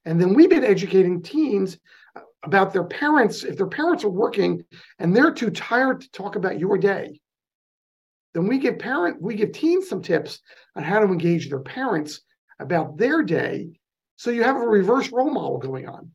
And 0.06 0.20
then 0.20 0.34
we've 0.34 0.50
been 0.50 0.64
educating 0.64 1.22
teens 1.22 1.78
about 2.44 2.74
their 2.74 2.84
parents. 2.84 3.44
If 3.44 3.58
their 3.58 3.68
parents 3.68 4.04
are 4.04 4.10
working 4.10 4.66
and 5.00 5.16
they're 5.16 5.34
too 5.34 5.52
tired 5.52 6.02
to 6.02 6.12
talk 6.12 6.36
about 6.36 6.60
your 6.60 6.78
day, 6.78 7.22
then 8.34 8.48
we 8.48 8.58
give 8.58 8.80
parent 8.80 9.22
we 9.22 9.36
give 9.36 9.52
teens 9.52 9.90
some 9.90 10.02
tips 10.02 10.40
on 10.76 10.84
how 10.84 11.00
to 11.00 11.06
engage 11.06 11.50
their 11.50 11.60
parents 11.60 12.22
about 12.60 12.98
their 12.98 13.24
day. 13.24 13.80
So 14.16 14.32
you 14.32 14.44
have 14.44 14.56
a 14.56 14.60
reverse 14.60 15.12
role 15.12 15.32
model 15.32 15.58
going 15.58 15.88
on. 15.88 16.12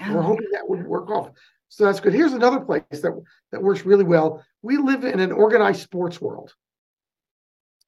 We're 0.00 0.18
Oh, 0.18 0.22
hoping 0.22 0.48
that 0.52 0.68
would 0.68 0.86
work 0.86 1.10
off. 1.10 1.30
So 1.68 1.84
that's 1.84 2.00
good. 2.00 2.12
Here's 2.12 2.32
another 2.32 2.60
place 2.60 2.82
that, 2.90 3.20
that 3.52 3.62
works 3.62 3.84
really 3.84 4.04
well. 4.04 4.44
We 4.62 4.76
live 4.76 5.04
in 5.04 5.20
an 5.20 5.32
organized 5.32 5.82
sports 5.82 6.20
world. 6.20 6.52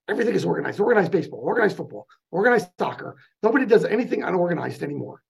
Everything 0.08 0.34
is 0.34 0.44
organized, 0.44 0.78
organized 0.78 1.10
baseball, 1.10 1.40
organized 1.40 1.76
football, 1.76 2.06
organized 2.30 2.68
soccer. 2.78 3.16
Nobody 3.42 3.66
does 3.66 3.84
anything 3.84 4.22
unorganized 4.22 4.82
anymore. 4.82 5.22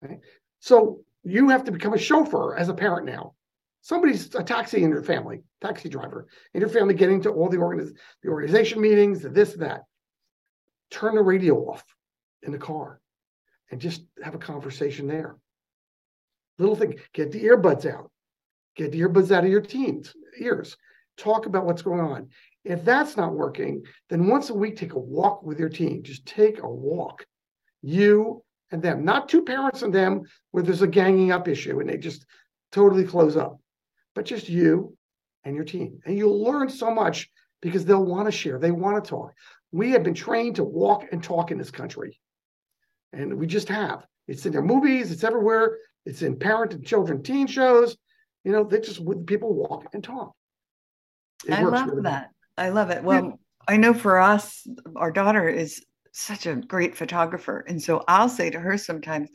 right? 0.00 0.20
So 0.60 1.00
you 1.24 1.50
have 1.50 1.64
to 1.64 1.72
become 1.72 1.92
a 1.92 1.98
chauffeur 1.98 2.56
as 2.56 2.68
a 2.68 2.74
parent 2.74 3.06
now. 3.06 3.34
Somebody's 3.82 4.34
a 4.34 4.42
taxi 4.42 4.82
in 4.82 4.88
your 4.88 5.02
family, 5.02 5.42
taxi 5.60 5.90
driver 5.90 6.26
in 6.54 6.60
your 6.60 6.70
family, 6.70 6.94
getting 6.94 7.20
to 7.22 7.30
all 7.30 7.50
the, 7.50 7.58
organiz- 7.58 7.94
the 8.22 8.30
organization 8.30 8.80
meetings, 8.80 9.20
the 9.20 9.28
this, 9.28 9.52
that. 9.54 9.82
Turn 10.90 11.16
the 11.16 11.22
radio 11.22 11.56
off 11.68 11.84
in 12.42 12.52
the 12.52 12.58
car 12.58 13.00
and 13.70 13.80
just 13.80 14.04
have 14.22 14.34
a 14.34 14.38
conversation 14.38 15.06
there. 15.06 15.36
Little 16.58 16.76
thing, 16.76 16.98
get 17.12 17.30
the 17.30 17.44
earbuds 17.44 17.84
out. 17.84 18.10
Get 18.76 18.92
the 18.92 19.00
earbuds 19.00 19.30
out 19.30 19.44
of 19.44 19.50
your 19.50 19.60
teens' 19.60 20.14
ears. 20.38 20.76
Talk 21.16 21.46
about 21.46 21.64
what's 21.66 21.82
going 21.82 22.00
on. 22.00 22.28
If 22.64 22.84
that's 22.84 23.16
not 23.16 23.34
working, 23.34 23.84
then 24.08 24.26
once 24.26 24.50
a 24.50 24.54
week, 24.54 24.76
take 24.76 24.94
a 24.94 24.98
walk 24.98 25.42
with 25.42 25.58
your 25.58 25.68
team. 25.68 26.02
Just 26.02 26.24
take 26.24 26.62
a 26.62 26.68
walk. 26.68 27.26
You 27.82 28.42
and 28.70 28.82
them, 28.82 29.04
not 29.04 29.28
two 29.28 29.42
parents 29.42 29.82
and 29.82 29.94
them 29.94 30.22
where 30.50 30.62
there's 30.62 30.82
a 30.82 30.86
ganging 30.86 31.30
up 31.30 31.46
issue 31.46 31.78
and 31.80 31.88
they 31.88 31.98
just 31.98 32.24
totally 32.72 33.04
close 33.04 33.36
up, 33.36 33.60
but 34.14 34.24
just 34.24 34.48
you 34.48 34.96
and 35.44 35.54
your 35.54 35.64
team. 35.64 36.00
And 36.04 36.16
you'll 36.16 36.42
learn 36.42 36.68
so 36.68 36.90
much 36.90 37.30
because 37.60 37.84
they'll 37.84 38.04
want 38.04 38.26
to 38.26 38.32
share, 38.32 38.58
they 38.58 38.72
want 38.72 39.02
to 39.02 39.08
talk. 39.08 39.32
We 39.70 39.90
have 39.90 40.02
been 40.02 40.14
trained 40.14 40.56
to 40.56 40.64
walk 40.64 41.04
and 41.12 41.22
talk 41.22 41.50
in 41.50 41.58
this 41.58 41.70
country, 41.70 42.20
and 43.12 43.38
we 43.38 43.46
just 43.46 43.68
have. 43.68 44.04
It's 44.26 44.46
in 44.46 44.52
their 44.52 44.62
movies, 44.62 45.10
it's 45.10 45.24
everywhere, 45.24 45.78
it's 46.06 46.22
in 46.22 46.38
parent 46.38 46.74
and 46.74 46.84
children 46.84 47.22
teen 47.22 47.46
shows. 47.46 47.96
You 48.44 48.52
know, 48.52 48.64
they 48.64 48.80
just 48.80 49.00
with 49.00 49.26
people 49.26 49.54
walk 49.54 49.86
and 49.92 50.02
talk. 50.02 50.32
It 51.46 51.54
I 51.54 51.62
love 51.62 51.88
really 51.88 52.02
that. 52.02 52.30
I 52.56 52.68
love 52.68 52.90
it. 52.90 53.02
Well, 53.02 53.38
I 53.66 53.76
know 53.76 53.94
for 53.94 54.18
us, 54.18 54.66
our 54.96 55.10
daughter 55.10 55.48
is 55.48 55.84
such 56.12 56.46
a 56.46 56.56
great 56.56 56.96
photographer. 56.96 57.64
And 57.66 57.82
so 57.82 58.04
I'll 58.06 58.28
say 58.28 58.50
to 58.50 58.60
her 58.60 58.78
sometimes, 58.78 59.30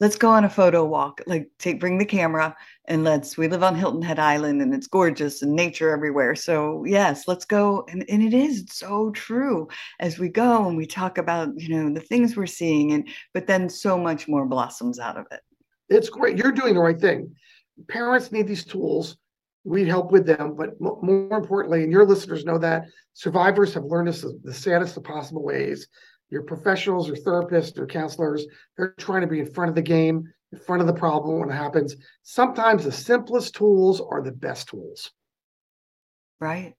let's 0.00 0.16
go 0.16 0.30
on 0.30 0.44
a 0.44 0.50
photo 0.50 0.84
walk. 0.84 1.22
Like 1.26 1.50
take 1.58 1.80
bring 1.80 1.98
the 1.98 2.04
camera 2.04 2.56
and 2.86 3.04
let's 3.04 3.36
we 3.38 3.48
live 3.48 3.62
on 3.62 3.74
Hilton 3.74 4.02
Head 4.02 4.18
Island 4.18 4.60
and 4.60 4.74
it's 4.74 4.86
gorgeous 4.86 5.42
and 5.42 5.52
nature 5.52 5.90
everywhere. 5.90 6.34
So 6.34 6.84
yes, 6.86 7.28
let's 7.28 7.44
go. 7.44 7.84
And, 7.88 8.04
and 8.08 8.22
it 8.22 8.34
is 8.34 8.66
so 8.70 9.10
true 9.10 9.68
as 10.00 10.18
we 10.18 10.28
go 10.28 10.66
and 10.66 10.76
we 10.76 10.86
talk 10.86 11.18
about, 11.18 11.48
you 11.56 11.68
know, 11.68 11.92
the 11.92 12.00
things 12.00 12.36
we're 12.36 12.46
seeing 12.46 12.92
and 12.92 13.08
but 13.32 13.46
then 13.46 13.68
so 13.68 13.96
much 13.96 14.26
more 14.28 14.46
blossoms 14.46 14.98
out 14.98 15.16
of 15.16 15.26
it. 15.30 15.40
It's 15.88 16.08
great. 16.08 16.38
You're 16.38 16.52
doing 16.52 16.74
the 16.74 16.80
right 16.80 17.00
thing. 17.00 17.34
Parents 17.88 18.32
need 18.32 18.46
these 18.46 18.64
tools. 18.64 19.16
We 19.64 19.86
help 19.86 20.10
with 20.10 20.26
them, 20.26 20.54
but 20.56 20.80
mo- 20.80 21.00
more 21.02 21.36
importantly, 21.38 21.82
and 21.82 21.92
your 21.92 22.06
listeners 22.06 22.44
know 22.44 22.58
that 22.58 22.84
survivors 23.12 23.74
have 23.74 23.84
learned 23.84 24.08
this 24.08 24.24
the 24.42 24.54
saddest 24.54 24.96
of 24.96 25.04
possible 25.04 25.44
ways. 25.44 25.86
your 26.30 26.42
professionals, 26.42 27.08
your 27.08 27.16
therapists, 27.16 27.76
your 27.76 27.86
counselors, 27.86 28.46
they're 28.76 28.94
trying 28.98 29.20
to 29.22 29.26
be 29.26 29.40
in 29.40 29.52
front 29.52 29.68
of 29.68 29.74
the 29.74 29.82
game, 29.82 30.32
in 30.52 30.58
front 30.58 30.80
of 30.80 30.86
the 30.86 30.94
problem 30.94 31.40
when 31.40 31.50
it 31.50 31.54
happens. 31.54 31.96
Sometimes 32.22 32.84
the 32.84 32.92
simplest 32.92 33.54
tools 33.54 34.00
are 34.00 34.22
the 34.22 34.32
best 34.32 34.68
tools. 34.68 35.10
Right, 36.40 36.74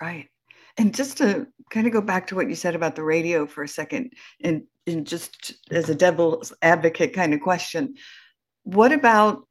right. 0.00 0.28
And 0.76 0.94
just 0.94 1.18
to 1.18 1.46
kind 1.70 1.86
of 1.86 1.92
go 1.92 2.00
back 2.00 2.26
to 2.28 2.34
what 2.34 2.48
you 2.48 2.56
said 2.56 2.74
about 2.74 2.96
the 2.96 3.04
radio 3.04 3.46
for 3.46 3.62
a 3.62 3.68
second, 3.68 4.12
and, 4.42 4.64
and 4.86 5.06
just 5.06 5.54
as 5.70 5.88
a 5.88 5.94
devil's 5.94 6.52
advocate 6.62 7.12
kind 7.12 7.32
of 7.32 7.40
question, 7.40 7.94
what 8.64 8.90
about 8.90 9.46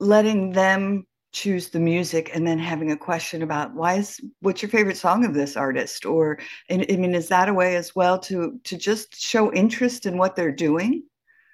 letting 0.00 0.52
them 0.52 1.04
choose 1.32 1.68
the 1.68 1.80
music 1.80 2.30
and 2.34 2.46
then 2.46 2.58
having 2.58 2.90
a 2.90 2.96
question 2.96 3.42
about 3.42 3.74
why 3.74 3.94
is 3.94 4.20
what's 4.40 4.62
your 4.62 4.70
favorite 4.70 4.96
song 4.96 5.24
of 5.24 5.34
this 5.34 5.56
artist? 5.56 6.06
Or 6.06 6.38
and, 6.68 6.84
i 6.90 6.96
mean 6.96 7.14
is 7.14 7.28
that 7.28 7.48
a 7.48 7.54
way 7.54 7.76
as 7.76 7.94
well 7.94 8.18
to 8.20 8.58
to 8.64 8.78
just 8.78 9.20
show 9.20 9.52
interest 9.52 10.06
in 10.06 10.16
what 10.16 10.36
they're 10.36 10.52
doing? 10.52 11.02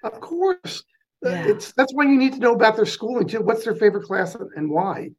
Of 0.03 0.19
course. 0.21 0.83
Uh, 1.25 1.29
yeah. 1.29 1.47
it's 1.47 1.71
that's 1.73 1.93
why 1.93 2.05
you 2.05 2.17
need 2.17 2.33
to 2.33 2.39
know 2.39 2.53
about 2.53 2.75
their 2.75 2.85
schooling 2.85 3.27
too. 3.27 3.41
What's 3.41 3.65
their 3.65 3.75
favorite 3.75 4.05
class 4.05 4.35
and 4.55 4.69
why? 4.69 5.11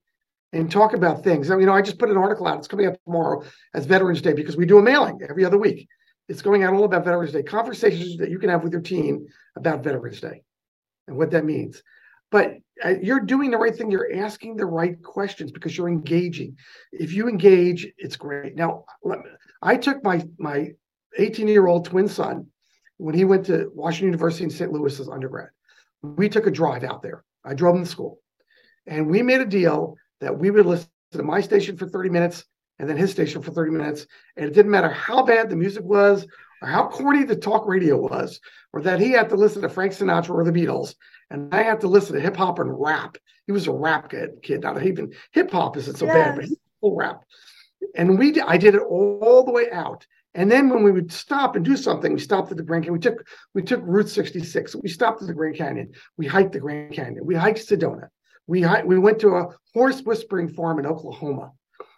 And 0.52 0.70
talk 0.70 0.94
about 0.94 1.22
things. 1.22 1.50
I 1.50 1.54
mean, 1.54 1.62
you 1.62 1.66
know 1.66 1.74
i 1.74 1.82
just 1.82 1.98
put 1.98 2.10
an 2.10 2.16
article 2.16 2.46
out. 2.46 2.58
It's 2.58 2.68
coming 2.68 2.86
out 2.86 2.96
tomorrow 3.04 3.42
as 3.74 3.84
veterans 3.84 4.22
day 4.22 4.32
because 4.32 4.56
we 4.56 4.64
do 4.64 4.78
a 4.78 4.82
mailing 4.82 5.20
every 5.28 5.44
other 5.44 5.58
week. 5.58 5.88
It's 6.28 6.42
going 6.42 6.64
out 6.64 6.72
all 6.72 6.84
about 6.84 7.04
veterans 7.04 7.32
day. 7.32 7.42
Conversations 7.42 8.16
that 8.18 8.30
you 8.30 8.38
can 8.38 8.48
have 8.48 8.62
with 8.62 8.72
your 8.72 8.80
team 8.80 9.26
about 9.56 9.84
veterans 9.84 10.20
day 10.20 10.42
and 11.08 11.16
what 11.16 11.30
that 11.32 11.44
means 11.44 11.82
but 12.36 12.58
uh, 12.84 12.96
you're 13.00 13.20
doing 13.20 13.50
the 13.50 13.56
right 13.56 13.74
thing. 13.74 13.90
You're 13.90 14.14
asking 14.14 14.56
the 14.56 14.66
right 14.66 15.02
questions 15.02 15.50
because 15.50 15.74
you're 15.74 15.88
engaging. 15.88 16.58
If 16.92 17.14
you 17.14 17.30
engage, 17.30 17.90
it's 17.96 18.16
great. 18.16 18.54
Now, 18.54 18.84
I 19.62 19.78
took 19.78 20.04
my 20.04 20.22
my 20.38 20.72
18 21.16 21.48
year 21.48 21.66
old 21.66 21.86
twin 21.86 22.08
son 22.08 22.48
when 22.98 23.14
he 23.14 23.24
went 23.24 23.46
to 23.46 23.70
Washington 23.74 24.08
University 24.08 24.44
in 24.44 24.50
St. 24.50 24.70
Louis 24.70 25.00
as 25.00 25.08
undergrad. 25.08 25.48
We 26.02 26.28
took 26.28 26.46
a 26.46 26.50
drive 26.50 26.84
out 26.84 27.00
there. 27.00 27.24
I 27.42 27.54
drove 27.54 27.74
him 27.74 27.84
to 27.84 27.90
school, 27.90 28.20
and 28.86 29.08
we 29.08 29.22
made 29.22 29.40
a 29.40 29.46
deal 29.46 29.96
that 30.20 30.38
we 30.38 30.50
would 30.50 30.66
listen 30.66 30.90
to 31.12 31.22
my 31.22 31.40
station 31.40 31.78
for 31.78 31.88
30 31.88 32.10
minutes 32.10 32.44
and 32.78 32.86
then 32.86 32.98
his 32.98 33.12
station 33.12 33.40
for 33.40 33.50
30 33.50 33.70
minutes. 33.70 34.06
And 34.36 34.44
it 34.44 34.52
didn't 34.52 34.72
matter 34.72 34.90
how 34.90 35.22
bad 35.22 35.48
the 35.48 35.56
music 35.56 35.84
was 35.84 36.26
or 36.60 36.68
how 36.68 36.88
corny 36.88 37.24
the 37.24 37.36
talk 37.36 37.66
radio 37.66 37.96
was, 37.96 38.40
or 38.74 38.82
that 38.82 39.00
he 39.00 39.12
had 39.12 39.30
to 39.30 39.36
listen 39.36 39.62
to 39.62 39.70
Frank 39.70 39.92
Sinatra 39.92 40.30
or 40.30 40.44
the 40.44 40.52
Beatles 40.52 40.94
and 41.30 41.54
I 41.54 41.62
had 41.62 41.80
to 41.80 41.88
listen 41.88 42.14
to 42.14 42.20
hip 42.20 42.36
hop 42.36 42.58
and 42.58 42.80
rap. 42.80 43.16
He 43.46 43.52
was 43.52 43.66
a 43.66 43.72
rap 43.72 44.10
kid, 44.10 44.62
not 44.62 44.82
even 44.82 45.12
hip 45.32 45.50
hop 45.50 45.76
isn't 45.76 45.96
so 45.96 46.06
yes. 46.06 46.14
bad, 46.14 46.36
but 46.36 46.58
full 46.80 46.96
rap. 46.96 47.22
And 47.94 48.18
we, 48.18 48.40
I 48.40 48.56
did 48.56 48.74
it 48.74 48.82
all 48.82 49.44
the 49.44 49.52
way 49.52 49.70
out. 49.70 50.06
And 50.34 50.50
then 50.50 50.68
when 50.68 50.82
we 50.82 50.92
would 50.92 51.10
stop 51.10 51.56
and 51.56 51.64
do 51.64 51.76
something, 51.76 52.12
we 52.12 52.20
stopped 52.20 52.50
at 52.50 52.58
the 52.58 52.62
Grand 52.62 52.84
Canyon. 52.84 52.92
We 52.92 53.00
took 53.00 53.26
we 53.54 53.62
took 53.62 53.80
Route 53.82 54.10
66. 54.10 54.76
We 54.76 54.88
stopped 54.88 55.22
at 55.22 55.28
the 55.28 55.34
Grand 55.34 55.56
Canyon. 55.56 55.92
We 56.18 56.26
hiked 56.26 56.52
the 56.52 56.60
Grand 56.60 56.92
Canyon. 56.92 57.24
We 57.24 57.34
hiked 57.34 57.66
Sedona. 57.66 58.08
We 58.46 58.66
we 58.84 58.98
went 58.98 59.18
to 59.20 59.36
a 59.36 59.48
horse 59.72 60.02
whispering 60.02 60.48
farm 60.48 60.78
in 60.78 60.86
Oklahoma. 60.86 61.52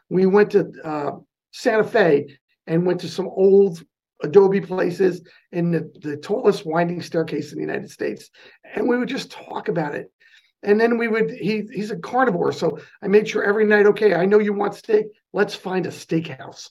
We 0.09 0.27
went 0.27 0.53
to 0.53 0.71
uh, 0.85 1.11
Santa 1.53 1.85
Fe 1.85 2.39
and 2.69 2.87
went 2.87 3.01
to 3.01 3.09
some 3.09 3.27
old 3.27 3.83
adobe 4.23 4.61
places 4.61 5.23
in 5.53 5.71
the, 5.71 5.93
the 6.03 6.17
tallest 6.17 6.67
winding 6.67 7.03
staircase 7.03 7.53
in 7.53 7.59
the 7.59 7.65
United 7.65 7.91
States. 7.91 8.31
And 8.75 8.89
we 8.89 8.97
would 8.97 9.09
just 9.09 9.31
talk 9.31 9.69
about 9.69 9.95
it. 9.95 10.11
And 10.63 10.81
then 10.81 10.99
we 10.99 11.07
would, 11.07 11.31
he 11.31 11.69
he's 11.73 11.93
a 11.93 11.97
carnivore. 11.97 12.53
So 12.53 12.79
I 13.01 13.07
made 13.07 13.29
sure 13.29 13.45
every 13.45 13.65
night, 13.65 13.87
okay, 13.87 14.15
I 14.15 14.27
know 14.27 14.41
you 14.41 14.53
want 14.53 14.75
steak. 14.75 15.07
Let's 15.33 15.55
find 15.55 15.87
a 15.87 15.91
steakhouse. 15.91 16.71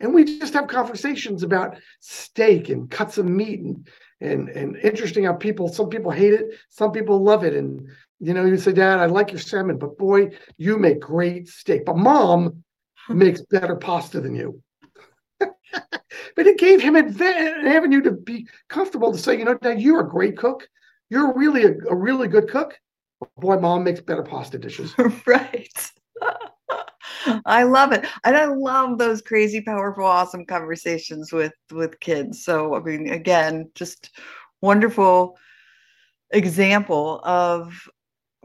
And 0.00 0.12
we 0.12 0.24
just 0.24 0.52
have 0.54 0.66
conversations 0.66 1.42
about 1.42 1.78
steak 2.00 2.68
and 2.68 2.90
cuts 2.90 3.16
of 3.16 3.26
meat 3.26 3.60
and 3.60 3.88
and 4.20 4.48
and 4.50 4.76
interesting 4.76 5.24
how 5.24 5.34
people 5.34 5.68
some 5.68 5.88
people 5.88 6.10
hate 6.10 6.34
it, 6.34 6.46
some 6.68 6.92
people 6.92 7.22
love 7.22 7.44
it. 7.44 7.54
And 7.54 7.88
you 8.20 8.34
know, 8.34 8.44
you 8.44 8.56
say, 8.56 8.72
Dad, 8.72 8.98
I 9.00 9.06
like 9.06 9.30
your 9.30 9.40
salmon, 9.40 9.78
but 9.78 9.96
boy, 9.96 10.30
you 10.56 10.78
make 10.78 11.00
great 11.00 11.48
steak. 11.48 11.84
But 11.84 11.96
mom 11.96 12.64
makes 13.08 13.42
better 13.42 13.76
pasta 13.76 14.20
than 14.20 14.34
you. 14.34 14.62
but 16.36 16.46
it 16.46 16.58
gave 16.58 16.80
him 16.80 16.96
an 16.96 17.20
avenue 17.20 18.02
to 18.02 18.12
be 18.12 18.46
comfortable 18.68 19.12
to 19.12 19.18
say, 19.18 19.38
you 19.38 19.44
know, 19.44 19.54
Dad, 19.54 19.80
you're 19.80 20.00
a 20.00 20.08
great 20.08 20.36
cook. 20.36 20.68
You're 21.10 21.32
really 21.34 21.64
a, 21.64 21.74
a 21.88 21.94
really 21.94 22.28
good 22.28 22.48
cook. 22.48 22.78
Boy, 23.38 23.58
mom 23.58 23.84
makes 23.84 24.00
better 24.00 24.22
pasta 24.22 24.58
dishes. 24.58 24.94
right. 25.26 25.90
I 27.46 27.62
love 27.62 27.92
it. 27.92 28.06
And 28.24 28.36
I 28.36 28.46
love 28.46 28.98
those 28.98 29.22
crazy, 29.22 29.60
powerful, 29.60 30.04
awesome 30.04 30.44
conversations 30.44 31.32
with 31.32 31.52
with 31.72 32.00
kids. 32.00 32.44
So 32.44 32.74
I 32.74 32.80
mean, 32.80 33.10
again, 33.10 33.70
just 33.74 34.10
wonderful 34.60 35.38
example 36.30 37.20
of 37.24 37.88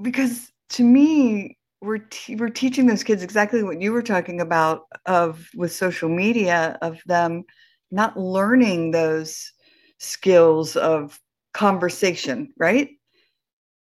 because 0.01 0.51
to 0.69 0.83
me 0.83 1.57
we're 1.81 2.05
we're 2.37 2.49
teaching 2.49 2.85
those 2.85 3.03
kids 3.03 3.23
exactly 3.23 3.63
what 3.63 3.81
you 3.81 3.91
were 3.91 4.01
talking 4.01 4.41
about 4.41 4.83
of 5.05 5.47
with 5.55 5.71
social 5.71 6.09
media 6.09 6.77
of 6.81 6.99
them 7.05 7.43
not 7.91 8.17
learning 8.17 8.91
those 8.91 9.51
skills 9.97 10.75
of 10.75 11.19
conversation 11.53 12.53
right? 12.57 12.89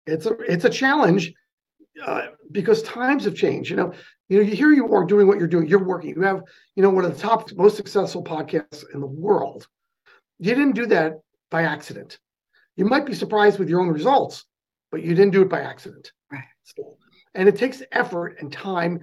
It's 0.06 0.26
a 0.26 0.34
it's 0.40 0.66
a 0.66 0.70
challenge 0.70 1.34
uh, 2.06 2.28
because 2.52 2.82
times 2.84 3.26
have 3.26 3.36
changed 3.36 3.70
you 3.70 3.76
know? 3.76 3.94
You 4.30 4.44
know 4.44 4.50
here 4.50 4.72
you 4.72 4.94
are 4.94 5.06
doing 5.06 5.28
what 5.28 5.38
you're 5.38 5.48
doing 5.48 5.68
you're 5.68 5.84
working. 5.84 6.16
You 6.16 6.22
have 6.22 6.42
you 6.76 6.84
know 6.84 6.90
one 6.90 7.06
of 7.06 7.16
the 7.16 7.22
top 7.22 7.52
most 7.56 7.78
successful 7.78 8.24
podcasts 8.24 8.84
in 8.94 9.00
the 9.00 9.08
world. 9.08 9.68
You 10.40 10.56
didn't 10.56 10.76
do 10.76 10.86
that 10.88 11.14
by 11.50 11.64
accident. 11.64 12.20
You 12.76 12.86
might 12.86 13.06
be 13.06 13.14
surprised 13.14 13.60
with 13.60 13.70
your 13.70 13.82
own 13.82 13.90
results 13.90 14.46
but 14.94 15.02
you 15.02 15.16
didn't 15.16 15.32
do 15.32 15.42
it 15.42 15.50
by 15.50 15.60
accident. 15.60 16.12
Right. 16.32 16.44
So, 16.62 16.98
and 17.34 17.50
it 17.50 17.58
takes 17.58 17.82
effort 17.92 18.38
and 18.40 18.54
time 18.54 19.00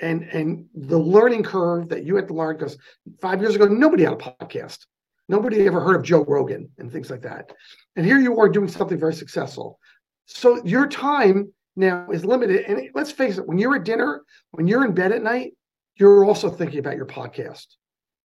and 0.00 0.22
and 0.24 0.66
the 0.74 0.98
learning 0.98 1.42
curve 1.42 1.88
that 1.88 2.04
you 2.04 2.16
had 2.16 2.28
to 2.28 2.34
learn 2.34 2.56
because 2.56 2.76
five 3.20 3.40
years 3.40 3.54
ago 3.54 3.66
nobody 3.66 4.04
had 4.04 4.14
a 4.14 4.16
podcast. 4.16 4.86
Nobody 5.28 5.66
ever 5.66 5.80
heard 5.80 5.96
of 5.96 6.02
joe 6.02 6.24
rogan 6.24 6.68
and 6.78 6.92
things 6.92 7.10
like 7.10 7.22
that. 7.22 7.52
And 7.96 8.04
here 8.04 8.18
you 8.18 8.38
are 8.38 8.48
doing 8.48 8.68
something 8.68 8.98
very 8.98 9.14
successful. 9.14 9.78
So 10.26 10.64
your 10.64 10.86
time 10.86 11.52
now 11.76 12.08
is 12.10 12.24
limited. 12.24 12.64
And 12.66 12.90
let's 12.94 13.10
face 13.10 13.38
it 13.38 13.46
when 13.46 13.58
you're 13.58 13.76
at 13.76 13.84
dinner 13.84 14.22
when 14.52 14.66
you're 14.66 14.84
in 14.84 14.94
bed 14.94 15.12
at 15.12 15.22
night 15.22 15.52
you're 15.96 16.24
also 16.24 16.50
thinking 16.50 16.80
about 16.80 16.96
your 16.96 17.06
podcast 17.06 17.66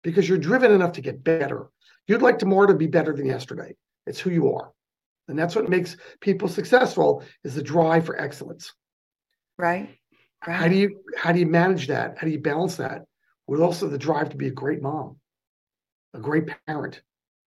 because 0.03 0.27
you're 0.27 0.37
driven 0.37 0.71
enough 0.71 0.93
to 0.93 1.01
get 1.01 1.23
better. 1.23 1.69
You'd 2.07 2.21
like 2.21 2.39
tomorrow 2.39 2.67
to 2.67 2.73
be 2.73 2.87
better 2.87 3.15
than 3.15 3.25
yesterday. 3.25 3.75
It's 4.07 4.19
who 4.19 4.31
you 4.31 4.53
are. 4.53 4.71
And 5.27 5.37
that's 5.37 5.55
what 5.55 5.69
makes 5.69 5.95
people 6.21 6.47
successful 6.47 7.23
is 7.43 7.53
the 7.53 7.61
drive 7.61 8.05
for 8.05 8.19
excellence. 8.19 8.73
Right. 9.57 9.98
Right. 10.47 10.55
How 10.55 10.67
do 10.67 10.75
you 10.75 11.01
how 11.17 11.31
do 11.31 11.39
you 11.39 11.45
manage 11.45 11.87
that? 11.87 12.17
How 12.17 12.25
do 12.25 12.31
you 12.31 12.39
balance 12.39 12.77
that 12.77 13.03
with 13.47 13.61
also 13.61 13.87
the 13.87 13.97
drive 13.97 14.29
to 14.29 14.37
be 14.37 14.47
a 14.47 14.51
great 14.51 14.81
mom, 14.81 15.17
a 16.13 16.19
great 16.19 16.49
parent 16.67 17.01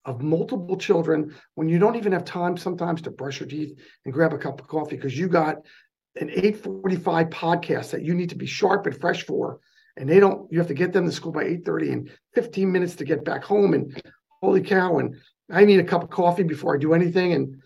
of 0.05 0.21
multiple 0.21 0.77
children 0.77 1.35
when 1.55 1.67
you 1.67 1.77
don't 1.77 1.95
even 1.95 2.13
have 2.13 2.25
time 2.25 2.57
sometimes 2.57 3.01
to 3.01 3.11
brush 3.11 3.39
your 3.39 3.49
teeth 3.49 3.77
and 4.05 4.13
grab 4.13 4.33
a 4.33 4.37
cup 4.37 4.59
of 4.59 4.67
coffee 4.67 4.95
because 4.95 5.17
you 5.17 5.27
got 5.27 5.57
an 6.15 6.29
845 6.29 7.27
podcast 7.27 7.91
that 7.91 8.03
you 8.03 8.13
need 8.13 8.29
to 8.29 8.35
be 8.35 8.45
sharp 8.45 8.85
and 8.87 8.99
fresh 8.99 9.23
for 9.23 9.59
and 9.97 10.09
they 10.09 10.19
don't 10.19 10.51
you 10.51 10.57
have 10.57 10.67
to 10.69 10.73
get 10.73 10.93
them 10.93 11.05
to 11.05 11.11
school 11.11 11.31
by 11.31 11.43
8:30 11.43 11.91
and 11.91 12.11
15 12.33 12.71
minutes 12.71 12.95
to 12.95 13.05
get 13.05 13.25
back 13.25 13.43
home 13.43 13.73
and 13.73 14.01
holy 14.41 14.61
cow 14.61 14.99
and 14.99 15.15
I 15.51 15.65
need 15.65 15.79
a 15.79 15.83
cup 15.83 16.03
of 16.03 16.09
coffee 16.09 16.43
before 16.43 16.75
I 16.75 16.79
do 16.79 16.93
anything 16.93 17.33
and 17.33 17.61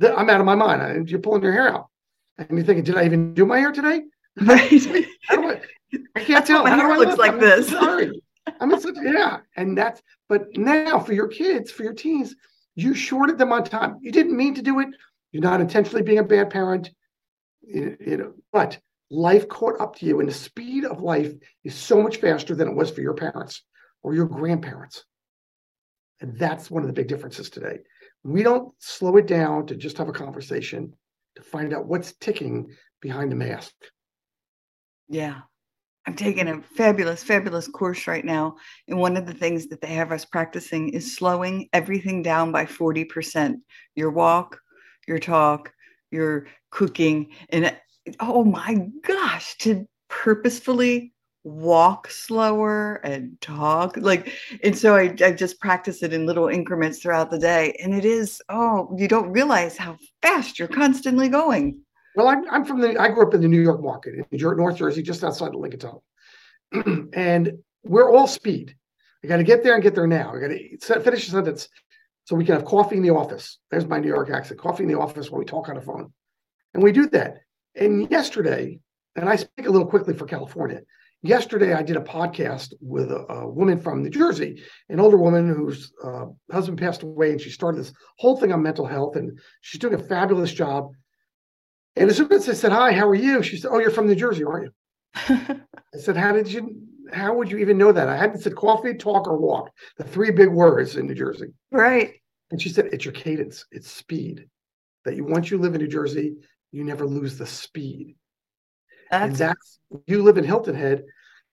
th- 0.00 0.12
I'm 0.16 0.30
out 0.30 0.40
of 0.40 0.46
my 0.46 0.54
mind. 0.54 1.10
You're 1.10 1.20
pulling 1.20 1.42
your 1.42 1.52
hair 1.52 1.68
out 1.68 1.87
and 2.38 2.48
you're 2.50 2.64
thinking, 2.64 2.84
did 2.84 2.96
I 2.96 3.04
even 3.04 3.34
do 3.34 3.44
my 3.44 3.58
hair 3.58 3.72
today? 3.72 4.02
Right. 4.40 4.70
I, 5.28 5.60
I, 6.14 6.20
can't 6.20 6.46
tell. 6.46 6.62
My 6.64 6.70
hair 6.70 6.96
looks 6.96 7.18
like 7.18 7.32
I'm 7.32 7.40
this. 7.40 7.68
Sorry. 7.68 8.22
I'm 8.60 8.72
in 8.72 8.80
such 8.80 8.94
yeah, 9.02 9.38
and 9.56 9.76
that's 9.76 10.00
but 10.28 10.56
now 10.56 11.00
for 11.00 11.12
your 11.12 11.28
kids, 11.28 11.70
for 11.70 11.82
your 11.82 11.92
teens, 11.92 12.34
you 12.74 12.94
shorted 12.94 13.38
them 13.38 13.52
on 13.52 13.64
time. 13.64 13.98
You 14.00 14.12
didn't 14.12 14.36
mean 14.36 14.54
to 14.54 14.62
do 14.62 14.80
it. 14.80 14.88
You're 15.32 15.42
not 15.42 15.60
intentionally 15.60 16.02
being 16.02 16.18
a 16.18 16.24
bad 16.24 16.50
parent. 16.50 16.90
You, 17.62 17.96
you 18.00 18.16
know, 18.16 18.32
but 18.52 18.78
life 19.10 19.48
caught 19.48 19.80
up 19.80 19.96
to 19.96 20.06
you, 20.06 20.20
and 20.20 20.28
the 20.28 20.34
speed 20.34 20.84
of 20.84 21.02
life 21.02 21.34
is 21.64 21.74
so 21.74 22.02
much 22.02 22.18
faster 22.18 22.54
than 22.54 22.68
it 22.68 22.74
was 22.74 22.90
for 22.90 23.00
your 23.00 23.14
parents 23.14 23.62
or 24.02 24.14
your 24.14 24.26
grandparents. 24.26 25.04
And 26.20 26.38
that's 26.38 26.70
one 26.70 26.82
of 26.82 26.86
the 26.88 26.94
big 26.94 27.08
differences 27.08 27.50
today. 27.50 27.78
We 28.24 28.42
don't 28.42 28.72
slow 28.78 29.16
it 29.16 29.26
down 29.26 29.66
to 29.66 29.76
just 29.76 29.98
have 29.98 30.08
a 30.08 30.12
conversation 30.12 30.94
to 31.38 31.44
find 31.44 31.72
out 31.72 31.86
what's 31.86 32.14
ticking 32.14 32.68
behind 33.00 33.30
the 33.30 33.36
mask. 33.36 33.72
Yeah. 35.08 35.40
I'm 36.06 36.14
taking 36.14 36.48
a 36.48 36.60
fabulous, 36.62 37.22
fabulous 37.22 37.68
course 37.68 38.06
right 38.06 38.24
now. 38.24 38.56
And 38.88 38.98
one 38.98 39.16
of 39.16 39.26
the 39.26 39.34
things 39.34 39.68
that 39.68 39.80
they 39.80 39.88
have 39.88 40.10
us 40.10 40.24
practicing 40.24 40.88
is 40.88 41.14
slowing 41.14 41.68
everything 41.72 42.22
down 42.22 42.50
by 42.50 42.64
40%. 42.64 43.56
Your 43.94 44.10
walk, 44.10 44.58
your 45.06 45.18
talk, 45.18 45.72
your 46.10 46.46
cooking. 46.70 47.32
And 47.50 47.76
oh 48.20 48.42
my 48.42 48.88
gosh, 49.06 49.56
to 49.58 49.86
purposefully 50.08 51.12
walk 51.48 52.10
slower 52.10 52.94
and 53.04 53.40
talk 53.40 53.96
like 53.96 54.32
and 54.62 54.76
so 54.76 54.96
I, 54.96 55.14
I 55.24 55.32
just 55.32 55.60
practice 55.60 56.02
it 56.02 56.12
in 56.12 56.26
little 56.26 56.48
increments 56.48 56.98
throughout 56.98 57.30
the 57.30 57.38
day 57.38 57.76
and 57.82 57.94
it 57.94 58.04
is 58.04 58.42
oh 58.48 58.94
you 58.96 59.08
don't 59.08 59.30
realize 59.30 59.76
how 59.76 59.96
fast 60.22 60.58
you're 60.58 60.68
constantly 60.68 61.28
going. 61.28 61.80
Well 62.16 62.28
i'm, 62.28 62.48
I'm 62.50 62.64
from 62.64 62.80
the 62.80 63.00
i 63.00 63.08
grew 63.08 63.26
up 63.26 63.34
in 63.34 63.40
the 63.40 63.48
new 63.48 63.60
york 63.60 63.82
market 63.82 64.14
in 64.30 64.56
north 64.56 64.76
jersey 64.76 65.02
just 65.02 65.24
outside 65.24 65.54
of 65.54 65.60
lincoln 65.60 66.00
and 67.14 67.52
we're 67.84 68.12
all 68.12 68.26
speed. 68.26 68.74
I 69.24 69.26
got 69.26 69.38
to 69.38 69.44
get 69.44 69.62
there 69.62 69.74
and 69.74 69.82
get 69.82 69.94
there 69.94 70.06
now. 70.06 70.34
I 70.34 70.40
got 70.40 70.48
to 70.48 71.00
finish 71.00 71.26
the 71.26 71.32
sentence 71.32 71.68
so 72.24 72.36
we 72.36 72.44
can 72.44 72.54
have 72.54 72.64
coffee 72.64 72.96
in 72.96 73.02
the 73.02 73.10
office. 73.10 73.58
There's 73.70 73.86
my 73.86 73.98
new 73.98 74.08
york 74.08 74.30
accent 74.30 74.60
coffee 74.60 74.82
in 74.82 74.88
the 74.88 74.98
office 74.98 75.30
while 75.30 75.38
we 75.38 75.44
talk 75.44 75.68
on 75.68 75.76
the 75.76 75.80
phone. 75.80 76.12
And 76.74 76.82
we 76.82 76.92
do 76.92 77.08
that. 77.08 77.38
And 77.74 78.10
yesterday 78.10 78.80
and 79.18 79.28
i 79.28 79.36
speak 79.36 79.66
a 79.66 79.70
little 79.70 79.86
quickly 79.86 80.14
for 80.14 80.26
california 80.26 80.80
yesterday 81.22 81.72
I 81.72 81.82
did 81.82 81.96
a 81.96 82.00
podcast 82.00 82.74
with 82.80 83.10
a, 83.10 83.26
a, 83.32 83.48
woman 83.48 83.80
from 83.80 84.02
New 84.02 84.10
Jersey, 84.10 84.62
an 84.88 85.00
older 85.00 85.16
woman 85.16 85.52
whose 85.52 85.92
uh, 86.02 86.26
husband 86.50 86.78
passed 86.78 87.02
away, 87.02 87.32
and 87.32 87.40
she 87.40 87.50
started 87.50 87.80
this 87.80 87.92
whole 88.18 88.36
thing 88.36 88.52
on 88.52 88.62
mental 88.62 88.86
health, 88.86 89.16
and 89.16 89.38
she's 89.60 89.80
doing 89.80 89.94
a 89.94 89.98
fabulous 89.98 90.52
job. 90.52 90.92
And 91.96 92.08
as 92.08 92.16
soon 92.16 92.32
as 92.32 92.48
I 92.48 92.52
said, 92.52 92.72
"Hi, 92.72 92.92
how 92.92 93.08
are 93.08 93.14
you?" 93.14 93.42
She 93.42 93.56
said, 93.56 93.70
"Oh, 93.72 93.78
you're 93.78 93.90
from 93.90 94.06
New 94.06 94.14
Jersey, 94.14 94.44
aren't 94.44 94.66
you?" 94.66 94.72
I 95.94 95.98
said, 95.98 96.16
"How 96.16 96.32
did 96.32 96.50
you? 96.50 96.82
How 97.12 97.34
would 97.34 97.50
you 97.50 97.58
even 97.58 97.78
know 97.78 97.92
that?" 97.92 98.08
I 98.08 98.16
hadn't 98.16 98.40
said 98.40 98.54
coffee, 98.54 98.94
talk, 98.94 99.26
or 99.26 99.36
walk, 99.36 99.70
the 99.96 100.04
three 100.04 100.30
big 100.30 100.48
words 100.48 100.96
in 100.96 101.06
New 101.06 101.14
Jersey. 101.14 101.48
Right. 101.70 102.14
And 102.50 102.62
she 102.62 102.68
said, 102.68 102.86
"It's 102.92 103.04
your 103.04 103.14
cadence, 103.14 103.64
it's 103.72 103.90
speed. 103.90 104.48
That 105.04 105.16
you 105.16 105.24
once 105.24 105.50
you 105.50 105.58
live 105.58 105.74
in 105.74 105.80
New 105.80 105.88
Jersey, 105.88 106.36
you 106.70 106.84
never 106.84 107.06
lose 107.06 107.36
the 107.36 107.46
speed." 107.46 108.14
That's... 109.10 109.24
And 109.24 109.36
that's 109.36 109.78
you 110.06 110.22
live 110.22 110.38
in 110.38 110.44
Hilton 110.44 110.74
Head. 110.74 111.04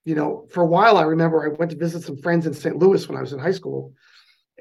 You 0.03 0.15
know, 0.15 0.47
for 0.51 0.61
a 0.61 0.67
while, 0.67 0.97
I 0.97 1.03
remember 1.03 1.43
I 1.43 1.55
went 1.55 1.71
to 1.71 1.77
visit 1.77 2.03
some 2.03 2.17
friends 2.17 2.45
in 2.45 2.53
St. 2.53 2.77
Louis 2.77 3.07
when 3.07 3.17
I 3.17 3.21
was 3.21 3.33
in 3.33 3.39
high 3.39 3.51
school, 3.51 3.93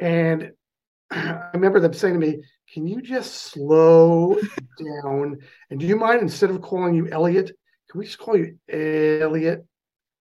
and 0.01 0.53
I 1.11 1.51
remember 1.53 1.81
them 1.81 1.93
saying 1.93 2.15
to 2.15 2.21
me, 2.21 2.43
"Can 2.73 2.87
you 2.87 3.03
just 3.03 3.35
slow 3.35 4.39
down? 5.05 5.39
And 5.71 5.81
do 5.81 5.87
you 5.87 5.97
mind 5.97 6.23
instead 6.23 6.51
of 6.51 6.63
calling 6.63 6.95
you 6.95 7.09
Elliot, 7.09 7.53
can 7.91 7.99
we 7.99 8.07
just 8.07 8.19
call 8.19 8.37
you 8.37 8.59
Elliot 8.69 9.67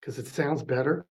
because 0.01 0.19
it 0.19 0.27
sounds 0.27 0.63
better?" 0.63 1.05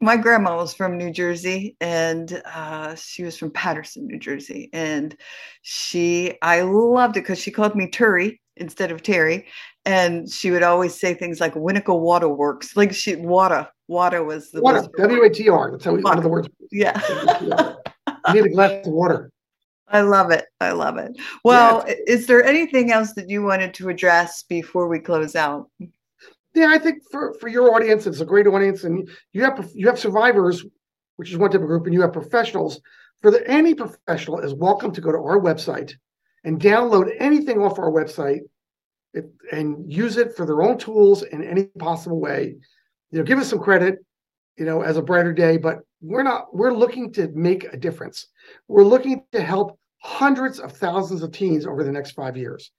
My 0.00 0.16
grandma 0.16 0.56
was 0.56 0.72
from 0.72 0.96
New 0.96 1.10
Jersey, 1.10 1.76
and 1.80 2.42
uh, 2.46 2.94
she 2.94 3.22
was 3.22 3.36
from 3.36 3.50
Paterson, 3.50 4.06
New 4.06 4.18
Jersey, 4.18 4.70
and 4.72 5.14
she 5.62 6.38
I 6.40 6.62
loved 6.62 7.16
it 7.16 7.20
because 7.20 7.38
she 7.38 7.50
called 7.50 7.74
me 7.74 7.90
Turi 7.90 8.38
instead 8.56 8.92
of 8.92 9.02
Terry. 9.02 9.46
And 9.84 10.30
she 10.30 10.50
would 10.50 10.62
always 10.62 10.98
say 10.98 11.14
things 11.14 11.40
like 11.40 11.54
Winnetka 11.54 11.98
Water 11.98 12.28
Works. 12.28 12.76
Like 12.76 12.92
she 12.92 13.16
water. 13.16 13.66
Water 13.88 14.22
was 14.22 14.50
the 14.50 14.60
water. 14.60 14.86
W 14.98 15.24
A 15.24 15.30
T 15.30 15.48
R. 15.48 15.72
That's 15.72 15.84
how 15.84 15.94
we, 15.94 16.02
one 16.02 16.18
of 16.18 16.22
the 16.22 16.28
words. 16.28 16.48
Yeah. 16.70 17.00
you 18.28 18.34
need 18.34 18.44
a 18.44 18.48
glass 18.50 18.86
of 18.86 18.92
water. 18.92 19.32
I 19.88 20.02
love 20.02 20.30
it. 20.30 20.44
I 20.60 20.70
love 20.70 20.98
it. 20.98 21.18
Well, 21.42 21.84
yeah. 21.88 21.94
is 22.06 22.26
there 22.26 22.44
anything 22.44 22.92
else 22.92 23.14
that 23.14 23.28
you 23.28 23.42
wanted 23.42 23.74
to 23.74 23.88
address 23.88 24.44
before 24.44 24.86
we 24.86 25.00
close 25.00 25.34
out? 25.34 25.68
Yeah, 26.54 26.68
I 26.70 26.78
think 26.78 27.02
for, 27.10 27.34
for 27.34 27.48
your 27.48 27.74
audience, 27.74 28.06
it's 28.06 28.20
a 28.20 28.24
great 28.24 28.46
audience, 28.46 28.84
and 28.84 29.08
you 29.32 29.42
have 29.44 29.70
you 29.74 29.86
have 29.86 29.98
survivors, 29.98 30.64
which 31.16 31.30
is 31.30 31.38
one 31.38 31.50
type 31.50 31.60
of 31.60 31.66
group, 31.66 31.86
and 31.86 31.94
you 31.94 32.00
have 32.00 32.12
professionals. 32.12 32.80
For 33.22 33.30
the, 33.30 33.46
any 33.48 33.74
professional 33.74 34.40
is 34.40 34.54
welcome 34.54 34.92
to 34.92 35.00
go 35.00 35.12
to 35.12 35.18
our 35.18 35.38
website 35.38 35.94
and 36.44 36.60
download 36.60 37.14
anything 37.18 37.60
off 37.60 37.78
our 37.78 37.90
website 37.90 38.40
and 39.52 39.92
use 39.92 40.16
it 40.16 40.36
for 40.36 40.46
their 40.46 40.62
own 40.62 40.78
tools 40.78 41.22
in 41.22 41.44
any 41.44 41.64
possible 41.78 42.20
way. 42.20 42.56
You 43.10 43.18
know, 43.18 43.24
give 43.24 43.38
us 43.38 43.50
some 43.50 43.58
credit, 43.58 43.98
you 44.56 44.64
know, 44.64 44.82
as 44.82 44.96
a 44.96 45.02
brighter 45.02 45.32
day, 45.32 45.56
but 45.56 45.80
we're 46.00 46.22
not, 46.22 46.54
we're 46.54 46.72
looking 46.72 47.12
to 47.14 47.28
make 47.34 47.64
a 47.64 47.76
difference. 47.76 48.26
We're 48.68 48.84
looking 48.84 49.24
to 49.32 49.42
help 49.42 49.78
hundreds 49.98 50.60
of 50.60 50.72
thousands 50.72 51.22
of 51.22 51.32
teens 51.32 51.66
over 51.66 51.84
the 51.84 51.92
next 51.92 52.12
five 52.12 52.36
years, 52.36 52.70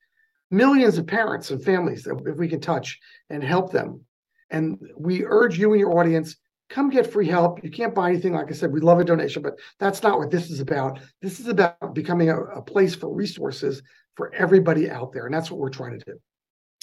millions 0.51 0.97
of 0.97 1.07
parents 1.07 1.49
and 1.49 1.63
families 1.63 2.03
that 2.03 2.21
if 2.25 2.37
we 2.37 2.47
can 2.47 2.61
touch 2.61 2.99
and 3.29 3.43
help 3.43 3.71
them. 3.71 4.01
And 4.49 4.77
we 4.97 5.23
urge 5.23 5.57
you 5.57 5.71
and 5.71 5.79
your 5.79 5.97
audience 5.97 6.35
come 6.69 6.89
get 6.89 7.11
free 7.11 7.27
help. 7.27 7.63
You 7.63 7.69
can't 7.69 7.95
buy 7.95 8.09
anything. 8.09 8.33
Like 8.33 8.49
I 8.49 8.53
said, 8.53 8.71
we 8.71 8.79
love 8.79 8.99
a 8.99 9.03
donation, 9.03 9.41
but 9.41 9.57
that's 9.79 10.03
not 10.03 10.19
what 10.19 10.31
this 10.31 10.49
is 10.49 10.59
about. 10.59 10.99
This 11.21 11.39
is 11.39 11.47
about 11.47 11.93
becoming 11.93 12.29
a, 12.29 12.37
a 12.37 12.61
place 12.61 12.95
for 12.95 13.13
resources 13.13 13.81
for 14.15 14.33
everybody 14.33 14.89
out 14.89 15.11
there. 15.11 15.25
And 15.25 15.33
that's 15.33 15.51
what 15.51 15.59
we're 15.59 15.69
trying 15.69 15.99
to 15.99 16.05
do. 16.05 16.19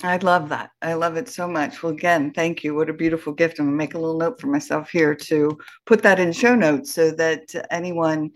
I 0.03 0.16
love 0.19 0.49
that. 0.51 0.71
I 0.81 0.95
love 0.95 1.16
it 1.16 1.29
so 1.29 1.49
much. 1.49 1.83
Well, 1.83 1.93
again, 1.93 2.33
thank 2.33 2.62
you. 2.62 2.75
What 2.75 2.89
a 2.89 2.93
beautiful 2.93 3.33
gift. 3.33 3.59
I'm 3.59 3.66
going 3.66 3.75
to 3.75 3.79
make 3.79 3.95
a 3.95 3.99
little 3.99 4.19
note 4.19 4.41
for 4.41 4.47
myself 4.47 4.91
here 4.91 5.14
to 5.14 5.59
put 5.87 6.03
that 6.05 6.21
in 6.21 6.33
show 6.33 6.55
notes 6.55 6.93
so 6.95 7.11
that 7.12 7.53
anyone, 7.71 8.31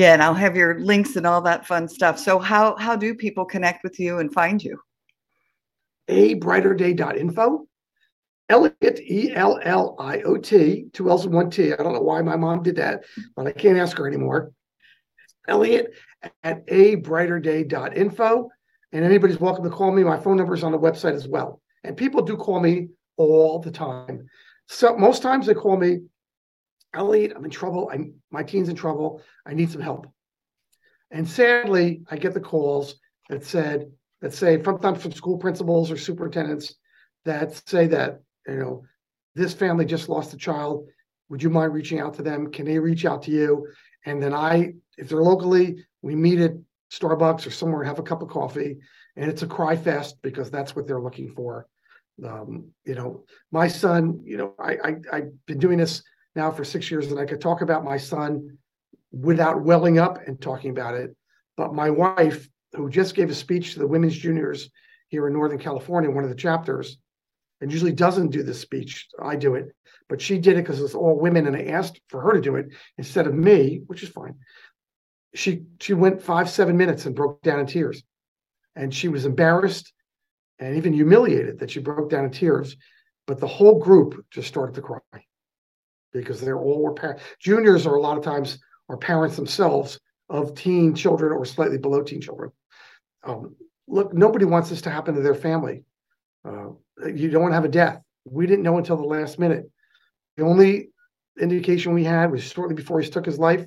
yeah, 0.00 0.14
and 0.14 0.22
I'll 0.22 0.32
have 0.32 0.56
your 0.56 0.80
links 0.80 1.16
and 1.16 1.26
all 1.26 1.42
that 1.42 1.66
fun 1.66 1.86
stuff. 1.86 2.18
So, 2.18 2.38
how, 2.38 2.74
how 2.76 2.96
do 2.96 3.14
people 3.14 3.44
connect 3.44 3.84
with 3.84 4.00
you 4.00 4.18
and 4.18 4.32
find 4.32 4.62
you? 4.62 4.80
A 6.08 6.36
brighterday.info 6.36 7.66
Elliot, 8.48 9.00
E 9.00 9.30
L 9.34 9.60
L 9.62 9.96
I 9.98 10.22
O 10.22 10.38
T, 10.38 10.86
two 10.94 11.10
L's 11.10 11.26
and 11.26 11.34
one 11.34 11.50
T. 11.50 11.74
I 11.74 11.76
don't 11.76 11.92
know 11.92 12.00
why 12.00 12.22
my 12.22 12.34
mom 12.34 12.62
did 12.62 12.76
that, 12.76 13.04
but 13.36 13.46
I 13.46 13.52
can't 13.52 13.76
ask 13.76 13.98
her 13.98 14.08
anymore. 14.08 14.52
Elliot 15.46 15.92
at 16.42 16.66
abrighterday.info. 16.66 18.48
And 18.92 19.04
anybody's 19.04 19.38
welcome 19.38 19.64
to 19.64 19.70
call 19.70 19.92
me. 19.92 20.02
My 20.02 20.18
phone 20.18 20.38
number 20.38 20.54
is 20.54 20.64
on 20.64 20.72
the 20.72 20.78
website 20.78 21.14
as 21.14 21.28
well. 21.28 21.60
And 21.84 21.94
people 21.94 22.22
do 22.22 22.38
call 22.38 22.58
me 22.58 22.88
all 23.18 23.58
the 23.58 23.70
time. 23.70 24.26
So 24.66 24.96
most 24.96 25.20
times 25.20 25.46
they 25.46 25.54
call 25.54 25.76
me, 25.76 26.00
Elliot, 26.94 27.32
I'm 27.36 27.44
in 27.44 27.50
trouble. 27.50 27.90
I'm, 27.92 28.14
my 28.30 28.42
teen's 28.42 28.68
in 28.68 28.76
trouble. 28.76 29.22
I 29.46 29.54
need 29.54 29.70
some 29.70 29.80
help. 29.80 30.06
And 31.10 31.28
sadly, 31.28 32.02
I 32.10 32.16
get 32.16 32.34
the 32.34 32.40
calls 32.40 32.96
that 33.28 33.44
said, 33.44 33.90
that 34.20 34.34
say 34.34 34.62
sometimes 34.62 35.02
from 35.02 35.12
school 35.12 35.38
principals 35.38 35.90
or 35.90 35.96
superintendents 35.96 36.74
that 37.24 37.68
say 37.68 37.86
that 37.88 38.20
you 38.46 38.56
know, 38.56 38.84
this 39.34 39.54
family 39.54 39.84
just 39.84 40.08
lost 40.08 40.34
a 40.34 40.36
child. 40.36 40.88
Would 41.28 41.42
you 41.42 41.50
mind 41.50 41.72
reaching 41.72 42.00
out 42.00 42.14
to 42.14 42.22
them? 42.22 42.50
Can 42.50 42.66
they 42.66 42.78
reach 42.78 43.04
out 43.04 43.22
to 43.24 43.30
you? 43.30 43.68
And 44.04 44.22
then 44.22 44.34
I, 44.34 44.74
if 44.98 45.08
they're 45.08 45.22
locally, 45.22 45.84
we 46.02 46.16
meet 46.16 46.40
at 46.40 46.52
Starbucks 46.92 47.46
or 47.46 47.50
somewhere, 47.50 47.84
have 47.84 47.98
a 47.98 48.04
cup 48.04 48.22
of 48.22 48.28
coffee, 48.28 48.78
and 49.16 49.30
it's 49.30 49.42
a 49.42 49.46
cry 49.46 49.76
fest 49.76 50.16
because 50.22 50.50
that's 50.50 50.74
what 50.74 50.86
they're 50.86 51.00
looking 51.00 51.32
for. 51.34 51.66
Um, 52.24 52.72
you 52.84 52.94
know, 52.94 53.24
my 53.52 53.68
son, 53.68 54.20
you 54.24 54.36
know, 54.36 54.54
I, 54.58 54.76
I 54.84 54.94
I've 55.12 55.46
been 55.46 55.58
doing 55.58 55.78
this 55.78 56.02
now 56.34 56.50
for 56.50 56.64
six 56.64 56.90
years, 56.90 57.10
and 57.10 57.18
I 57.18 57.26
could 57.26 57.40
talk 57.40 57.60
about 57.60 57.84
my 57.84 57.96
son 57.96 58.58
without 59.12 59.62
welling 59.62 59.98
up 59.98 60.18
and 60.26 60.40
talking 60.40 60.70
about 60.70 60.94
it. 60.94 61.14
But 61.56 61.74
my 61.74 61.90
wife, 61.90 62.48
who 62.72 62.88
just 62.88 63.14
gave 63.14 63.30
a 63.30 63.34
speech 63.34 63.72
to 63.72 63.80
the 63.80 63.86
women's 63.86 64.16
juniors 64.16 64.70
here 65.08 65.26
in 65.26 65.32
Northern 65.32 65.58
California, 65.58 66.10
one 66.10 66.24
of 66.24 66.30
the 66.30 66.36
chapters, 66.36 66.98
and 67.60 67.72
usually 67.72 67.92
doesn't 67.92 68.30
do 68.30 68.42
this 68.42 68.60
speech. 68.60 69.08
I 69.20 69.36
do 69.36 69.54
it, 69.56 69.74
but 70.08 70.20
she 70.20 70.38
did 70.38 70.56
it 70.56 70.62
because 70.62 70.80
it's 70.80 70.94
all 70.94 71.18
women, 71.18 71.46
and 71.46 71.56
I 71.56 71.64
asked 71.64 72.00
for 72.08 72.20
her 72.20 72.32
to 72.32 72.40
do 72.40 72.56
it 72.56 72.66
instead 72.96 73.26
of 73.26 73.34
me, 73.34 73.82
which 73.86 74.02
is 74.02 74.08
fine. 74.08 74.36
She 75.34 75.64
she 75.80 75.94
went 75.94 76.22
five 76.22 76.48
seven 76.48 76.76
minutes 76.76 77.06
and 77.06 77.14
broke 77.14 77.42
down 77.42 77.60
in 77.60 77.66
tears, 77.66 78.02
and 78.76 78.94
she 78.94 79.08
was 79.08 79.26
embarrassed 79.26 79.92
and 80.58 80.76
even 80.76 80.92
humiliated 80.92 81.58
that 81.58 81.70
she 81.70 81.80
broke 81.80 82.10
down 82.10 82.24
in 82.24 82.30
tears. 82.30 82.76
But 83.26 83.38
the 83.38 83.46
whole 83.46 83.78
group 83.78 84.24
just 84.30 84.48
started 84.48 84.74
to 84.74 84.82
cry 84.82 85.00
because 86.12 86.40
they're 86.40 86.58
all 86.58 86.82
were 86.82 86.94
parents. 86.94 87.22
Juniors 87.38 87.86
are 87.86 87.94
a 87.94 88.00
lot 88.00 88.18
of 88.18 88.24
times 88.24 88.58
are 88.88 88.96
parents 88.96 89.36
themselves 89.36 90.00
of 90.28 90.54
teen 90.54 90.94
children 90.94 91.32
or 91.32 91.44
slightly 91.44 91.78
below 91.78 92.02
teen 92.02 92.20
children. 92.20 92.50
Um, 93.24 93.54
look, 93.86 94.12
nobody 94.14 94.44
wants 94.44 94.70
this 94.70 94.82
to 94.82 94.90
happen 94.90 95.14
to 95.14 95.20
their 95.20 95.34
family. 95.34 95.84
Uh, 96.44 96.70
you 97.14 97.30
don't 97.30 97.52
have 97.52 97.64
a 97.64 97.68
death. 97.68 98.00
We 98.24 98.46
didn't 98.46 98.64
know 98.64 98.78
until 98.78 98.96
the 98.96 99.04
last 99.04 99.38
minute. 99.38 99.70
The 100.36 100.44
only 100.44 100.90
indication 101.40 101.94
we 101.94 102.04
had 102.04 102.30
was 102.30 102.42
shortly 102.42 102.74
before 102.74 103.00
he 103.00 103.08
took 103.08 103.26
his 103.26 103.38
life 103.38 103.66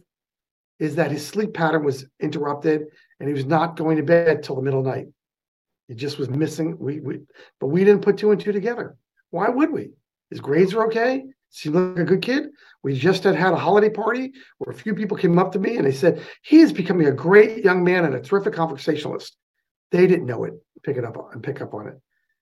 is 0.79 0.95
that 0.95 1.11
his 1.11 1.25
sleep 1.25 1.53
pattern 1.53 1.83
was 1.83 2.05
interrupted 2.19 2.87
and 3.19 3.29
he 3.29 3.33
was 3.33 3.45
not 3.45 3.77
going 3.77 3.97
to 3.97 4.03
bed 4.03 4.43
till 4.43 4.55
the 4.55 4.61
middle 4.61 4.83
night. 4.83 5.07
He 5.87 5.95
just 5.95 6.17
was 6.17 6.29
missing. 6.29 6.77
We, 6.79 6.99
we 6.99 7.19
but 7.59 7.67
we 7.67 7.83
didn't 7.83 8.03
put 8.03 8.17
two 8.17 8.31
and 8.31 8.39
two 8.39 8.51
together. 8.51 8.95
Why 9.29 9.49
would 9.49 9.71
we? 9.71 9.91
His 10.29 10.39
grades 10.39 10.73
were 10.73 10.87
okay. 10.87 11.25
Seemed 11.55 11.75
like 11.75 11.99
a 11.99 12.03
good 12.03 12.23
kid. 12.23 12.47
We 12.81 12.97
just 12.97 13.23
had 13.23 13.35
had 13.35 13.53
a 13.53 13.57
holiday 13.57 13.91
party 13.91 14.33
where 14.57 14.75
a 14.75 14.77
few 14.77 14.95
people 14.95 15.15
came 15.15 15.37
up 15.37 15.51
to 15.51 15.59
me 15.59 15.77
and 15.77 15.85
they 15.85 15.91
said 15.91 16.23
he 16.41 16.61
is 16.61 16.73
becoming 16.73 17.05
a 17.05 17.11
great 17.11 17.63
young 17.63 17.83
man 17.83 18.05
and 18.05 18.15
a 18.15 18.21
terrific 18.21 18.55
conversationalist. 18.55 19.37
They 19.91 20.07
didn't 20.07 20.25
know 20.25 20.45
it, 20.45 20.55
pick 20.81 20.97
it 20.97 21.05
up 21.05 21.15
and 21.31 21.43
pick 21.43 21.61
up 21.61 21.75
on 21.75 21.87
it. 21.87 22.01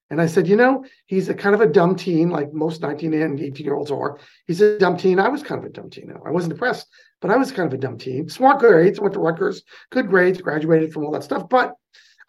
And 0.10 0.22
I 0.22 0.28
said, 0.28 0.48
you 0.48 0.56
know, 0.56 0.86
he's 1.08 1.28
a 1.28 1.34
kind 1.34 1.54
of 1.54 1.60
a 1.60 1.68
dumb 1.68 1.98
teen, 1.98 2.30
like 2.30 2.54
most 2.54 2.82
19 2.82 3.14
and 3.14 3.38
18 3.38 3.66
year 3.66 3.76
olds 3.76 3.92
are. 3.92 4.18
He's 4.48 4.62
a 4.62 4.80
dumb 4.80 4.96
teen. 4.96 5.20
I 5.20 5.28
was 5.28 5.44
kind 5.44 5.60
of 5.60 5.70
a 5.70 5.74
dumb 5.74 5.90
teen. 5.90 6.14
I 6.26 6.32
wasn't 6.32 6.54
depressed, 6.54 6.88
but 7.20 7.32
I 7.32 7.36
was 7.36 7.52
kind 7.52 7.68
of 7.68 7.74
a 7.74 7.82
dumb 7.82 7.98
teen. 7.98 8.30
Smart 8.30 8.60
grades, 8.60 9.02
went 9.02 9.14
to 9.16 9.20
Rutgers, 9.20 9.64
good 9.90 10.08
grades, 10.08 10.42
graduated 10.42 10.94
from 10.94 11.04
all 11.04 11.12
that 11.12 11.24
stuff. 11.24 11.50
But 11.50 11.74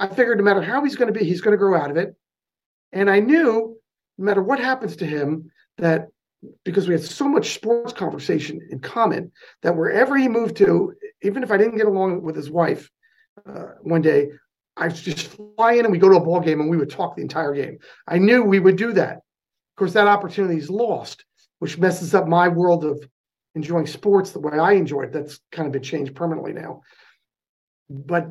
I 0.01 0.09
figured 0.09 0.39
no 0.39 0.45
matter 0.45 0.63
how 0.63 0.83
he's 0.83 0.97
going 0.97 1.13
to 1.15 1.19
be, 1.19 1.25
he's 1.25 1.43
going 1.43 1.53
to 1.53 1.59
grow 1.59 1.81
out 1.81 1.93
of 1.93 1.97
it. 1.97 2.17
And 2.91 3.09
I 3.09 3.21
knew 3.21 3.79
no 4.19 4.25
matter 4.25 4.43
what 4.43 4.59
happens 4.59 4.97
to 4.97 5.07
him, 5.07 5.53
that 5.79 6.09
because 6.65 6.89
we 6.89 6.95
had 6.95 7.03
so 7.03 7.29
much 7.29 7.55
sports 7.55 7.93
conversation 7.93 8.61
in 8.71 8.81
common 8.81 9.31
that 9.63 9.77
wherever 9.77 10.17
he 10.17 10.29
moved 10.29 10.57
to, 10.57 10.95
even 11.23 11.43
if 11.43 11.51
I 11.51 11.57
didn't 11.57 11.77
get 11.77 11.87
along 11.87 12.23
with 12.23 12.37
his 12.37 12.51
wife 12.51 12.91
uh, 13.47 13.67
one 13.83 14.03
day, 14.03 14.29
I 14.77 14.89
would 14.89 14.97
just 14.97 15.29
fly 15.57 15.75
in 15.75 15.85
and 15.85 15.93
we'd 15.93 16.01
go 16.01 16.09
to 16.09 16.17
a 16.17 16.25
ball 16.25 16.41
game 16.41 16.61
and 16.61 16.71
we 16.71 16.77
would 16.77 16.91
talk 16.91 17.15
the 17.15 17.23
entire 17.23 17.55
game. 17.55 17.79
I 18.09 18.19
knew 18.19 18.43
we 18.43 18.61
would 18.61 18.77
do 18.77 18.93
that. 18.95 19.17
Of 19.17 19.77
course, 19.77 19.93
that 19.93 20.09
opportunity 20.09 20.59
is 20.59 20.71
lost, 20.71 21.25
which 21.59 21.79
messes 21.79 22.15
up 22.15 22.27
my 22.27 22.49
world 22.49 22.85
of 22.85 23.07
enjoying 23.55 23.87
sports 23.87 24.31
the 24.31 24.41
way 24.41 24.59
I 24.59 24.73
enjoyed. 24.73 25.13
That's 25.13 25.41
kind 25.51 25.67
of 25.67 25.73
been 25.73 25.83
changed 25.83 26.15
permanently 26.15 26.53
now. 26.53 26.83
But 27.89 28.29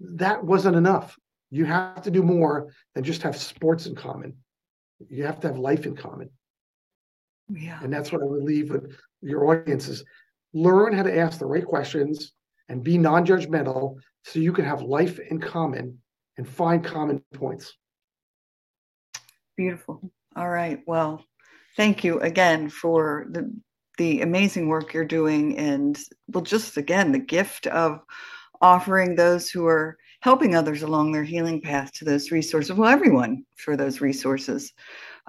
that 0.00 0.44
wasn't 0.44 0.76
enough. 0.76 1.18
You 1.50 1.64
have 1.64 2.02
to 2.02 2.10
do 2.10 2.22
more 2.22 2.72
than 2.94 3.04
just 3.04 3.22
have 3.22 3.36
sports 3.36 3.86
in 3.86 3.94
common. 3.94 4.36
You 5.08 5.24
have 5.24 5.40
to 5.40 5.48
have 5.48 5.58
life 5.58 5.86
in 5.86 5.96
common. 5.96 6.30
Yeah. 7.52 7.80
And 7.82 7.92
that's 7.92 8.12
what 8.12 8.22
I 8.22 8.26
would 8.26 8.42
leave 8.42 8.70
with 8.70 8.96
your 9.22 9.46
audiences. 9.46 10.04
Learn 10.52 10.92
how 10.92 11.02
to 11.02 11.18
ask 11.18 11.38
the 11.38 11.46
right 11.46 11.64
questions 11.64 12.32
and 12.68 12.82
be 12.82 12.98
non-judgmental 12.98 13.96
so 14.24 14.38
you 14.38 14.52
can 14.52 14.64
have 14.64 14.82
life 14.82 15.18
in 15.18 15.40
common 15.40 15.98
and 16.36 16.48
find 16.48 16.84
common 16.84 17.22
points. 17.34 17.74
Beautiful. 19.56 20.10
All 20.36 20.48
right. 20.48 20.80
Well, 20.86 21.24
thank 21.76 22.04
you 22.04 22.20
again 22.20 22.68
for 22.68 23.26
the 23.30 23.52
the 23.98 24.22
amazing 24.22 24.68
work 24.68 24.94
you're 24.94 25.04
doing 25.04 25.58
and 25.58 25.98
well 26.28 26.42
just 26.42 26.76
again 26.78 27.12
the 27.12 27.18
gift 27.18 27.66
of 27.66 28.00
offering 28.62 29.14
those 29.14 29.50
who 29.50 29.66
are 29.66 29.98
helping 30.22 30.54
others 30.54 30.82
along 30.82 31.12
their 31.12 31.24
healing 31.24 31.60
path 31.60 31.92
to 31.92 32.04
those 32.04 32.30
resources 32.30 32.72
well 32.72 32.88
everyone 32.88 33.44
for 33.56 33.76
those 33.76 34.00
resources 34.00 34.72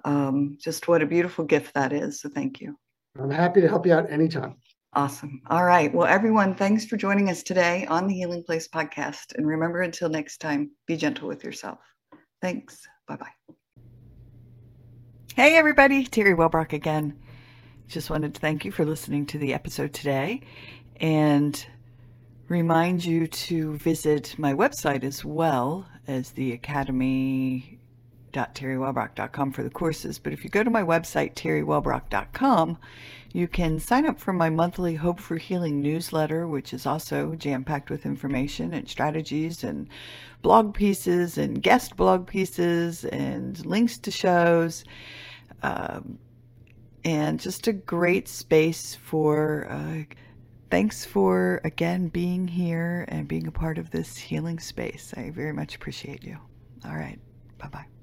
um, 0.05 0.57
just 0.59 0.87
what 0.87 1.01
a 1.01 1.05
beautiful 1.05 1.45
gift 1.45 1.73
that 1.73 1.93
is 1.93 2.21
so 2.21 2.29
thank 2.29 2.61
you. 2.61 2.75
I'm 3.19 3.29
happy 3.29 3.61
to 3.61 3.67
help 3.67 3.85
you 3.85 3.93
out 3.93 4.09
anytime. 4.09 4.55
Awesome. 4.93 5.41
All 5.49 5.63
right. 5.63 5.93
Well 5.93 6.07
everyone 6.07 6.55
thanks 6.55 6.85
for 6.85 6.97
joining 6.97 7.29
us 7.29 7.43
today 7.43 7.85
on 7.87 8.07
the 8.07 8.13
healing 8.13 8.43
place 8.43 8.67
podcast 8.67 9.35
and 9.35 9.47
remember 9.47 9.81
until 9.81 10.09
next 10.09 10.39
time 10.39 10.71
be 10.87 10.97
gentle 10.97 11.27
with 11.27 11.43
yourself. 11.43 11.79
Thanks. 12.41 12.81
Bye 13.07 13.17
bye 13.17 13.55
hey 15.35 15.55
everybody. 15.55 16.05
Terri 16.05 16.35
Wellbrock 16.35 16.73
again. 16.73 17.17
Just 17.87 18.09
wanted 18.09 18.35
to 18.35 18.39
thank 18.39 18.65
you 18.65 18.71
for 18.71 18.85
listening 18.85 19.25
to 19.27 19.37
the 19.37 19.53
episode 19.53 19.93
today 19.93 20.41
and 20.97 21.65
remind 22.47 23.03
you 23.03 23.27
to 23.27 23.75
visit 23.77 24.37
my 24.37 24.53
website 24.53 25.03
as 25.03 25.23
well 25.23 25.87
as 26.07 26.31
the 26.31 26.51
academy.terriwellbrock.com 28.31 29.51
for 29.51 29.63
the 29.63 29.69
courses. 29.69 30.19
But 30.19 30.33
if 30.33 30.43
you 30.43 30.49
go 30.49 30.63
to 30.63 30.69
my 30.69 30.83
website, 30.83 31.35
terriwellbrock.com, 31.35 32.77
you 33.33 33.47
can 33.47 33.79
sign 33.79 34.05
up 34.05 34.19
for 34.19 34.33
my 34.33 34.49
monthly 34.49 34.95
Hope 34.95 35.19
for 35.19 35.37
Healing 35.37 35.81
newsletter, 35.81 36.47
which 36.47 36.73
is 36.73 36.85
also 36.85 37.35
jam 37.35 37.63
packed 37.63 37.89
with 37.89 38.05
information 38.05 38.73
and 38.73 38.89
strategies 38.89 39.63
and 39.63 39.87
blog 40.41 40.73
pieces 40.73 41.37
and 41.37 41.61
guest 41.61 41.95
blog 41.95 42.27
pieces 42.27 43.05
and 43.05 43.65
links 43.65 43.97
to 43.99 44.11
shows. 44.11 44.83
Um, 45.63 46.17
and 47.03 47.39
just 47.39 47.67
a 47.67 47.73
great 47.73 48.27
space 48.27 48.95
for. 48.95 49.67
Uh, 49.69 50.03
thanks 50.69 51.03
for 51.03 51.59
again 51.65 52.07
being 52.07 52.47
here 52.47 53.05
and 53.09 53.27
being 53.27 53.45
a 53.47 53.51
part 53.51 53.77
of 53.77 53.91
this 53.91 54.17
healing 54.17 54.59
space. 54.59 55.13
I 55.17 55.29
very 55.31 55.51
much 55.51 55.75
appreciate 55.75 56.23
you. 56.23 56.37
All 56.85 56.95
right. 56.95 57.19
Bye 57.57 57.67
bye. 57.67 58.00